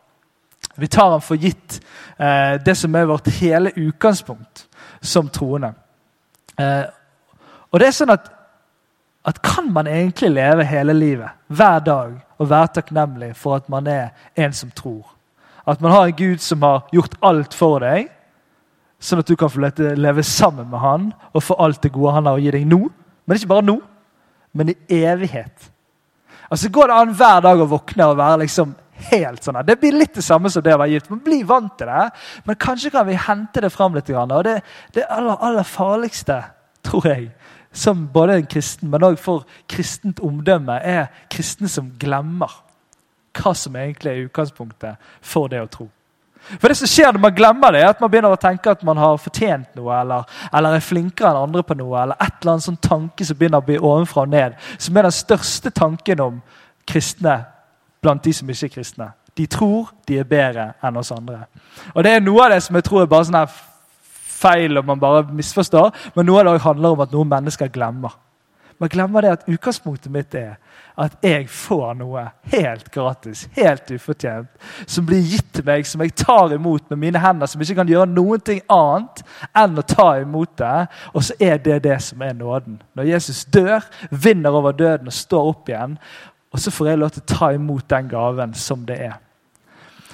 Vi 0.74 0.88
tar 0.90 1.10
den 1.10 1.22
for 1.22 1.36
gitt, 1.36 1.80
eh, 2.18 2.58
det 2.58 2.76
som 2.76 2.94
er 2.94 3.06
vårt 3.06 3.30
hele 3.38 3.70
utgangspunkt 3.70 4.66
som 5.00 5.28
troende. 5.28 5.74
Eh, 6.58 6.84
og 7.70 7.78
det 7.78 7.86
er 7.86 7.94
sånn 7.94 8.10
at, 8.10 8.26
at 9.24 9.42
kan 9.42 9.70
man 9.72 9.86
egentlig 9.86 10.32
leve 10.34 10.64
hele 10.64 10.92
livet, 10.92 11.30
hver 11.48 11.78
dag, 11.78 12.18
og 12.38 12.50
være 12.50 12.74
takknemlig 12.80 13.36
for 13.36 13.54
at 13.56 13.68
man 13.68 13.86
er 13.86 14.10
en 14.34 14.52
som 14.52 14.70
tror? 14.70 15.06
At 15.66 15.80
man 15.80 15.92
har 15.92 16.06
en 16.06 16.16
Gud 16.16 16.38
som 16.38 16.62
har 16.62 16.88
gjort 16.92 17.14
alt 17.22 17.54
for 17.54 17.78
deg, 17.78 18.10
Sånn 19.02 19.20
at 19.20 19.28
du 19.28 19.36
kan 19.36 19.50
få 19.52 19.60
leve 19.60 20.22
sammen 20.24 20.70
med 20.70 20.80
han 20.80 21.10
og 21.32 21.42
få 21.44 21.56
alt 21.60 21.82
det 21.84 21.92
gode 21.92 22.14
han 22.16 22.28
har 22.28 22.38
å 22.38 22.42
gi 22.42 22.52
deg 22.54 22.66
nå. 22.68 22.80
Men 23.24 23.40
ikke 23.40 23.50
bare 23.50 23.66
nå, 23.66 23.78
men 24.54 24.72
i 24.72 25.02
evighet. 25.02 25.70
Altså 26.50 26.70
Går 26.70 26.90
det 26.90 26.96
an 27.02 27.14
hver 27.18 27.44
dag 27.44 27.60
å 27.60 27.68
våkne 27.68 28.08
og 28.10 28.18
være 28.20 28.42
liksom 28.44 28.74
helt 29.10 29.42
sånn 29.42 29.58
Det 29.66 29.76
blir 29.80 29.96
litt 29.96 30.14
det 30.14 30.22
samme 30.24 30.50
som 30.52 30.62
det 30.62 30.74
å 30.74 30.80
være 30.80 30.94
gift. 30.94 31.10
Man 31.10 31.22
blir 31.24 31.46
vant 31.48 31.72
til 31.78 31.90
det, 31.90 32.04
men 32.46 32.60
kanskje 32.60 32.92
kan 32.94 33.08
vi 33.08 33.18
hente 33.18 33.64
det 33.64 33.72
fram 33.74 33.96
litt. 33.96 34.10
Og 34.10 34.44
det, 34.46 34.60
det 34.94 35.06
aller, 35.10 35.40
aller 35.40 35.66
farligste, 35.66 36.38
tror 36.84 37.08
jeg, 37.08 37.30
som 37.74 38.06
både 38.12 38.38
en 38.38 38.46
kristen, 38.46 38.90
men 38.90 39.02
òg 39.02 39.18
for 39.18 39.48
kristent 39.70 40.22
omdømme, 40.22 40.78
er 40.78 41.10
kristne 41.32 41.68
som 41.70 41.90
glemmer 41.98 42.60
hva 43.34 43.50
som 43.58 43.74
egentlig 43.74 44.12
er 44.12 44.26
utgangspunktet 44.28 45.14
for 45.24 45.50
det 45.50 45.64
å 45.64 45.70
tro. 45.70 45.88
For 46.60 46.68
det 46.68 46.76
som 46.78 46.90
skjer 46.90 47.14
når 47.14 47.22
man 47.22 47.34
glemmer 47.36 47.74
det, 47.74 47.80
er 47.82 47.92
at 47.94 48.00
man 48.02 48.10
begynner 48.12 48.34
å 48.34 48.40
tenke 48.40 48.72
at 48.72 48.82
man 48.86 49.00
har 49.00 49.20
fortjent 49.20 49.70
noe, 49.78 49.96
eller, 49.96 50.28
eller 50.52 50.76
er 50.76 50.84
flinkere 50.84 51.30
enn 51.30 51.48
andre 51.48 51.64
på 51.66 51.76
noe, 51.78 51.96
eller 52.02 52.20
et 52.20 52.36
eller 52.40 52.54
annet 52.54 52.66
sånn 52.66 52.80
tanke 52.84 53.26
som 53.26 53.38
begynner 53.38 53.62
å 53.62 53.66
bli 53.66 53.78
ovenfra 53.80 54.24
og 54.26 54.32
ned. 54.34 54.56
Som 54.78 54.96
er 54.96 55.08
den 55.08 55.16
største 55.16 55.72
tanken 55.74 56.22
om 56.24 56.40
kristne 56.88 57.38
blant 58.04 58.24
de 58.24 58.34
som 58.36 58.50
ikke 58.50 58.68
er 58.68 58.74
kristne. 58.76 59.12
De 59.34 59.46
tror 59.50 59.90
de 60.06 60.18
er 60.20 60.28
bedre 60.28 60.72
enn 60.84 60.98
oss 61.00 61.12
andre. 61.14 61.46
Og 61.94 62.04
Det 62.04 62.12
er 62.12 62.20
noe 62.22 62.44
av 62.44 62.52
det 62.54 62.60
som 62.62 62.76
jeg 62.76 62.86
tror 62.86 63.02
er 63.02 63.10
bare 63.10 63.26
sånn 63.30 63.40
her 63.40 63.56
feil 64.44 64.78
og 64.78 64.86
man 64.86 65.00
bare 65.00 65.24
misforstår, 65.32 65.90
men 66.14 66.28
noe 66.28 66.42
av 66.42 66.52
det 66.52 66.66
handler 66.66 66.94
om 66.94 67.02
at 67.04 67.14
noen 67.14 67.30
mennesker 67.30 67.72
glemmer. 67.72 68.12
Man 68.78 68.90
glemmer 68.90 69.22
det 69.22 69.32
at 69.32 69.48
utgangspunktet 69.48 70.12
mitt 70.12 70.34
er 70.34 70.56
at 71.00 71.16
jeg 71.26 71.48
får 71.50 71.96
noe 71.98 72.22
helt 72.52 72.86
gratis, 72.94 73.48
helt 73.56 73.88
ufortjent, 73.90 74.50
som 74.86 75.06
blir 75.06 75.24
gitt 75.26 75.48
til 75.56 75.66
meg, 75.66 75.86
som 75.86 76.02
jeg 76.04 76.14
tar 76.20 76.54
imot 76.54 76.86
med 76.92 77.00
mine 77.02 77.22
hender, 77.22 77.50
som 77.50 77.62
ikke 77.62 77.80
kan 77.80 77.90
gjøre 77.90 78.06
noen 78.12 78.42
ting 78.44 78.60
annet 78.70 79.24
enn 79.58 79.80
å 79.80 79.86
ta 79.90 80.12
imot 80.22 80.54
det. 80.60 80.86
Og 81.10 81.26
så 81.26 81.34
er 81.42 81.58
det 81.64 81.80
det 81.88 81.98
som 82.04 82.22
er 82.22 82.36
nåden. 82.38 82.78
Når 82.94 83.10
Jesus 83.10 83.42
dør, 83.44 83.82
vinner 84.10 84.54
over 84.54 84.76
døden 84.76 85.10
og 85.10 85.18
står 85.18 85.50
opp 85.50 85.74
igjen, 85.74 85.98
og 86.54 86.62
så 86.62 86.70
får 86.70 86.92
jeg 86.92 87.02
lov 87.02 87.14
til 87.14 87.24
å 87.24 87.32
ta 87.34 87.52
imot 87.56 87.88
den 87.90 88.08
gaven 88.10 88.54
som 88.54 88.86
det 88.86 89.00
er. 89.10 89.18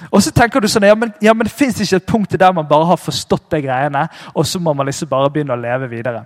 Og 0.09 0.23
så 0.25 0.31
tenker 0.33 0.63
du 0.63 0.65
sånn, 0.71 0.87
ja, 0.89 0.97
men, 0.97 1.11
ja, 1.21 1.33
men 1.37 1.45
det 1.45 1.53
fins 1.53 1.77
ikke 1.77 1.99
et 2.01 2.09
punkt 2.09 2.33
der 2.33 2.53
man 2.57 2.65
bare 2.65 2.89
har 2.89 2.97
forstått 2.97 3.51
de 3.53 3.61
greiene, 3.67 4.07
og 4.33 4.47
så 4.49 4.57
må 4.57 4.73
man 4.73 4.89
liksom 4.89 5.11
bare 5.11 5.29
begynne 5.29 5.53
å 5.53 5.61
leve 5.61 5.91
videre. 5.91 6.23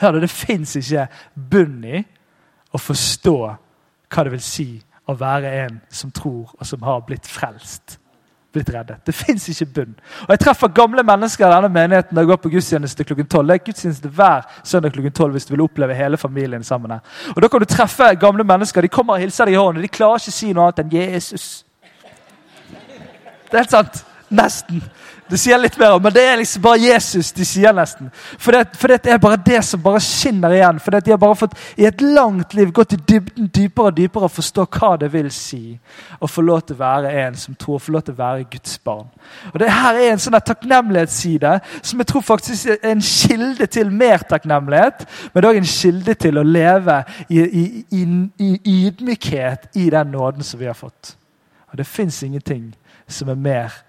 Hør 0.00 0.12
Det, 0.12 0.22
det 0.22 0.30
fins 0.30 0.76
ikke 0.76 1.08
bunn 1.34 1.84
i 1.84 2.04
å 2.72 2.78
forstå 2.80 3.36
hva 4.12 4.24
det 4.24 4.32
vil 4.32 4.44
si 4.44 4.68
å 5.08 5.16
være 5.18 5.50
en 5.64 5.80
som 5.90 6.12
tror, 6.14 6.54
og 6.58 6.66
som 6.66 6.82
har 6.86 7.02
blitt 7.06 7.26
frelst. 7.28 7.98
Blitt 8.52 8.68
reddet. 8.68 9.00
Det 9.06 9.14
fins 9.16 9.46
ikke 9.48 9.66
bunn. 9.74 9.94
Og 10.26 10.30
Jeg 10.34 10.42
treffer 10.42 10.68
gamle 10.76 11.02
mennesker 11.02 11.46
i 11.46 11.54
denne 11.54 11.70
menigheten 11.72 12.14
når 12.14 12.22
jeg 12.22 12.30
går 12.30 12.40
på 12.42 12.52
gudstjeneste 12.52 13.06
klokken 13.08 13.26
12. 13.26 13.46
Det 13.48 13.54
er 13.54 13.64
gudstjeneste 13.64 14.12
hver 14.12 14.46
søndag 14.62 14.92
klokken 14.92 15.12
12 15.12 15.30
hvis 15.32 15.48
du 15.48 15.54
vil 15.54 15.64
oppleve 15.64 15.96
hele 15.96 16.20
familien 16.20 16.64
sammen. 16.64 16.90
her. 16.90 17.00
Og 17.36 17.42
Da 17.42 17.48
kan 17.48 17.60
du 17.60 17.64
treffe 17.64 18.14
gamle 18.20 18.44
mennesker. 18.44 18.80
De 18.80 18.88
kommer 18.88 19.14
og 19.14 19.20
hilser 19.20 19.48
deg 19.48 19.54
i 19.54 19.62
hånden. 19.62 19.82
De 19.82 19.88
klarer 19.88 20.20
ikke 20.20 20.34
å 20.34 20.38
si 20.38 20.52
noe 20.52 20.68
annet 20.68 20.78
enn 20.84 20.90
'Jesus'. 20.90 21.64
Det 23.50 23.58
er 23.58 23.64
helt 23.64 23.70
sant. 23.70 24.04
Nesten. 24.32 24.80
Det 25.32 25.38
sier 25.40 25.60
litt 25.60 25.78
mer 25.80 25.94
men 26.02 26.12
det 26.12 26.22
er 26.28 26.38
liksom 26.40 26.60
bare 26.64 26.80
Jesus 26.82 27.30
de 27.32 27.44
sier 27.46 27.72
nesten. 27.72 28.10
For 28.36 28.52
det, 28.52 28.76
for 28.76 28.92
det 28.92 29.08
er 29.08 29.20
bare 29.20 29.38
det 29.40 29.62
som 29.64 29.80
bare 29.80 30.00
skinner 30.04 30.52
igjen. 30.52 30.80
For 30.82 30.92
de 30.92 31.12
har 31.12 31.20
bare 31.20 31.38
fått 31.40 31.54
i 31.80 31.86
et 31.88 32.00
langt 32.04 32.52
liv 32.56 32.72
gått 32.74 32.92
i 32.92 32.98
dybden 33.00 33.48
dypere 33.48 33.92
og 33.92 33.96
dypere 33.96 34.28
og 34.28 34.34
forstå 34.34 34.66
hva 34.76 34.90
det 35.00 35.08
vil 35.14 35.30
si 35.32 35.78
å 36.20 36.28
få 36.28 36.44
lov 36.44 36.66
til 36.66 36.76
å 36.76 36.82
være 36.82 37.12
en 37.22 37.38
som 37.38 37.56
tror, 37.56 37.80
få 37.80 37.94
lov 37.94 38.04
til 38.06 38.16
å 38.16 38.20
være 38.20 38.48
Guds 38.52 38.76
barn. 38.84 39.06
Og 39.52 39.56
det 39.62 39.70
her 39.72 40.00
er 40.00 40.10
en 40.10 40.20
sånn 40.20 40.36
takknemlighetsside 40.36 41.54
som 41.80 42.02
jeg 42.02 42.10
tror 42.10 42.26
faktisk 42.26 42.72
er 42.74 42.90
en 42.90 43.04
kilde 43.04 43.68
til 43.72 43.92
mer 44.02 44.26
takknemlighet, 44.28 45.06
men 45.32 45.48
òg 45.48 45.60
en 45.62 45.70
kilde 45.76 46.16
til 46.26 46.40
å 46.40 46.44
leve 46.44 46.98
i, 47.28 47.40
i, 47.40 47.64
i, 47.88 48.04
i 48.42 48.76
ydmykhet 48.88 49.70
i 49.80 49.88
den 49.92 50.12
nåden 50.12 50.44
som 50.44 50.60
vi 50.60 50.68
har 50.68 50.76
fått. 50.76 51.14
Og 51.72 51.80
det 51.80 51.88
fins 51.88 52.20
ingenting 52.22 52.68
som 53.08 53.32
er 53.32 53.40
mer 53.40 53.80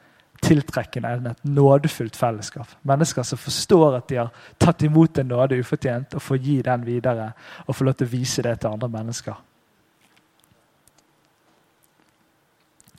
tiltrekkende 0.43 1.13
et 1.31 1.45
nådefullt 1.47 2.15
fellesskap. 2.15 2.67
Mennesker 2.83 3.23
som 3.23 3.39
forstår 3.39 3.97
at 3.97 4.09
de 4.09 4.19
har 4.19 4.29
tatt 4.59 4.83
imot 4.83 5.17
en 5.17 5.31
nåde 5.31 5.59
ufortjent, 5.59 6.13
og 6.13 6.21
får 6.21 6.43
gi 6.43 6.59
den 6.65 6.85
videre 6.85 7.31
og 7.65 7.75
får 7.75 7.85
lov 7.85 7.97
til 7.99 8.07
å 8.07 8.13
vise 8.13 8.45
det 8.45 8.59
til 8.59 8.75
andre 8.75 8.89
mennesker. 8.89 9.41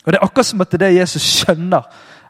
Og 0.05 0.13
Det 0.13 0.19
er 0.19 0.25
akkurat 0.25 0.47
som 0.47 0.61
at 0.61 0.77
det 0.81 0.95
Jesus 0.95 1.23
skjønner 1.23 1.83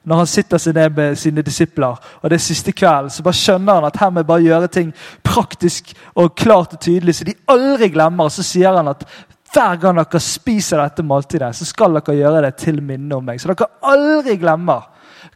når 0.04 0.20
han 0.20 0.28
sitter 0.28 0.60
seg 0.60 0.74
ned 0.76 0.96
med 0.96 1.18
sine 1.18 1.42
disipler. 1.42 1.96
og 2.22 2.30
det 2.30 2.36
er 2.36 2.44
siste 2.44 2.72
kvelden, 2.72 3.10
Så 3.10 3.22
bare 3.22 3.34
skjønner 3.34 3.74
han 3.74 3.84
at 3.84 3.96
her 3.96 4.10
må 4.10 4.20
jeg 4.20 4.26
bare 4.26 4.42
gjøre 4.42 4.68
ting 4.68 4.94
praktisk 5.22 5.94
og 6.14 6.34
klart 6.34 6.74
og 6.74 6.80
tydelig, 6.80 7.14
så 7.14 7.24
de 7.24 7.34
aldri 7.48 7.88
glemmer. 7.88 8.28
Så 8.28 8.42
sier 8.42 8.76
han 8.76 8.88
at 8.88 9.04
hver 9.52 9.76
gang 9.76 9.96
dere 9.96 10.20
spiser 10.20 10.82
dette 10.82 11.02
måltidet, 11.02 11.54
så 11.56 11.64
skal 11.64 11.94
dere 11.94 12.16
gjøre 12.16 12.42
det 12.42 12.56
til 12.56 12.82
minne 12.82 13.16
om 13.16 13.24
meg. 13.24 13.40
Så 13.40 13.48
dere 13.48 13.70
aldri 13.82 14.36
glemmer 14.36 14.82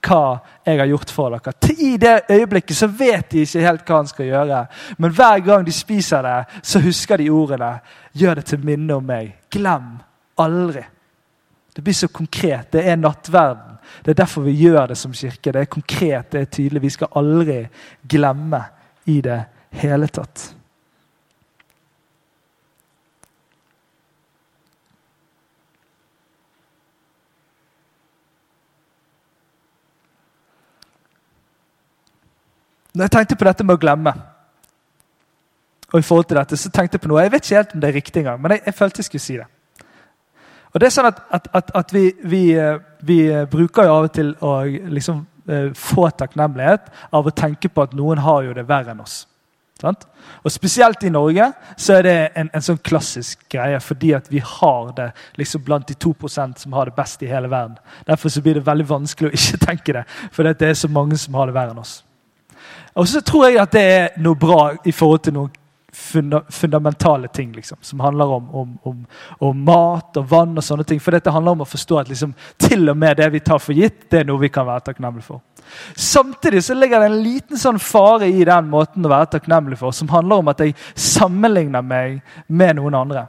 hva 0.05 0.39
jeg 0.67 0.79
har 0.81 0.91
gjort 0.91 1.11
for 1.15 1.35
dere. 1.35 1.75
I 1.79 1.97
det 2.01 2.15
øyeblikket 2.31 2.77
så 2.77 2.89
vet 2.91 3.31
de 3.33 3.45
ikke 3.45 3.65
helt 3.65 3.87
hva 3.87 4.03
han 4.03 4.11
skal 4.11 4.29
gjøre. 4.29 4.61
Men 4.99 5.15
hver 5.15 5.41
gang 5.47 5.67
de 5.67 5.75
spiser 5.75 6.23
det, 6.23 6.37
så 6.63 6.83
husker 6.85 7.19
de 7.19 7.31
ordene. 7.31 7.73
Gjør 8.13 8.41
det 8.41 8.47
til 8.51 8.65
minne 8.65 8.99
om 8.99 9.05
meg. 9.05 9.35
Glem 9.51 9.97
aldri. 10.39 10.85
Det 11.75 11.85
blir 11.85 11.95
så 11.95 12.09
konkret. 12.09 12.73
Det 12.73 12.85
er 12.89 12.97
nattverden. 12.97 13.79
Det 14.05 14.11
er 14.11 14.21
derfor 14.23 14.47
vi 14.47 14.57
gjør 14.59 14.87
det 14.91 14.99
som 14.99 15.13
kirke. 15.15 15.53
Det 15.53 15.61
er 15.61 15.71
konkret, 15.71 16.33
det 16.33 16.41
er 16.41 16.53
tydelig. 16.53 16.83
Vi 16.83 16.91
skal 16.91 17.13
aldri 17.17 17.61
glemme 18.09 18.63
i 19.07 19.21
det 19.25 19.41
hele 19.81 20.09
tatt. 20.09 20.58
Når 32.99 33.07
jeg 33.07 33.15
tenkte 33.15 33.37
på 33.39 33.47
dette 33.47 33.63
med 33.63 33.77
å 33.77 33.79
glemme, 33.79 34.13
og 35.93 36.01
i 36.01 36.03
forhold 36.03 36.27
til 36.27 36.37
dette, 36.41 36.57
så 36.59 36.71
tenkte 36.75 36.99
jeg 36.99 37.05
på 37.05 37.11
noe. 37.13 37.23
Jeg 37.23 37.31
vet 37.33 37.45
ikke 37.47 37.61
helt 37.61 37.77
om 37.77 37.83
det 37.83 37.89
er 37.89 37.95
riktig 37.95 38.21
engang, 38.25 38.41
men 38.43 38.57
jeg, 38.57 38.63
jeg 38.67 38.75
følte 38.75 39.01
jeg 39.01 39.07
skulle 39.07 39.23
si 39.23 39.37
det. 39.39 39.47
Og 40.73 40.81
det 40.83 40.89
er 40.89 40.95
sånn 40.97 41.09
at, 41.09 41.21
at, 41.39 41.47
at, 41.61 41.71
at 41.79 41.95
vi, 41.95 42.03
vi, 42.27 42.41
eh, 42.59 42.81
vi, 43.07 43.21
bruker 43.51 43.87
jo 43.87 43.95
av 43.95 44.09
og 44.09 44.17
til 44.19 44.35
å 44.43 44.53
liksom, 44.67 45.21
eh, 45.47 45.69
få 45.79 46.09
takknemlighet 46.11 46.91
av 47.15 47.31
å 47.31 47.35
tenke 47.39 47.71
på 47.71 47.87
at 47.87 47.95
noen 47.97 48.21
har 48.27 48.43
jo 48.49 48.57
det 48.59 48.67
verre 48.69 48.93
enn 48.93 49.05
oss. 49.07 49.21
Sant? 49.79 50.09
Og 50.43 50.51
Spesielt 50.51 51.07
i 51.07 51.15
Norge 51.15 51.47
så 51.79 52.01
er 52.01 52.05
det 52.05 52.17
en, 52.43 52.51
en 52.51 52.67
sånn 52.67 52.83
klassisk 52.83 53.47
greie, 53.55 53.79
fordi 53.79 54.11
at 54.19 54.27
vi 54.33 54.43
har 54.43 54.91
det 54.99 55.13
liksom 55.39 55.63
blant 55.65 55.87
de 55.87 55.95
2% 55.95 56.67
som 56.67 56.75
har 56.75 56.91
det 56.91 56.99
best 56.99 57.23
i 57.23 57.31
hele 57.31 57.47
verden. 57.47 57.79
Derfor 58.11 58.35
så 58.35 58.43
blir 58.43 58.59
det 58.59 58.67
veldig 58.67 58.91
vanskelig 58.91 59.31
å 59.31 59.39
ikke 59.39 59.65
tenke 59.69 59.97
det, 60.01 60.05
for 60.35 60.51
det 60.51 60.67
er 60.67 60.77
så 60.83 60.91
mange 60.91 61.17
som 61.23 61.39
har 61.39 61.47
det 61.47 61.57
verre 61.57 61.79
enn 61.79 61.87
oss. 61.87 62.01
Og 62.99 63.09
så 63.09 63.23
tror 63.23 63.49
jeg 63.49 63.61
at 63.63 63.73
det 63.75 63.87
er 63.95 64.21
noe 64.23 64.39
bra 64.39 64.73
i 64.85 64.93
forhold 64.93 65.25
til 65.27 65.37
noen 65.39 65.57
funda 65.99 66.43
fundamentale 66.49 67.29
ting 67.29 67.53
liksom, 67.53 67.79
som 67.81 68.01
handler 68.01 68.25
om, 68.25 68.55
om, 68.55 68.79
om, 68.83 69.07
om, 69.39 69.65
mat 69.65 70.17
og 70.17 70.27
vann 70.31 70.59
og 70.59 70.65
sånne 70.65 70.85
ting. 70.87 71.01
For 71.01 71.15
dette 71.15 71.33
handler 71.33 71.57
om 71.57 71.65
å 71.65 71.69
forstå 71.69 71.99
at 72.03 72.11
liksom, 72.13 72.35
til 72.61 72.91
og 72.91 72.99
med 72.99 73.17
det 73.19 73.31
vi 73.35 73.41
tar 73.45 73.63
for 73.63 73.75
gitt, 73.75 74.05
det 74.11 74.21
er 74.21 74.29
noe 74.29 74.43
vi 74.43 74.51
kan 74.53 74.67
være 74.69 74.91
takknemlige 74.91 75.27
for. 75.31 75.41
Samtidig 75.95 76.63
så 76.65 76.77
ligger 76.77 77.03
det 77.03 77.11
en 77.11 77.23
liten 77.23 77.61
sånn 77.61 77.81
fare 77.83 78.29
i 78.29 78.45
den 78.47 78.71
måten 78.71 79.05
å 79.05 79.13
være 79.13 79.33
takknemlig 79.37 79.81
for, 79.81 79.95
som 79.97 80.11
handler 80.13 80.43
om 80.43 80.53
at 80.53 80.63
jeg 80.65 80.77
sammenligner 80.95 81.85
meg 81.85 82.21
med 82.47 82.79
noen 82.79 82.97
andre. 82.99 83.27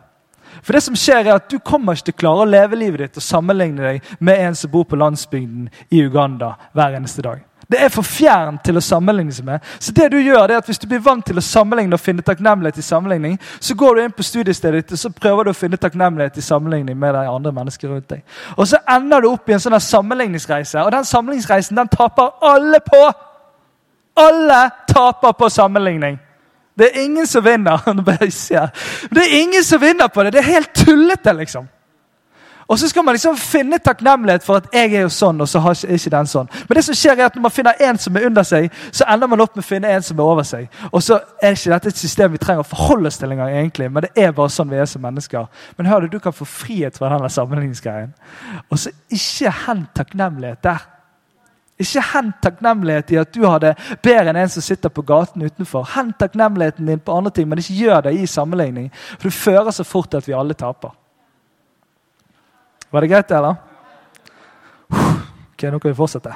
For 0.63 0.75
det 0.75 0.81
som 0.83 0.97
skjer 0.97 1.27
er 1.27 1.35
at 1.35 1.49
Du 1.49 1.59
kommer 1.61 1.95
ikke 1.95 2.09
til 2.09 2.17
å 2.17 2.21
klare 2.23 2.45
å 2.45 2.49
leve 2.49 2.79
livet 2.79 3.03
ditt 3.05 3.19
og 3.21 3.25
sammenligne 3.25 3.85
deg 3.85 4.15
med 4.19 4.47
en 4.47 4.57
som 4.57 4.71
bor 4.71 4.87
på 4.89 4.97
landsbygden 4.99 5.69
i 5.93 6.01
Uganda 6.05 6.55
hver 6.73 6.97
eneste 6.97 7.23
dag. 7.25 7.45
Det 7.69 7.77
er 7.83 7.91
for 7.93 8.01
fjernt 8.01 8.63
til 8.65 8.79
å 8.79 8.81
sammenligne 8.81 9.33
seg 9.33 9.45
med. 9.45 9.65
Så 9.77 9.93
det 9.93 10.07
du 10.09 10.17
gjør 10.17 10.47
det 10.47 10.55
er 10.55 10.63
at 10.63 10.69
Hvis 10.69 10.79
du 10.81 10.87
blir 10.89 11.03
vant 11.05 11.25
til 11.25 11.37
å 11.37 11.43
sammenligne 11.45 11.93
og 11.93 12.01
finne 12.01 12.25
takknemlighet 12.25 12.77
i 12.81 12.85
sammenligning, 12.85 13.37
så 13.59 13.75
går 13.75 13.95
du 13.95 14.01
inn 14.03 14.15
på 14.15 14.25
studiestedet 14.25 14.81
ditt 14.81 14.95
og 14.97 14.99
så 14.99 15.11
prøver 15.13 15.43
du 15.43 15.51
å 15.51 15.57
finne 15.57 15.77
takknemlighet 15.77 16.37
i 16.37 16.41
sammenligning 16.41 16.97
med 16.97 17.13
de 17.13 17.27
andre 17.29 17.51
mennesker 17.53 17.89
rundt 17.89 18.09
deg. 18.09 18.23
Og 18.57 18.67
så 18.67 18.81
ender 18.89 19.21
du 19.21 19.29
opp 19.29 19.49
i 19.49 19.53
en 19.53 19.61
sånn 19.61 19.77
sammenligningsreise, 19.79 20.81
og 20.81 20.91
den 20.91 21.05
sammenligningsreisen 21.05 21.77
den 21.77 21.91
taper 21.93 22.33
alle 22.41 22.81
på! 22.85 23.03
Alle 24.19 24.63
taper 24.89 25.31
på 25.37 25.49
sammenligning. 25.49 26.17
Det 26.79 26.89
er 26.89 27.03
ingen 27.05 27.27
som 27.27 27.45
vinner. 27.45 27.85
Det 29.15 29.21
er 29.21 29.41
ingen 29.41 29.63
som 29.63 29.81
vinner 29.81 30.07
på 30.07 30.23
det. 30.23 30.33
Det 30.33 30.39
er 30.39 30.53
helt 30.57 30.73
tullete, 30.73 31.33
liksom. 31.33 31.67
Og 32.69 32.79
så 32.79 32.89
skal 32.89 33.03
man 33.03 33.15
liksom 33.17 33.37
finne 33.37 33.79
takknemlighet 33.81 34.43
for 34.45 34.59
at 34.59 34.67
jeg 34.73 34.91
er 34.93 35.01
jo 35.07 35.09
sånn, 35.09 35.39
og 35.41 35.49
så 35.49 35.61
har 35.63 35.73
ikke 35.73 36.11
den 36.13 36.27
sånn. 36.29 36.49
Men 36.67 36.77
det 36.77 36.83
som 36.85 36.97
skjer 36.97 37.17
er 37.17 37.25
at 37.25 37.37
når 37.37 37.47
man 37.47 37.53
finner 37.53 37.81
en 37.87 37.97
som 37.97 38.19
er 38.19 38.27
under 38.27 38.45
seg, 38.45 38.67
så 38.93 39.07
ender 39.09 39.31
man 39.31 39.41
opp 39.41 39.57
med 39.57 39.65
å 39.65 39.69
finne 39.69 39.89
en 39.89 40.05
som 40.05 40.21
er 40.21 40.29
over 40.29 40.45
seg. 40.45 40.67
Og 40.91 41.01
så 41.01 41.17
er 41.41 41.57
ikke 41.57 41.73
dette 41.73 41.89
et 41.89 42.03
system 42.03 42.35
vi 42.35 42.41
trenger 42.43 42.61
å 42.61 42.69
forholde 42.69 43.09
oss 43.09 43.17
til 43.17 43.33
engang, 43.33 43.55
egentlig, 43.57 43.89
men 43.89 44.05
det 44.05 44.11
er 44.21 44.37
bare 44.37 44.53
sånn 44.53 44.69
vi 44.69 44.77
er 44.77 44.85
som 44.91 45.01
mennesker. 45.01 45.49
Men 45.79 45.89
hør 45.89 46.05
du, 46.05 46.13
du 46.13 46.19
kan 46.21 46.37
få 46.37 46.45
frihet 46.45 47.01
fra 47.01 47.09
denne 47.15 47.33
sammenligningsgreien. 47.33 48.13
Og 48.69 48.85
så 48.85 48.93
ikke 49.17 49.57
hent 49.65 49.89
takknemlighet 49.97 50.61
der. 50.69 50.85
Ikke 51.81 52.05
hent 52.13 52.37
takknemlighet 52.43 53.15
i 53.15 53.21
at 53.23 53.33
du 53.33 53.43
har 53.47 53.65
det 53.65 53.75
bedre 54.03 54.29
enn 54.29 54.43
en 54.43 54.53
som 54.53 54.61
sitter 54.61 54.93
på 54.93 55.07
gaten 55.09 55.41
utenfor. 55.41 55.89
Hent 55.95 56.19
takknemligheten 56.21 56.85
din 56.85 57.01
på 57.01 57.17
andre 57.17 57.33
ting, 57.33 57.49
men 57.49 57.65
ikke 57.65 57.81
gjør 57.81 58.09
det 58.11 58.17
i 58.19 58.29
sammenligning. 58.29 58.91
For 59.15 59.31
det 59.31 59.37
fører 59.41 59.73
så 59.73 59.87
fort 59.87 60.13
til 60.13 60.21
at 60.21 60.29
vi 60.29 60.37
alle 60.37 60.53
taper. 60.53 60.93
Var 62.91 63.01
det 63.01 63.07
greit, 63.07 63.31
eller? 63.31 63.55
Ok, 65.53 65.63
Nå 65.63 65.79
kan 65.79 65.91
vi 65.91 65.95
fortsette. 65.95 66.35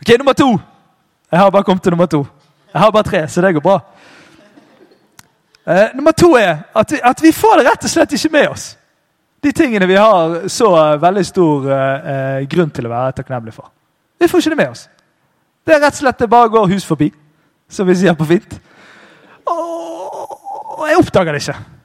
Ok, 0.00 0.18
Nummer 0.18 0.32
to. 0.32 0.58
Jeg 1.30 1.38
har 1.40 1.50
bare 1.50 1.64
kommet 1.64 1.82
til 1.82 1.92
nummer 1.92 2.06
to. 2.06 2.26
Jeg 2.72 2.80
har 2.80 2.90
bare 2.90 3.02
tre, 3.02 3.28
så 3.28 3.42
det 3.42 3.54
går 3.54 3.60
bra. 3.60 3.80
Eh, 5.66 5.88
nummer 5.94 6.12
to 6.12 6.36
er 6.36 6.56
at 6.74 6.92
vi, 6.92 7.00
at 7.02 7.22
vi, 7.22 7.32
får 7.32 7.56
det 7.58 7.64
rett 7.66 7.84
og 7.84 7.90
slett 7.90 8.12
ikke 8.12 8.32
med 8.32 8.48
oss. 8.48 8.76
De 9.42 9.52
tingene 9.52 9.86
vi 9.86 9.96
har 9.96 10.48
så 10.48 10.68
uh, 10.70 11.02
veldig 11.02 11.24
stor 11.26 11.66
uh, 11.66 12.46
grunn 12.50 12.70
til 12.70 12.86
å 12.86 12.90
være 12.90 13.16
takknemlige 13.18 13.56
for. 13.56 13.70
Vi 14.18 14.28
får 14.28 14.38
ikke 14.38 14.54
det 14.54 14.60
med 14.60 14.70
oss. 14.70 14.88
Det 15.66 15.74
er 15.74 15.82
rett 15.82 15.98
og 15.98 16.02
slett 16.04 16.22
det 16.22 16.30
bare 16.30 16.48
går 16.48 16.70
hus 16.70 16.86
forbi, 16.86 17.10
som 17.68 17.86
vi 17.86 17.94
sier 17.98 18.14
på 18.14 18.26
fint. 18.26 18.58
Og 19.46 20.86
jeg 20.86 20.98
oppdager 21.02 21.34
det 21.34 21.42
ikke. 21.42 21.75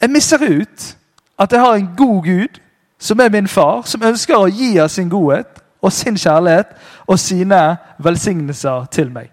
Jeg 0.00 0.10
misser 0.10 0.38
ut 0.38 0.96
at 1.38 1.52
jeg 1.52 1.60
har 1.60 1.74
en 1.74 1.90
god 1.96 2.22
Gud, 2.24 2.60
som 2.98 3.20
er 3.20 3.28
min 3.30 3.48
far, 3.48 3.82
som 3.82 4.02
ønsker 4.02 4.36
å 4.36 4.50
gi 4.50 4.78
av 4.78 4.88
sin 4.88 5.10
godhet 5.10 5.60
og 5.82 5.92
sin 5.92 6.16
kjærlighet 6.18 6.70
og 7.06 7.18
sine 7.18 7.76
velsignelser 8.02 8.86
til 8.90 9.10
meg. 9.14 9.30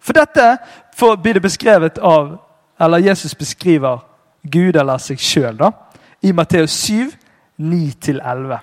For 0.00 0.16
dette 0.16 0.58
blir 1.22 1.36
det 1.36 1.42
beskrevet 1.42 1.98
av 1.98 2.38
Eller 2.80 2.98
Jesus 2.98 3.34
beskriver 3.34 4.02
Gud 4.52 4.76
eller 4.76 4.98
seg 4.98 5.16
sjøl 5.16 5.62
i 6.22 6.32
Matteus 6.32 6.70
7, 6.70 7.08
9-11. 7.58 8.58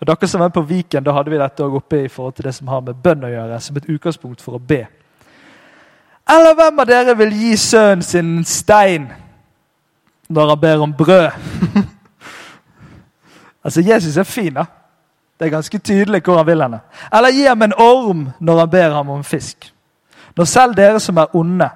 Og 0.00 0.06
Dere 0.06 0.28
som 0.28 0.40
var 0.40 0.48
på 0.48 0.64
Viken, 0.66 1.04
da 1.04 1.12
hadde 1.14 1.30
vi 1.30 1.38
dette 1.38 1.62
oppe 1.62 2.00
i 2.02 2.08
forhold 2.08 2.34
til 2.34 2.44
det 2.44 2.54
som 2.54 2.68
har 2.68 2.80
med 2.80 2.98
bønn 2.98 3.22
å 3.22 3.30
gjøre, 3.30 3.60
som 3.60 3.76
et 3.76 3.86
utgangspunkt 3.86 4.42
for 4.42 4.58
å 4.58 4.58
be. 4.58 4.80
Eller 6.26 6.56
hvem 6.58 6.82
av 6.82 6.88
dere 6.90 7.14
vil 7.14 7.30
gi 7.30 7.56
sønnen 7.56 8.02
sin 8.02 8.44
stein 8.44 9.06
når 10.28 10.48
han 10.48 10.60
ber 10.60 10.82
om 10.82 10.92
brød. 10.92 11.30
altså, 13.64 13.80
Jesus 13.80 14.16
er 14.16 14.22
fin, 14.22 14.54
da. 14.54 14.64
Det 15.38 15.46
er 15.46 15.50
ganske 15.50 15.78
tydelig 15.78 16.22
hvor 16.24 16.36
han 16.36 16.46
vil 16.46 16.62
henne. 16.62 16.80
Eller 17.12 17.34
gi 17.34 17.46
ham 17.46 17.62
en 17.62 17.74
orm 17.78 18.28
når 18.40 18.58
han 18.58 18.70
ber 18.70 18.94
ham 18.94 19.10
om 19.10 19.24
fisk. 19.24 19.72
Når 20.36 20.44
selv 20.44 20.76
dere 20.76 21.00
som 21.00 21.18
er 21.18 21.36
onde, 21.36 21.68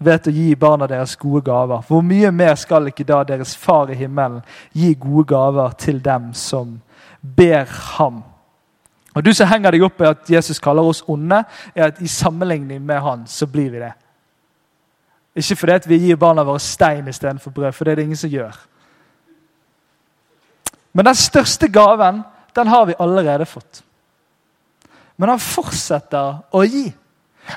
vet 0.00 0.26
å 0.26 0.32
gi 0.32 0.54
barna 0.56 0.86
deres 0.88 1.16
gode 1.20 1.42
gaver, 1.44 1.82
hvor 1.88 2.00
mye 2.02 2.30
mer 2.32 2.54
skal 2.58 2.88
ikke 2.88 3.04
da 3.04 3.20
deres 3.28 3.52
far 3.56 3.90
i 3.92 3.98
himmelen 3.98 4.40
gi 4.72 4.94
gode 4.94 5.26
gaver 5.34 5.74
til 5.78 6.00
dem 6.04 6.30
som 6.34 6.78
ber 7.20 7.68
ham? 7.68 8.22
Og 9.14 9.24
Du 9.24 9.32
som 9.34 9.48
henger 9.50 9.74
deg 9.74 9.82
opp 9.82 10.00
i 10.00 10.08
at 10.08 10.30
Jesus 10.30 10.62
kaller 10.62 10.86
oss 10.86 11.02
onde, 11.08 11.42
er 11.74 11.90
at 11.90 12.00
i 12.00 12.06
sammenligning 12.08 12.82
med 12.82 13.00
han, 13.02 13.26
så 13.26 13.46
blir 13.46 13.70
vi 13.70 13.82
det. 13.82 13.92
Ikke 15.36 15.56
fordi 15.56 15.88
vi 15.88 15.98
gir 16.06 16.18
barna 16.18 16.42
våre 16.44 16.60
stein 16.60 17.08
istedenfor 17.08 17.50
brød, 17.54 17.72
for 17.72 17.84
det 17.84 17.92
er 17.92 18.00
det 18.00 18.08
ingen 18.08 18.18
som 18.18 18.30
gjør. 18.30 18.56
Men 20.92 21.06
den 21.06 21.14
største 21.14 21.68
gaven, 21.68 22.22
den 22.56 22.66
har 22.66 22.84
vi 22.84 22.98
allerede 22.98 23.46
fått. 23.46 23.82
Men 25.16 25.28
han 25.28 25.42
fortsetter 25.42 26.40
å 26.50 26.64
gi. 26.64 26.88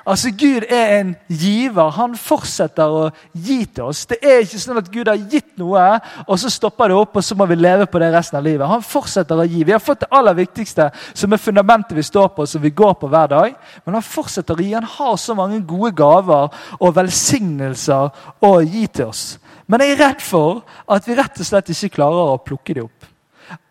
Altså, 0.05 0.31
Gud 0.31 0.65
er 0.69 0.99
en 0.99 1.15
giver. 1.27 1.89
Han 1.97 2.15
fortsetter 2.17 2.89
å 2.89 3.03
gi 3.33 3.63
til 3.65 3.89
oss. 3.89 4.05
Det 4.09 4.19
er 4.21 4.41
ikke 4.43 4.61
sånn 4.61 4.79
at 4.81 4.89
Gud 4.93 5.11
har 5.11 5.19
gitt 5.31 5.53
noe, 5.61 5.83
og 6.25 6.39
så 6.41 6.51
stopper 6.53 6.91
det 6.91 6.97
opp, 6.97 7.19
og 7.19 7.25
så 7.25 7.37
må 7.37 7.47
vi 7.49 7.59
leve 7.59 7.87
på 7.89 8.01
det 8.01 8.11
resten 8.13 8.39
av 8.39 8.47
livet. 8.47 8.67
Han 8.69 8.85
fortsetter 8.85 9.39
å 9.39 9.47
gi. 9.47 9.63
Vi 9.63 9.75
har 9.75 9.83
fått 9.83 10.05
det 10.05 10.11
aller 10.15 10.37
viktigste, 10.37 10.89
som 11.13 11.33
er 11.33 11.41
fundamentet 11.41 11.97
vi 11.97 12.05
står 12.05 12.33
på, 12.35 12.47
som 12.49 12.63
vi 12.63 12.73
går 12.73 12.97
på 13.01 13.11
hver 13.11 13.31
dag. 13.35 13.55
Men 13.85 13.99
han 13.99 14.05
fortsetter 14.07 14.57
å 14.57 14.65
gi. 14.65 14.73
Han 14.75 14.89
har 14.97 15.15
så 15.21 15.37
mange 15.37 15.61
gode 15.67 15.93
gaver 15.97 16.51
og 16.79 16.95
velsignelser 16.97 18.27
å 18.43 18.53
gi 18.61 18.87
til 18.87 19.11
oss. 19.11 19.25
Men 19.67 19.83
jeg 19.83 19.95
er 19.95 20.03
redd 20.07 20.21
for 20.23 20.63
at 20.91 21.07
vi 21.07 21.15
rett 21.17 21.39
og 21.39 21.47
slett 21.47 21.71
ikke 21.71 21.95
klarer 21.99 22.33
å 22.33 22.41
plukke 22.43 22.75
dem 22.75 22.89
opp. 22.89 23.09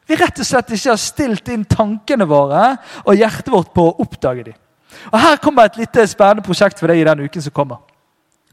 Vi 0.08 0.16
rett 0.18 0.40
og 0.42 0.46
slett 0.46 0.72
ikke 0.74 0.92
har 0.92 1.00
stilt 1.00 1.48
inn 1.52 1.64
tankene 1.68 2.26
våre 2.28 2.74
og 3.04 3.16
hjertet 3.16 3.52
vårt 3.52 3.70
på 3.74 3.86
å 3.88 3.94
oppdage 4.02 4.50
dem. 4.50 4.61
Og 5.12 5.20
Her 5.20 5.36
kommer 5.36 5.64
et 5.68 5.76
lite 5.76 6.06
spennende 6.06 6.44
prosjekt 6.46 6.78
for 6.78 6.92
deg 6.92 7.00
i 7.02 7.08
den 7.08 7.24
uken 7.26 7.42
som 7.42 7.52
kommer. 7.52 7.82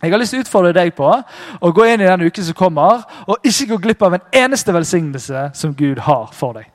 Jeg 0.02 0.12
har 0.12 0.19
lyst 0.19 0.32
til 0.32 0.39
å 0.39 0.45
utfordre 0.45 0.73
deg 0.73 0.93
på 0.95 1.08
å 1.60 1.71
gå 1.75 1.86
inn 1.91 2.02
i 2.02 2.08
den 2.08 2.28
uken 2.30 2.43
som 2.47 2.56
kommer, 2.56 3.04
og 3.28 3.43
ikke 3.43 3.73
gå 3.73 3.78
glipp 3.84 4.04
av 4.08 4.15
en 4.15 4.28
eneste 4.45 4.73
velsignelse 4.73 5.49
som 5.54 5.75
Gud 5.75 5.99
har 6.06 6.30
for 6.32 6.56
deg. 6.56 6.69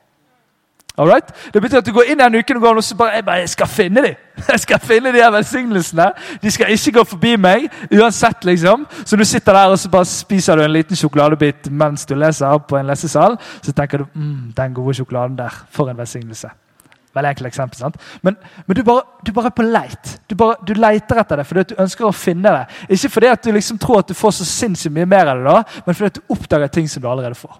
Alright? 0.98 1.33
Det 1.55 1.62
betyr 1.62 1.81
at 1.81 1.87
du 1.87 1.92
går 1.92 2.12
inn 2.12 2.20
den 2.20 2.37
uken 2.38 2.57
og 2.57 2.62
går 2.62 2.77
og 2.79 2.98
bare, 2.98 3.14
jeg 3.16 3.24
bare 3.24 3.40
jeg 3.42 3.48
skal 3.48 3.66
finne 3.66 4.03
dem. 4.03 4.14
Jeg 4.48 4.61
skal 4.61 4.79
finne 4.79 5.12
de 5.12 5.22
her 5.22 5.31
velsignelsene. 5.31 6.07
De 6.42 6.50
skal 6.50 6.70
ikke 6.70 6.92
gå 6.92 7.05
forbi 7.05 7.37
meg 7.37 7.66
uansett. 7.90 8.44
liksom. 8.44 8.87
Så 9.05 9.16
du 9.16 9.24
sitter 9.24 9.53
der 9.53 9.70
og 9.70 9.79
så 9.79 9.90
bare 9.90 10.05
spiser 10.05 10.57
du 10.57 10.62
en 10.62 10.72
liten 10.72 10.96
sjokoladebit 10.96 11.70
mens 11.70 12.07
du 12.07 12.14
leser 12.14 12.59
på 12.59 12.77
en 12.77 12.87
lesesal. 12.87 13.38
Så 13.62 13.72
tenker 13.72 13.98
du 13.98 14.05
mm, 14.14 14.53
den 14.57 14.74
gode 14.74 14.94
sjokoladen 14.94 15.38
der, 15.38 15.64
for 15.70 15.90
en 15.90 15.98
velsignelse. 15.98 16.50
Veldig 17.14 17.31
enkelt 17.31 17.46
eksempel, 17.46 17.79
sant? 17.79 17.98
Men, 18.27 18.37
men 18.66 18.77
du, 18.77 18.83
bare, 18.87 19.05
du 19.22 19.31
bare 19.35 19.53
er 19.53 19.55
på 19.55 19.66
leit. 19.66 20.14
Du, 20.27 20.35
bare, 20.38 20.57
du 20.66 20.74
leter 20.74 21.20
etter 21.22 21.38
det 21.40 21.46
fordi 21.46 21.66
du 21.70 21.83
ønsker 21.85 22.09
å 22.09 22.14
finne 22.14 22.55
det. 22.57 22.81
Ikke 22.96 23.12
fordi 23.16 23.31
at 23.31 23.44
du 23.44 23.53
liksom 23.55 23.79
tror 23.83 24.03
at 24.03 24.11
du 24.11 24.16
får 24.18 24.40
så 24.40 24.46
sinnssykt 24.48 24.94
mye 24.96 25.07
mer 25.07 25.31
av 25.31 25.42
det, 25.42 25.53
da, 25.53 25.83
men 25.87 25.98
fordi 25.98 26.11
at 26.11 26.18
du 26.18 26.35
oppdager 26.35 26.72
ting 26.74 26.90
som 26.90 27.05
du 27.05 27.07
allerede 27.11 27.38
får. 27.38 27.55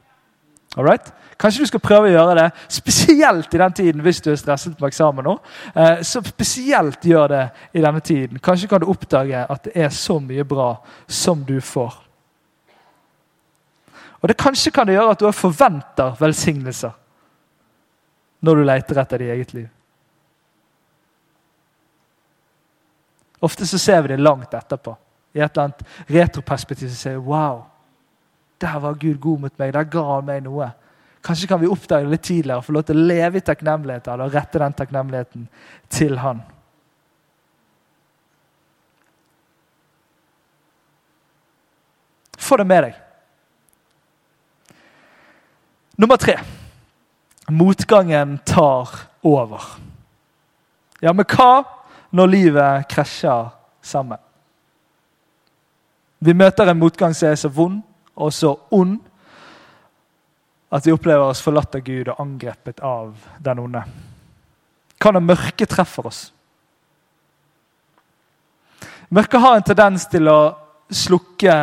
Alright? 0.75 1.13
Kanskje 1.39 1.63
du 1.63 1.71
skal 1.71 1.83
prøve 1.83 2.09
å 2.09 2.15
gjøre 2.15 2.35
det, 2.39 2.47
spesielt 2.73 3.55
i 3.55 3.61
den 3.63 3.75
tiden 3.79 4.03
hvis 4.03 4.21
du 4.23 4.33
er 4.33 4.39
stresset 4.39 4.75
på 4.79 4.89
eksamen. 4.91 5.27
nå. 5.27 5.37
Eh, 5.75 6.03
så 6.03 6.23
spesielt 6.27 7.07
gjør 7.07 7.29
det 7.31 7.45
i 7.75 7.83
denne 7.83 8.01
tiden. 8.01 8.43
Kanskje 8.43 8.69
kan 8.71 8.83
du 8.83 8.91
oppdage 8.91 9.47
at 9.51 9.65
det 9.69 9.75
er 9.87 9.95
så 9.95 10.19
mye 10.23 10.45
bra 10.45 10.73
som 11.07 11.45
du 11.47 11.61
får. 11.61 11.95
Og 14.23 14.29
det 14.29 14.39
Kanskje 14.41 14.73
kan 14.75 14.87
det 14.87 14.97
gjøre 14.97 15.15
at 15.15 15.21
du 15.21 15.31
forventer 15.33 16.15
velsignelser 16.19 16.95
når 18.45 18.61
du 18.61 18.67
leter 18.69 19.01
etter 19.01 19.21
det 19.23 19.29
i 19.29 19.35
eget 19.35 19.55
liv. 19.57 19.69
Ofte 23.45 23.67
så 23.69 23.79
ser 23.81 24.03
vi 24.05 24.15
det 24.15 24.23
langt 24.23 24.55
etterpå. 24.55 24.95
I 25.35 25.43
et 25.43 25.51
eller 25.51 25.69
annet 25.69 26.11
retroperspektiv 26.15 26.89
så 26.93 26.97
ser 26.97 27.19
vi 27.19 27.27
wow, 27.29 27.65
der 28.61 28.81
var 28.81 28.97
Gud 29.01 29.19
god 29.21 29.45
mot 29.45 29.59
meg. 29.59 29.73
Der 29.75 29.89
ga 29.91 30.05
han 30.15 30.27
meg 30.29 30.43
noe. 30.45 30.71
Kanskje 31.25 31.49
kan 31.49 31.61
vi 31.61 31.69
oppdage 31.73 32.05
det 32.05 32.13
litt 32.13 32.25
tidligere 32.25 32.61
og 32.61 32.67
få 32.67 32.75
lov 32.77 32.85
til 32.89 33.01
å 33.01 33.07
leve 33.09 33.41
i 33.41 33.45
takknemlighet 33.45 34.11
og 34.13 34.35
rette 34.35 34.61
den 34.61 34.77
takknemligheten 34.77 35.47
til 35.93 36.19
Han. 36.21 36.43
Få 42.45 42.59
det 42.61 42.67
med 42.69 42.85
deg. 42.85 43.01
Nummer 45.97 46.21
tre. 46.21 46.37
Motgangen 47.49 48.39
tar 48.47 48.89
over. 49.23 49.63
Ja, 51.01 51.13
men 51.13 51.27
hva 51.29 51.65
når 52.15 52.31
livet 52.33 52.87
krasjer 52.89 53.51
sammen? 53.85 54.21
Vi 56.25 56.33
møter 56.33 56.71
en 56.71 56.81
motgang 56.81 57.13
som 57.13 57.29
er 57.29 57.37
så 57.37 57.51
vond 57.53 57.83
og 58.15 58.33
så 58.33 58.55
ond 58.73 58.97
at 60.75 60.87
vi 60.87 60.95
opplever 60.95 61.29
oss 61.29 61.43
forlatt 61.45 61.77
av 61.77 61.85
Gud 61.87 62.09
og 62.09 62.21
angrepet 62.23 62.81
av 62.83 63.13
den 63.45 63.61
onde. 63.63 63.83
Hva 64.99 65.13
når 65.13 65.27
mørket 65.29 65.71
treffer 65.71 66.09
oss? 66.09 66.23
Mørket 69.15 69.45
har 69.45 69.59
en 69.59 69.67
tendens 69.69 70.09
til 70.11 70.31
å 70.33 70.39
slukke 70.91 71.55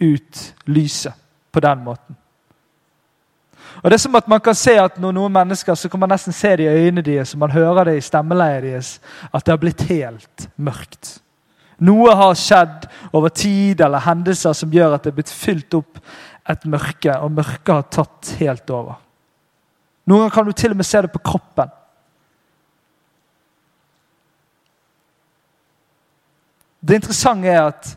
ut 0.00 0.40
lyset 0.72 1.14
på 1.52 1.62
den 1.62 1.84
måten. 1.84 2.16
Og 3.80 3.90
det 3.90 3.96
er 3.96 4.02
som 4.02 4.14
at 4.14 4.28
Man 4.28 4.40
kan 4.40 4.54
se 4.54 4.76
at 4.78 4.98
når 5.00 5.12
noen 5.16 5.32
mennesker 5.32 5.74
så 5.74 5.88
kan 5.88 6.00
man 6.00 6.12
nesten 6.12 6.32
se 6.36 6.56
det 6.56 6.66
i 6.68 6.84
øynene 6.84 7.02
deres 7.02 7.34
og 7.34 7.40
man 7.40 7.50
hører 7.50 7.84
det 7.84 7.96
i 7.96 8.04
stemmeleiet 8.04 8.62
deres, 8.62 9.00
at 9.32 9.46
det 9.46 9.52
har 9.52 9.60
blitt 9.62 9.82
helt 9.88 10.48
mørkt. 10.56 11.20
Noe 11.80 12.12
har 12.14 12.34
skjedd 12.36 12.88
over 13.12 13.32
tid 13.32 13.80
eller 13.80 14.04
hendelser 14.04 14.52
som 14.52 14.72
gjør 14.72 14.94
at 14.94 15.04
det 15.04 15.14
er 15.14 15.16
blitt 15.16 15.32
fylt 15.32 15.74
opp 15.74 16.00
et 16.50 16.64
mørke, 16.68 17.14
og 17.16 17.32
mørket 17.32 17.72
har 17.72 17.86
tatt 17.92 18.34
helt 18.40 18.70
over. 18.74 18.98
Noen 20.08 20.26
ganger 20.26 20.34
kan 20.34 20.48
du 20.48 20.52
til 20.52 20.74
og 20.74 20.80
med 20.80 20.88
se 20.88 21.02
det 21.04 21.12
på 21.12 21.22
kroppen. 21.24 21.70
Det 26.80 26.96
interessante 26.96 27.48
er 27.48 27.62
at 27.68 27.90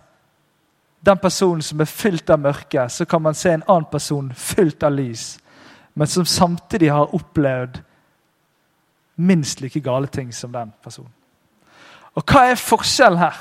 den 1.04 1.20
personen 1.20 1.64
som 1.64 1.82
er 1.84 1.90
fylt 1.90 2.30
av 2.32 2.40
mørke, 2.40 2.86
så 2.90 3.06
kan 3.06 3.22
man 3.24 3.36
se 3.36 3.52
en 3.52 3.66
annen 3.68 3.90
person 3.92 4.30
fylt 4.36 4.84
av 4.84 4.94
lys, 4.96 5.38
men 5.96 6.08
som 6.08 6.26
samtidig 6.26 6.92
har 6.92 7.16
opplevd 7.16 7.82
minst 9.16 9.62
like 9.62 9.80
gale 9.80 10.08
ting 10.08 10.34
som 10.34 10.52
den 10.52 10.74
personen. 10.84 11.12
Og 12.14 12.24
hva 12.26 12.48
er 12.50 12.60
forskjellen 12.60 13.20
her? 13.20 13.38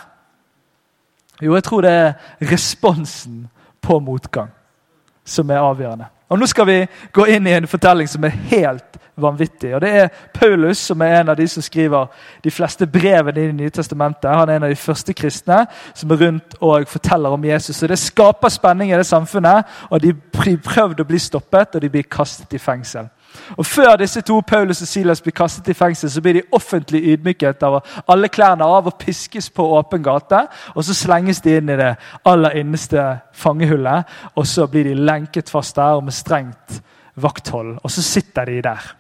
Jo, 1.42 1.54
jeg 1.54 1.64
tror 1.64 1.80
det 1.84 1.90
er 1.90 2.12
responsen 2.52 3.48
på 3.80 3.98
motgang 3.98 4.52
som 5.24 5.50
er 5.50 5.62
avgjørende. 5.62 6.08
Og 6.32 6.38
Nå 6.38 6.46
skal 6.48 6.66
vi 6.66 6.78
gå 7.12 7.26
inn 7.28 7.46
i 7.46 7.52
en 7.52 7.68
fortelling 7.68 8.08
som 8.08 8.24
er 8.24 8.36
helt 8.48 8.96
vanvittig. 9.20 9.74
og 9.74 9.80
Det 9.80 9.90
er 9.90 10.08
Paulus 10.34 10.78
som 10.78 11.02
er 11.02 11.20
en 11.20 11.28
av 11.28 11.36
de 11.36 11.48
som 11.48 11.62
skriver 11.62 12.06
de 12.44 12.50
fleste 12.50 12.86
brevene 12.86 13.40
i 13.40 13.46
Det 13.46 13.54
nye 13.54 13.70
testamentet. 13.70 14.30
Han 14.30 14.48
er 14.48 14.56
en 14.56 14.62
av 14.62 14.70
de 14.70 14.76
første 14.76 15.12
kristne 15.12 15.66
som 15.94 16.10
er 16.10 16.16
rundt 16.16 16.54
og 16.60 16.88
forteller 16.88 17.28
om 17.28 17.44
Jesus. 17.44 17.76
Så 17.76 17.86
Det 17.86 17.98
skaper 17.98 18.48
spenning 18.48 18.92
i 18.92 18.96
det 18.96 19.06
samfunnet, 19.06 19.64
og 19.90 20.02
de 20.02 20.12
blir 20.14 20.56
prøvd 20.56 21.00
å 21.00 21.04
bli 21.04 21.18
stoppet, 21.18 21.74
og 21.74 21.82
de 21.82 21.88
blir 21.90 22.02
kastet 22.02 22.54
i 22.54 22.58
fengsel. 22.58 23.08
Og 23.56 23.66
Før 23.66 23.96
disse 23.96 24.20
to 24.20 24.40
Paulus 24.40 24.82
og 24.82 24.88
Silas 24.88 25.22
blir 25.22 25.34
kastet 25.36 25.68
i 25.68 25.76
fengsel, 25.76 26.10
så 26.10 26.20
blir 26.20 26.38
de 26.38 26.42
offentlig 26.52 27.02
ydmyket 27.12 27.62
av 27.62 27.80
alle 28.08 28.28
klærne 28.28 28.64
av 28.64 28.86
og 28.86 28.98
piskes 28.98 29.50
på 29.50 29.66
åpen 29.78 30.02
gate. 30.02 30.46
Og 30.74 30.84
så 30.84 30.94
slenges 30.94 31.40
de 31.40 31.56
inn 31.56 31.72
i 31.72 31.78
det 31.78 31.92
aller 32.28 32.58
innerste 32.62 33.04
fangehullet, 33.32 34.08
og 34.36 34.46
så 34.46 34.66
blir 34.66 34.84
de 34.90 34.96
lenket 34.98 35.50
fast 35.50 35.76
der 35.76 35.98
og 35.98 36.04
med 36.04 36.16
strengt 36.16 36.82
vakthold. 37.14 37.78
Og 37.82 37.90
så 37.90 38.02
sitter 38.02 38.44
de 38.44 38.62
der. 38.62 38.92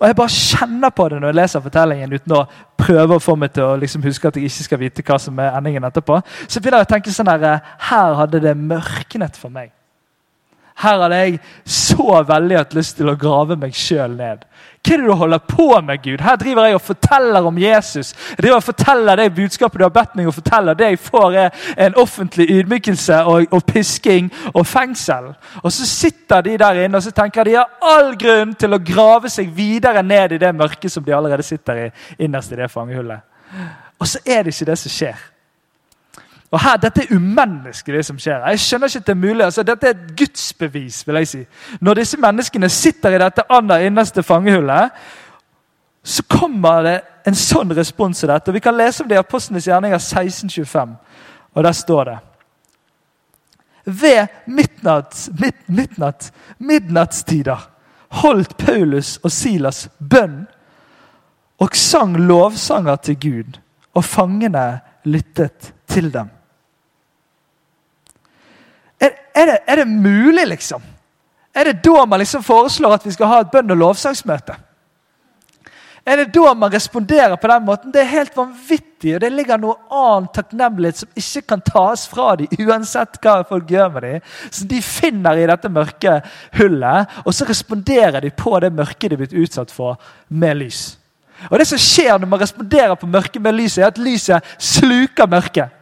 Og 0.00 0.06
Jeg 0.06 0.16
bare 0.16 0.28
kjenner 0.28 0.90
på 0.90 1.08
det 1.08 1.20
når 1.20 1.28
jeg 1.28 1.36
leser 1.36 1.62
fortellingen 1.62 2.12
uten 2.12 2.34
å 2.34 2.44
prøve 2.78 3.16
å 3.16 3.22
få 3.22 3.36
meg 3.38 3.52
til 3.54 3.66
å 3.66 3.76
liksom 3.78 4.04
huske 4.06 4.28
at 4.28 4.36
jeg 4.36 4.48
ikke 4.48 4.66
skal 4.66 4.80
vite 4.80 5.04
hva 5.06 5.18
som 5.20 5.38
er 5.38 5.56
endingen 5.56 5.84
etterpå. 5.84 6.20
Så 6.48 6.60
begynner 6.60 6.82
jeg 6.82 6.88
å 6.88 6.94
tenke 6.94 7.14
sånn 7.14 7.30
her, 7.30 7.60
Her 7.78 8.14
hadde 8.22 8.40
det 8.42 8.56
mørknet 8.56 9.36
for 9.36 9.52
meg. 9.52 9.70
Her 10.76 11.00
hadde 11.00 11.18
jeg 11.22 11.38
så 11.64 12.22
veldig 12.28 12.56
hatt 12.58 12.74
lyst 12.76 12.98
til 12.98 13.08
å 13.08 13.16
grave 13.16 13.56
meg 13.56 13.76
sjøl 13.76 14.12
ned. 14.18 14.42
Hva 14.86 14.94
er 14.94 15.00
det 15.00 15.08
du 15.08 15.14
holder 15.18 15.40
på 15.48 15.68
med, 15.82 16.02
Gud? 16.02 16.20
Her 16.20 16.36
driver 16.38 16.66
jeg 16.68 16.76
og 16.76 16.82
forteller 16.84 17.46
om 17.48 17.58
Jesus. 17.58 18.12
Jeg 18.30 18.42
driver 18.44 18.58
og 18.60 18.66
forteller 18.66 19.16
det 19.18 19.34
budskapet 19.34 19.80
du 19.80 19.84
har 19.86 19.94
bedt 19.94 20.18
meg 20.18 20.28
å 20.28 20.34
fortelle. 20.36 20.74
Det 20.78 20.90
jeg 20.92 21.00
får, 21.02 21.38
er 21.40 21.86
en 21.88 21.96
offentlig 21.98 22.46
ydmykelse 22.58 23.22
og, 23.24 23.48
og, 23.50 23.64
pisking 23.66 24.28
og 24.52 24.66
fengsel. 24.68 25.32
Og 25.62 25.72
så 25.74 25.88
sitter 25.88 26.44
de 26.46 26.58
der 26.60 26.82
inne 26.84 27.00
og 27.00 27.06
så 27.06 27.14
tenker 27.16 27.48
de 27.48 27.56
har 27.56 27.72
all 27.80 28.12
grunn 28.20 28.52
til 28.54 28.76
å 28.76 28.82
grave 28.92 29.32
seg 29.32 29.48
videre 29.56 30.04
ned 30.06 30.36
i 30.36 30.42
det 30.44 30.52
mørket 30.54 30.92
som 30.92 31.06
de 31.06 31.16
allerede 31.16 31.46
sitter 31.46 31.86
i 31.86 31.88
innerst 32.28 32.52
i 32.52 32.60
det 32.60 32.68
fangehullet. 32.70 33.24
Og 33.96 34.06
så 34.06 34.20
er 34.22 34.44
det 34.44 34.54
ikke 34.54 34.70
det 34.70 34.78
som 34.84 34.92
skjer. 34.92 35.24
Og 36.50 36.60
her, 36.62 36.76
Dette 36.76 37.02
er 37.02 37.16
umenneskelig, 37.16 37.96
det 37.96 38.06
som 38.06 38.18
skjer. 38.18 38.44
Jeg 38.48 38.60
skjønner 38.60 38.88
ikke 38.88 38.98
at 38.98 39.06
det 39.06 39.12
er 39.12 39.20
mulig. 39.20 39.44
Altså, 39.44 39.62
dette 39.62 39.86
er 39.86 39.90
et 39.90 40.16
gudsbevis. 40.18 41.06
vil 41.06 41.14
jeg 41.14 41.28
si. 41.28 41.44
Når 41.80 41.94
disse 41.94 42.16
menneskene 42.16 42.68
sitter 42.68 43.16
i 43.16 43.18
dette 43.18 43.42
aller 43.50 43.86
innerste 43.86 44.22
fangehullet, 44.22 44.90
så 46.04 46.22
kommer 46.30 46.82
det 46.82 47.00
en 47.26 47.34
sånn 47.34 47.74
respons 47.74 48.20
til 48.20 48.30
dette. 48.30 48.52
Vi 48.52 48.62
kan 48.62 48.76
lese 48.76 49.02
om 49.02 49.08
det 49.08 49.16
i 49.16 49.18
Apostlenes 49.18 49.66
gjerninger 49.66 49.98
1625. 49.98 50.96
Og 51.54 51.64
der 51.64 51.72
står 51.72 52.04
det 52.04 52.18
Ved 53.86 54.26
midnatt, 54.46 55.28
mid, 55.40 55.54
midnatt, 55.66 56.32
midnattstider 56.58 57.68
holdt 58.22 58.56
Paulus 58.56 59.16
og 59.22 59.32
Silas 59.32 59.86
bønn 59.98 60.44
og 61.62 61.76
sang 61.76 62.16
lovsanger 62.18 62.96
til 62.96 63.20
Gud, 63.20 63.60
og 63.94 64.04
fangene 64.04 64.80
lyttet 65.04 65.72
til 65.88 66.10
dem. 66.12 66.35
Er, 69.36 69.50
det, 69.50 69.58
er, 69.66 69.82
det, 69.82 69.88
mulig, 69.88 70.46
liksom? 70.48 70.84
Er 71.54 71.68
det 71.68 71.82
da 71.84 72.04
man 72.08 72.22
liksom 72.22 72.44
foreslår 72.44 72.96
at 72.96 73.04
vi 73.04 73.12
skal 73.12 73.28
ha 73.28 73.42
et 73.44 73.52
bønn- 73.52 73.72
og 73.74 73.82
lovsangsmøte? 73.82 74.56
Er 76.06 76.20
det 76.20 76.28
da 76.36 76.52
man 76.54 76.70
responderer 76.70 77.34
på 77.36 77.48
den 77.50 77.64
måten? 77.66 77.92
Det 77.92 78.00
er 78.00 78.12
helt 78.12 78.36
vanvittig, 78.36 79.16
og 79.16 79.20
det 79.24 79.30
ligger 79.34 79.58
noe 79.58 79.74
annet 79.90 80.36
takknemlighet 80.38 81.00
som 81.02 81.18
ikke 81.18 81.42
kan 81.50 81.64
tas 81.66 82.04
fra 82.06 82.28
dem, 82.38 82.52
uansett 82.62 83.18
hva 83.24 83.40
folk 83.48 83.72
gjør 83.74 83.90
med 83.96 84.06
dem. 84.06 84.28
Så 84.54 84.68
De 84.70 84.78
finner 84.86 85.40
i 85.40 85.48
dette 85.50 85.72
mørke 85.72 86.20
hullet, 86.60 87.16
og 87.26 87.34
så 87.34 87.48
responderer 87.48 88.22
de 88.22 88.30
på 88.30 88.54
det 88.62 88.70
mørket 88.72 89.10
de 89.10 89.18
er 89.18 89.24
blitt 89.24 89.34
utsatt 89.34 89.74
for, 89.74 89.98
med 90.28 90.62
lys. 90.62 90.84
Og 91.50 91.58
Det 91.58 91.66
som 91.68 91.82
skjer 91.82 92.20
når 92.20 92.30
man 92.30 92.40
responderer 92.40 92.94
på 92.94 93.10
mørket 93.10 93.42
med 93.42 93.58
lyset, 93.58 93.82
er 93.82 93.90
at 93.90 93.98
lyset 93.98 94.54
sluker 94.62 95.28
mørket. 95.28 95.75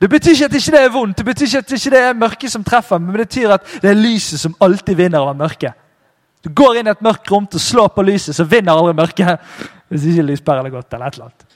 Det 0.00 0.10
betyr 0.10 0.32
ikke 0.32 0.44
at 0.44 0.52
det 0.52 0.60
ikke 0.62 0.78
er 0.78 0.92
vondt, 0.92 1.18
det 1.18 1.26
betyr 1.26 1.46
ikke 1.46 1.58
at 1.58 1.70
det 1.70 1.86
ikke 1.86 1.98
er 1.98 2.18
mørket 2.18 2.52
som 2.52 2.64
treffer, 2.64 2.98
men 2.98 3.14
det 3.14 3.26
betyr 3.26 3.54
at 3.54 3.78
det 3.82 3.90
er 3.90 3.98
lyset 3.98 4.40
som 4.40 4.56
alltid 4.60 4.94
vinner 4.98 5.18
over 5.18 5.36
mørket. 5.38 5.78
Du 6.42 6.50
går 6.50 6.80
inn 6.80 6.90
i 6.90 6.90
et 6.90 7.04
mørkt 7.04 7.30
rom 7.30 7.46
og 7.46 7.60
slår 7.60 7.92
på 7.94 8.02
lyset, 8.02 8.34
så 8.34 8.44
vinner 8.44 8.74
aldri 8.74 8.96
mørket. 8.98 9.38
Hvis 9.88 10.08
ikke 10.10 10.24
lyspæren 10.32 10.66
er 10.66 10.74
godt, 10.74 10.92
eller 10.92 11.06
et 11.06 11.14
eller 11.14 11.24
annet. 11.28 11.46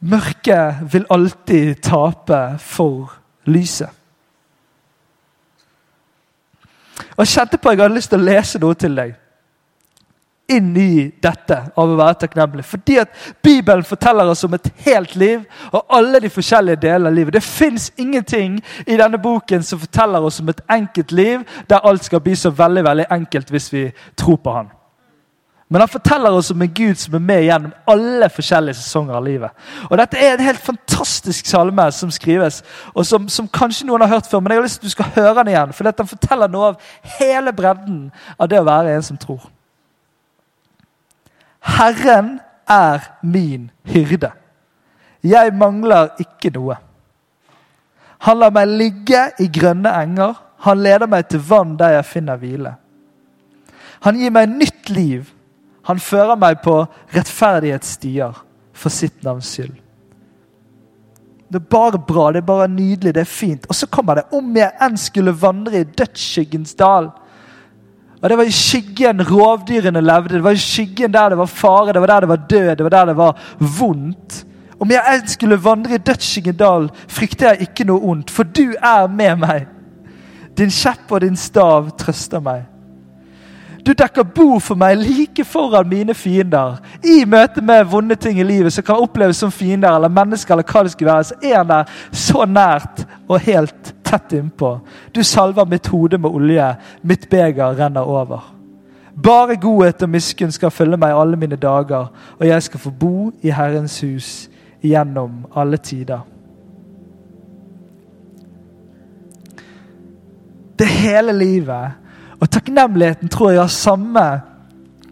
Mørket 0.00 0.92
vil 0.92 1.06
alltid 1.10 1.74
tape 1.82 2.40
for 2.58 3.14
lyset. 3.46 3.88
Og 7.16 7.24
Jeg 7.24 7.28
kjente 7.28 7.58
på 7.58 7.68
at 7.68 7.76
jeg 7.76 7.82
hadde 7.82 7.94
lyst 7.94 8.10
til 8.10 8.20
å 8.20 8.26
lese 8.26 8.58
noe 8.58 8.74
til 8.74 8.96
deg. 8.96 9.14
Inn 10.52 10.72
i 10.76 11.06
dette 11.22 11.58
av 11.76 11.88
å 11.88 11.96
være 11.98 12.18
takknemlig. 12.24 12.64
Fordi 12.68 12.98
at 13.02 13.14
Bibelen 13.44 13.86
forteller 13.86 14.28
oss 14.28 14.44
om 14.44 14.54
et 14.56 14.68
helt 14.84 15.16
liv 15.16 15.46
og 15.70 15.96
alle 15.98 16.20
de 16.22 16.30
forskjellige 16.32 16.82
delene 16.84 17.10
av 17.10 17.16
livet. 17.16 17.38
Det 17.38 17.44
fins 17.46 17.90
ingenting 17.96 18.60
i 18.86 18.98
denne 19.00 19.20
boken 19.22 19.64
som 19.66 19.80
forteller 19.80 20.22
oss 20.22 20.40
om 20.42 20.52
et 20.52 20.62
enkelt 20.70 21.12
liv 21.12 21.42
der 21.70 21.82
alt 21.88 22.04
skal 22.04 22.22
bli 22.24 22.36
så 22.36 22.52
veldig 22.52 22.84
veldig 22.84 23.10
enkelt 23.10 23.50
hvis 23.50 23.72
vi 23.72 23.88
tror 24.18 24.40
på 24.42 24.56
Han. 24.58 24.70
Men 25.72 25.80
han 25.80 25.88
forteller 25.88 26.30
oss 26.36 26.50
om 26.50 26.62
en 26.62 26.74
Gud 26.74 26.98
som 27.00 27.14
er 27.16 27.22
med 27.24 27.46
gjennom 27.46 27.70
alle 27.88 28.26
forskjellige 28.28 28.76
sesonger 28.76 29.16
av 29.16 29.24
livet. 29.24 29.62
Og 29.88 29.96
Dette 29.96 30.18
er 30.20 30.34
en 30.34 30.44
helt 30.44 30.60
fantastisk 30.60 31.48
salme 31.48 31.86
som 31.96 32.10
skrives, 32.12 32.60
og 32.92 33.06
som, 33.08 33.24
som 33.32 33.48
kanskje 33.48 33.86
noen 33.88 34.04
har 34.04 34.12
hørt 34.12 34.28
før. 34.28 34.42
Men 34.44 34.52
jeg 34.52 34.60
har 34.60 34.66
lyst 34.66 34.82
til 34.82 34.84
at 34.84 34.90
du 34.90 34.96
skal 34.98 35.14
høre 35.14 35.34
den 35.38 35.54
igjen, 35.54 35.72
for 35.72 35.88
den 35.88 36.10
forteller 36.10 36.52
noe 36.52 36.74
av 36.74 36.92
hele 37.16 37.56
bredden 37.56 38.02
av 38.36 38.52
det 38.52 38.60
å 38.60 38.68
være 38.68 38.92
en 38.98 39.06
som 39.08 39.16
tror. 39.16 39.48
Herren 41.62 42.38
er 42.68 43.04
min 43.22 43.70
hyrde. 43.86 44.32
Jeg 45.22 45.52
mangler 45.54 46.16
ikke 46.22 46.50
noe. 46.54 46.78
Han 48.22 48.38
lar 48.38 48.54
meg 48.54 48.70
ligge 48.70 49.26
i 49.42 49.48
grønne 49.50 49.90
enger. 50.02 50.34
Han 50.66 50.82
leder 50.82 51.10
meg 51.10 51.28
til 51.30 51.42
vann 51.46 51.76
der 51.78 51.96
jeg 51.98 52.08
finner 52.10 52.38
hvile. 52.38 52.74
Han 54.02 54.18
gir 54.18 54.34
meg 54.34 54.50
nytt 54.50 54.90
liv 54.90 55.30
han 55.88 56.00
fører 56.02 56.38
meg 56.38 56.60
på 56.62 56.76
rettferdighetsstier 57.14 58.42
for 58.72 58.94
sitt 58.94 59.22
navns 59.26 59.50
skyld. 59.56 59.74
Det 61.52 61.60
er 61.60 61.68
bare 61.68 61.98
bra, 62.00 62.30
det 62.32 62.40
er 62.40 62.48
bare 62.48 62.68
nydelig, 62.70 63.12
det 63.12 63.24
er 63.26 63.28
fint. 63.28 63.66
Og 63.68 63.76
så 63.76 63.86
kommer 63.90 64.20
det 64.20 64.30
om 64.32 64.54
jeg 64.56 64.72
enn 64.80 64.94
skulle 64.96 65.34
vandre 65.36 65.82
i 65.82 65.88
dødsskyggens 65.98 66.78
dal. 66.80 67.10
Og 68.22 68.30
Det 68.30 68.38
var 68.38 68.44
i 68.44 68.54
skyggen 68.54 69.22
rovdyrene 69.26 70.00
levde, 70.00 70.34
det 70.34 70.44
var 70.44 70.54
i 70.54 70.62
skyggen 70.62 71.12
der 71.12 71.28
det 71.28 71.38
var 71.38 71.46
fare, 71.46 71.92
det 71.92 72.00
var 72.00 72.06
der 72.06 72.20
det 72.20 72.28
var 72.28 72.36
død, 72.50 72.76
det 72.76 72.84
var 72.84 72.90
der 72.90 73.04
det 73.04 73.16
var 73.16 73.38
vondt. 73.58 74.44
Om 74.80 74.90
jeg 74.90 75.22
skulle 75.26 75.64
vandre 75.64 75.94
i 75.94 75.98
dødsskyggen 75.98 76.56
dal, 76.56 76.90
frykter 77.08 77.52
jeg 77.52 77.68
ikke 77.68 77.86
noe 77.86 78.02
ondt, 78.02 78.30
for 78.30 78.42
du 78.42 78.74
er 78.78 79.06
med 79.06 79.36
meg. 79.42 79.66
Din 80.58 80.70
kjepp 80.70 81.10
og 81.10 81.20
din 81.20 81.36
stav 81.36 81.90
trøster 81.98 82.42
meg. 82.42 82.64
Du 83.86 83.92
dekker 83.98 84.22
bord 84.22 84.60
for 84.62 84.78
meg 84.78 85.00
like 85.00 85.44
foran 85.44 85.88
mine 85.90 86.14
fiender. 86.14 86.76
I 87.02 87.24
møte 87.26 87.62
med 87.62 87.88
vonde 87.90 88.14
ting 88.14 88.38
i 88.38 88.46
livet 88.46 88.72
som 88.72 88.86
kan 88.86 89.02
oppleves 89.02 89.42
som 89.42 89.50
fiender 89.50 89.90
eller 89.90 90.12
mennesker, 90.12 90.54
eller 90.54 90.66
hva 90.66 90.82
det 90.82 90.92
skulle 90.94 91.10
være, 91.10 91.24
så 91.24 91.34
er 91.42 91.56
han 91.56 91.72
der 91.72 91.96
så 92.12 92.46
nært 92.46 93.02
og 93.26 93.40
helt 93.42 93.94
tett 94.12 94.36
innpå. 94.36 94.74
Du 95.14 95.24
salver 95.24 95.66
mitt 95.68 95.88
hode 95.92 96.20
med 96.20 96.30
olje, 96.30 96.74
mitt 97.02 97.30
beger 97.30 97.78
renner 97.78 98.04
over. 98.08 98.42
Bare 99.12 99.56
godhet 99.60 100.02
og 100.02 100.12
miskunn 100.12 100.52
skal 100.52 100.72
følge 100.72 100.96
meg 101.00 101.16
alle 101.16 101.36
mine 101.36 101.56
dager, 101.60 102.12
og 102.38 102.46
jeg 102.46 102.62
skal 102.62 102.80
få 102.80 102.92
bo 103.00 103.30
i 103.42 103.52
Herrens 103.52 103.98
hus 104.04 104.28
gjennom 104.82 105.44
alle 105.54 105.76
tider. 105.76 106.22
Det 110.78 110.88
hele 110.88 111.32
livet 111.36 111.98
og 112.42 112.50
takknemligheten 112.50 113.30
tror 113.30 113.52
jeg 113.52 113.60
har 113.60 113.70
samme 113.70 114.24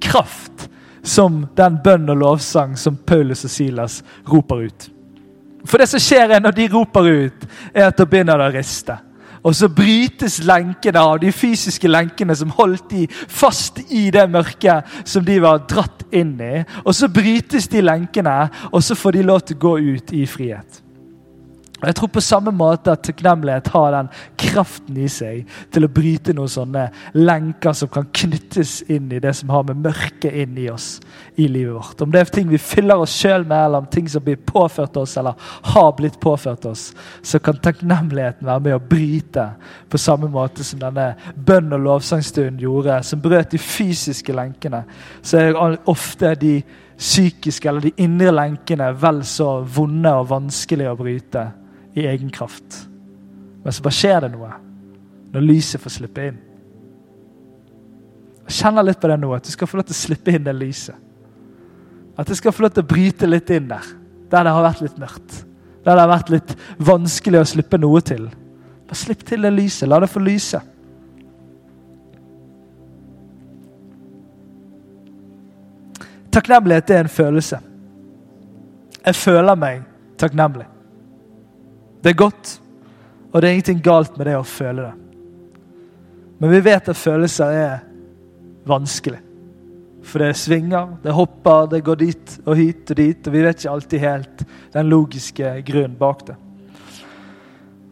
kraft 0.02 0.66
som 1.06 1.44
den 1.56 1.76
bønn 1.84 2.10
og 2.10 2.16
lovsang 2.16 2.74
som 2.78 2.96
Paulus 3.06 3.44
og 3.44 3.52
Silas 3.52 4.00
roper 4.32 4.66
ut. 4.66 4.88
For 5.64 5.80
det 5.80 5.88
som 5.90 6.02
skjer 6.02 6.40
når 6.40 6.56
de 6.56 6.68
roper 6.72 7.08
ut, 7.10 7.46
er 7.74 7.90
at 7.90 7.98
da 7.98 8.06
begynner 8.08 8.40
det 8.40 8.50
å 8.50 8.56
riste. 8.56 8.96
Og 9.40 9.54
så 9.56 9.70
brytes 9.72 10.38
lenkene 10.44 11.00
av, 11.00 11.16
de 11.22 11.32
fysiske 11.32 11.88
lenkene 11.88 12.34
som 12.36 12.52
holdt 12.58 12.90
de 12.92 13.06
fast 13.08 13.80
i 13.88 14.10
det 14.12 14.26
mørket 14.28 15.08
som 15.08 15.24
de 15.24 15.38
var 15.40 15.62
dratt 15.70 16.04
inn 16.12 16.34
i. 16.44 16.60
Og 16.84 16.92
så 16.96 17.08
brytes 17.08 17.68
de 17.72 17.80
lenkene, 17.84 18.36
og 18.68 18.84
så 18.84 18.96
får 18.98 19.16
de 19.16 19.24
lov 19.24 19.40
til 19.46 19.56
å 19.56 19.64
gå 19.64 19.74
ut 19.96 20.12
i 20.16 20.26
frihet. 20.28 20.82
Og 21.80 21.86
Jeg 21.88 21.96
tror 21.96 22.10
på 22.12 22.20
samme 22.20 22.52
måte 22.52 22.92
at 22.92 23.02
takknemlighet 23.06 23.70
har 23.72 23.94
den 23.94 24.08
kraften 24.40 24.98
i 25.00 25.06
seg 25.08 25.48
til 25.72 25.86
å 25.86 25.92
bryte 25.92 26.34
noen 26.36 26.50
sånne 26.52 26.86
lenker 27.16 27.72
som 27.76 27.88
kan 27.92 28.08
knyttes 28.12 28.82
inn 28.92 29.08
i 29.12 29.20
det 29.22 29.32
som 29.38 29.52
har 29.54 29.64
med 29.68 29.80
mørket 29.86 30.34
inn 30.42 30.58
i 30.60 30.68
oss 30.72 30.98
i 31.40 31.46
livet 31.48 31.72
vårt. 31.78 32.02
Om 32.04 32.12
det 32.12 32.20
er 32.20 32.32
ting 32.34 32.50
vi 32.50 32.60
fyller 32.60 33.00
oss 33.00 33.14
sjøl 33.16 33.46
med, 33.46 33.64
eller 33.64 33.80
om 33.80 33.88
ting 33.88 34.08
som 34.12 34.24
blir 34.24 34.36
påført 34.36 34.98
oss, 35.00 35.16
eller 35.16 35.38
har 35.72 35.94
blitt 35.96 36.20
påført 36.20 36.66
oss, 36.68 36.90
så 37.22 37.40
kan 37.40 37.60
takknemligheten 37.62 38.48
være 38.48 38.64
med 38.66 38.76
å 38.76 38.82
bryte 38.90 39.46
på 39.88 40.00
samme 40.00 40.28
måte 40.28 40.66
som 40.66 40.82
denne 40.82 41.14
bønn- 41.34 41.72
og 41.72 41.80
lovsangstunden 41.86 42.60
gjorde, 42.60 43.00
som 43.08 43.24
brøt 43.24 43.54
de 43.54 43.62
fysiske 43.62 44.36
lenkene. 44.36 44.84
Så 45.22 45.40
er 45.40 45.80
ofte 45.88 46.34
de 46.36 46.58
psykiske 47.00 47.68
eller 47.68 47.88
de 47.88 48.04
indre 48.04 48.34
lenkene 48.34 48.90
vel 49.00 49.22
så 49.24 49.62
vonde 49.64 50.12
og 50.20 50.28
vanskelig 50.34 50.90
å 50.90 50.98
bryte 50.98 51.46
i 51.94 52.06
egen 52.06 52.30
kraft. 52.30 52.86
Men 53.64 53.72
så 53.72 53.82
bare 53.84 53.96
skjer 53.96 54.24
det 54.24 54.32
noe 54.34 54.52
når 55.30 55.46
lyset 55.46 55.82
får 55.82 55.94
slippe 55.94 56.24
inn. 56.30 56.38
Jeg 58.48 58.56
kjenner 58.64 58.86
litt 58.86 58.98
på 58.98 59.10
det 59.10 59.20
nå, 59.22 59.30
at 59.36 59.46
du 59.46 59.52
skal 59.52 59.68
få 59.70 59.78
lov 59.78 59.86
til 59.86 59.94
å 59.94 60.00
slippe 60.00 60.34
inn 60.34 60.46
det 60.46 60.56
lyset. 60.58 60.96
At 62.18 62.26
det 62.26 62.36
skal 62.40 62.52
få 62.52 62.64
lov 62.64 62.74
til 62.74 62.82
å 62.82 62.90
bryte 62.90 63.28
litt 63.28 63.50
inn 63.54 63.68
der, 63.70 63.86
der 64.32 64.46
det 64.46 64.54
har 64.56 64.66
vært 64.66 64.82
litt 64.84 64.98
mørkt. 64.98 65.36
Der 65.84 65.94
det 65.94 66.02
har 66.02 66.10
vært 66.10 66.32
litt 66.34 66.56
vanskelig 66.82 67.40
å 67.40 67.48
slippe 67.48 67.78
noe 67.80 68.02
til. 68.04 68.26
Bare 68.90 68.98
slipp 68.98 69.22
til 69.28 69.46
det 69.46 69.52
lyset. 69.54 69.88
La 69.88 70.00
det 70.02 70.10
få 70.10 70.20
lyse. 70.20 70.60
Takknemlighet 76.30 76.90
er 76.90 77.06
en 77.06 77.14
følelse. 77.14 77.62
Jeg 79.06 79.16
føler 79.16 79.56
meg 79.58 79.86
takknemlig. 80.20 80.66
Det 82.00 82.12
er 82.12 82.18
godt, 82.18 82.60
og 83.32 83.40
det 83.40 83.48
er 83.48 83.52
ingenting 83.52 83.82
galt 83.84 84.16
med 84.18 84.26
det 84.30 84.36
å 84.38 84.46
føle 84.46 84.86
det. 84.88 84.94
Men 86.40 86.54
vi 86.54 86.62
vet 86.64 86.88
at 86.88 86.96
følelser 86.96 87.52
er 87.52 87.74
vanskelig. 88.68 89.20
For 90.02 90.22
det 90.24 90.36
svinger, 90.40 90.94
det 91.02 91.12
hopper, 91.12 91.66
det 91.68 91.82
går 91.84 91.98
dit 92.00 92.36
og 92.46 92.56
hit 92.56 92.90
og 92.90 92.96
dit. 92.96 93.26
Og 93.26 93.34
vi 93.34 93.42
vet 93.44 93.58
ikke 93.60 93.74
alltid 93.74 94.00
helt 94.00 94.44
den 94.72 94.88
logiske 94.88 95.52
grunnen 95.66 95.98
bak 96.00 96.24
det. 96.30 96.36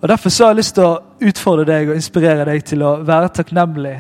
Og 0.01 0.09
Derfor 0.09 0.31
så 0.31 0.44
har 0.44 0.55
jeg 0.55 0.61
lyst 0.62 0.77
til 0.79 0.87
å 0.87 1.29
utfordre 1.29 1.66
deg 1.68 1.90
og 1.90 1.99
inspirere 1.99 2.47
deg 2.49 2.64
til 2.64 2.85
å 2.87 2.99
være 3.05 3.33
takknemlig 3.35 3.97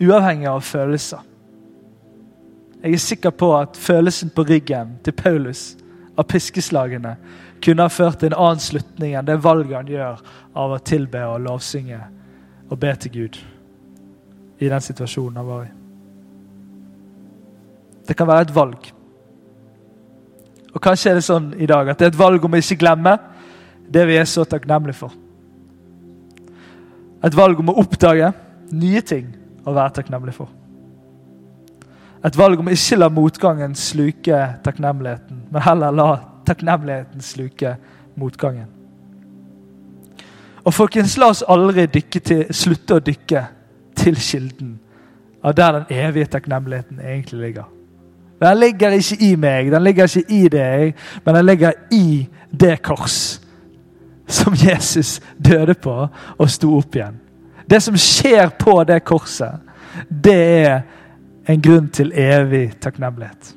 uavhengig 0.00 0.48
av 0.48 0.64
følelser. 0.64 1.20
Jeg 2.80 2.96
er 2.96 3.02
sikker 3.04 3.34
på 3.36 3.52
at 3.58 3.76
følelsen 3.76 4.32
på 4.32 4.46
ryggen 4.48 4.96
til 5.04 5.12
Paulus 5.12 5.74
av 6.16 6.24
piskeslagene 6.26 7.12
kunne 7.64 7.84
ha 7.86 7.92
ført 7.92 8.20
til 8.20 8.30
en 8.30 8.38
annen 8.38 8.62
slutning 8.62 9.16
enn 9.16 9.26
det 9.28 9.40
valget 9.44 9.76
han 9.76 9.90
gjør 9.90 10.22
av 10.56 10.74
å 10.74 10.80
tilbe 10.84 11.24
og 11.28 11.42
lovsynge 11.44 12.00
og 12.70 12.78
be 12.80 12.92
til 13.02 13.12
Gud 13.14 13.40
i 14.60 14.68
den 14.68 14.84
situasjonen 14.84 15.40
han 15.40 15.48
var 15.48 15.64
i. 15.64 15.70
Det 18.08 18.16
kan 18.16 18.28
være 18.28 18.48
et 18.48 18.54
valg. 18.54 18.90
Og 20.74 20.82
Kanskje 20.82 21.10
er 21.10 21.18
det 21.18 21.26
sånn 21.26 21.50
i 21.58 21.68
dag 21.68 21.88
at 21.88 21.98
det 21.98 22.08
er 22.08 22.14
et 22.14 22.20
valg 22.20 22.44
om 22.44 22.54
å 22.54 22.60
ikke 22.60 22.78
glemme 22.80 23.16
det 23.90 24.06
vi 24.06 24.16
er 24.20 24.28
så 24.28 24.44
takknemlige 24.46 25.00
for. 25.00 25.14
Et 27.26 27.36
valg 27.36 27.58
om 27.60 27.72
å 27.72 27.78
oppdage 27.82 28.30
nye 28.72 29.02
ting 29.04 29.28
å 29.66 29.74
være 29.74 29.98
takknemlig 29.98 30.34
for. 30.36 30.48
Et 32.24 32.36
valg 32.36 32.60
om 32.60 32.68
å 32.68 32.74
ikke 32.74 32.98
la 33.00 33.08
motgangen 33.12 33.74
sluke 33.76 34.40
takknemligheten, 34.64 35.46
men 35.50 35.64
heller 35.64 35.94
la 35.96 36.10
takknemligheten 36.50 37.24
sluke 37.24 37.74
motgangen. 38.20 38.68
Og 40.64 40.74
folkens, 40.74 41.16
la 41.16 41.30
oss 41.32 41.42
aldri 41.48 41.86
til, 41.88 42.44
slutte 42.52 42.98
å 42.98 43.04
dykke 43.04 43.44
til 43.96 44.16
kilden 44.20 44.78
av 45.42 45.54
der 45.56 45.78
den 45.78 46.02
evige 46.04 46.28
takknemligheten 46.34 47.00
egentlig 47.00 47.40
ligger. 47.40 47.68
Den 48.40 48.58
ligger 48.58 48.96
ikke 48.96 49.16
i 49.20 49.34
meg, 49.36 49.72
den 49.72 49.84
ligger 49.84 50.04
ikke 50.04 50.32
i 50.32 50.48
deg, 50.48 50.94
men 51.24 51.34
den 51.34 51.46
ligger 51.46 51.72
i 51.92 52.28
det 52.60 52.82
kors 52.82 53.40
som 54.30 54.54
Jesus 54.54 55.20
døde 55.38 55.74
på 55.74 55.94
og 56.38 56.50
sto 56.50 56.76
opp 56.78 56.96
igjen. 56.96 57.18
Det 57.70 57.82
som 57.82 57.96
skjer 57.96 58.52
på 58.58 58.78
det 58.84 59.02
korset, 59.04 59.60
det 60.08 60.38
er 60.66 60.80
en 61.48 61.62
grunn 61.62 61.88
til 61.92 62.12
evig 62.16 62.70
takknemlighet. 62.80 63.54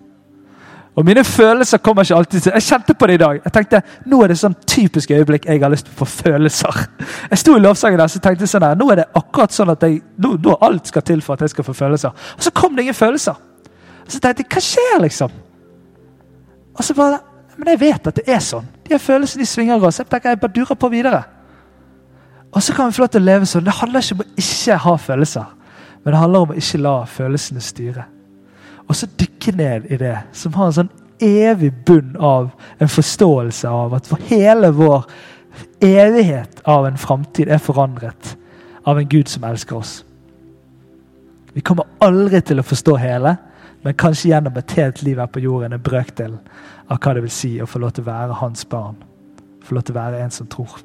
Og 0.96 1.06
Mine 1.06 1.24
følelser 1.24 1.78
kommer 1.82 2.04
ikke 2.06 2.16
alltid 2.16 2.42
til 2.42 2.52
Jeg 2.54 2.64
kjente 2.64 2.94
på 2.94 3.08
det 3.08 3.14
i 3.14 3.18
dag. 3.18 3.40
Jeg 3.46 3.54
tenkte, 3.54 3.82
Nå 4.06 4.20
er 4.22 4.30
det 4.30 4.38
sånn 4.38 4.56
typisk 4.68 5.12
øyeblikk 5.12 5.48
jeg 5.50 5.62
har 5.62 5.72
lyst 5.74 5.88
til 5.88 5.96
å 5.96 6.04
få 6.04 6.06
følelser. 6.06 6.84
Jeg 7.32 7.42
sto 7.42 7.56
i 7.58 7.64
lovsangen 7.64 8.00
der 8.00 8.12
så 8.14 8.22
tenkte 8.22 8.46
jeg 8.46 8.54
sånn 8.54 8.68
her, 8.68 8.78
nå 8.78 8.92
er 8.92 9.02
det 9.02 9.08
akkurat 9.18 9.56
sånn 9.56 9.74
at 9.74 9.82
jeg, 9.84 10.02
nå, 10.22 10.36
nå 10.44 10.58
alt 10.62 10.92
skal 10.92 11.06
til 11.08 11.22
for 11.26 11.34
at 11.34 11.42
jeg 11.42 11.56
skal 11.56 11.66
få 11.66 11.74
følelser. 11.74 12.14
Og 12.38 12.46
så 12.46 12.54
kom 12.54 12.76
det 12.76 12.86
ingen 12.86 12.98
følelser. 12.98 13.42
Og 14.06 14.12
så 14.12 14.20
tenkte 14.20 14.46
jeg, 14.46 14.52
hva 14.54 14.64
skjer, 14.68 15.02
liksom? 15.08 15.38
Og 16.78 16.84
så 16.84 16.94
bare, 16.98 17.22
Men 17.58 17.68
jeg 17.70 17.80
vet 17.80 18.08
at 18.08 18.16
det 18.18 18.24
er 18.34 18.40
sånn. 18.42 18.66
De 18.90 18.98
følelsene 18.98 19.44
de 19.44 19.46
svinger 19.46 19.84
oss. 19.86 20.00
Jeg 20.00 20.08
tenker, 20.10 20.30
jeg 20.34 20.40
bare 20.42 20.56
durer 20.56 20.76
på 20.76 20.90
videre. 20.90 21.20
Og 22.50 22.64
så 22.64 22.74
kan 22.74 22.90
vi 22.90 22.96
få 22.98 23.04
lov 23.04 23.12
til 23.14 23.22
å 23.22 23.26
leve 23.26 23.46
sånn. 23.46 23.66
Det 23.66 23.76
handler 23.78 24.02
ikke 24.02 24.16
om 24.18 24.24
å 24.24 24.42
ikke 24.42 24.78
ha 24.86 24.94
følelser, 24.98 25.54
men 26.04 26.14
det 26.14 26.20
handler 26.20 26.46
om 26.46 26.54
å 26.54 26.58
ikke 26.58 26.82
la 26.82 26.96
følelsene 27.10 27.62
styre. 27.62 28.06
Og 28.88 28.96
så 28.96 29.08
dykke 29.20 29.56
ned 29.58 29.92
i 29.92 29.98
det, 29.98 30.18
som 30.36 30.54
har 30.58 30.70
en 30.70 30.78
sånn 30.82 30.92
evig 31.24 31.72
bunn 31.86 32.18
av 32.20 32.52
en 32.84 32.92
forståelse 32.92 33.70
av 33.70 33.94
at 33.96 34.10
for 34.10 34.22
hele 34.28 34.74
vår 34.76 35.06
evighet 35.84 36.62
av 36.68 36.88
en 36.88 36.98
framtid 36.98 37.52
er 37.52 37.62
forandret 37.64 38.36
av 38.84 39.00
en 39.00 39.10
Gud 39.10 39.30
som 39.32 39.46
elsker 39.48 39.78
oss. 39.78 39.94
Vi 41.54 41.62
kommer 41.62 41.88
aldri 42.02 42.42
til 42.42 42.60
å 42.60 42.66
forstå 42.66 42.96
hele, 43.00 43.36
men 43.84 44.00
kanskje 44.00 44.32
gjennom 44.32 44.58
et 44.58 44.78
helt 44.80 45.04
liv 45.06 45.20
her 45.22 45.30
på 45.30 45.44
jorden 45.44 45.76
en 45.76 45.84
brøkdel 45.84 46.38
av 46.90 46.98
hva 47.00 47.14
det 47.14 47.24
vil 47.26 47.36
si 47.36 47.54
å 47.62 47.70
få 47.70 47.84
lov 47.84 47.94
til 47.94 48.06
å 48.06 48.12
være 48.12 48.40
hans 48.42 48.66
barn. 48.70 48.98
Få 49.64 49.78
lov 49.78 49.86
til 49.88 49.96
å 49.96 50.02
være 50.02 50.24
en 50.24 50.34
som 50.34 50.50
tror. 50.50 50.82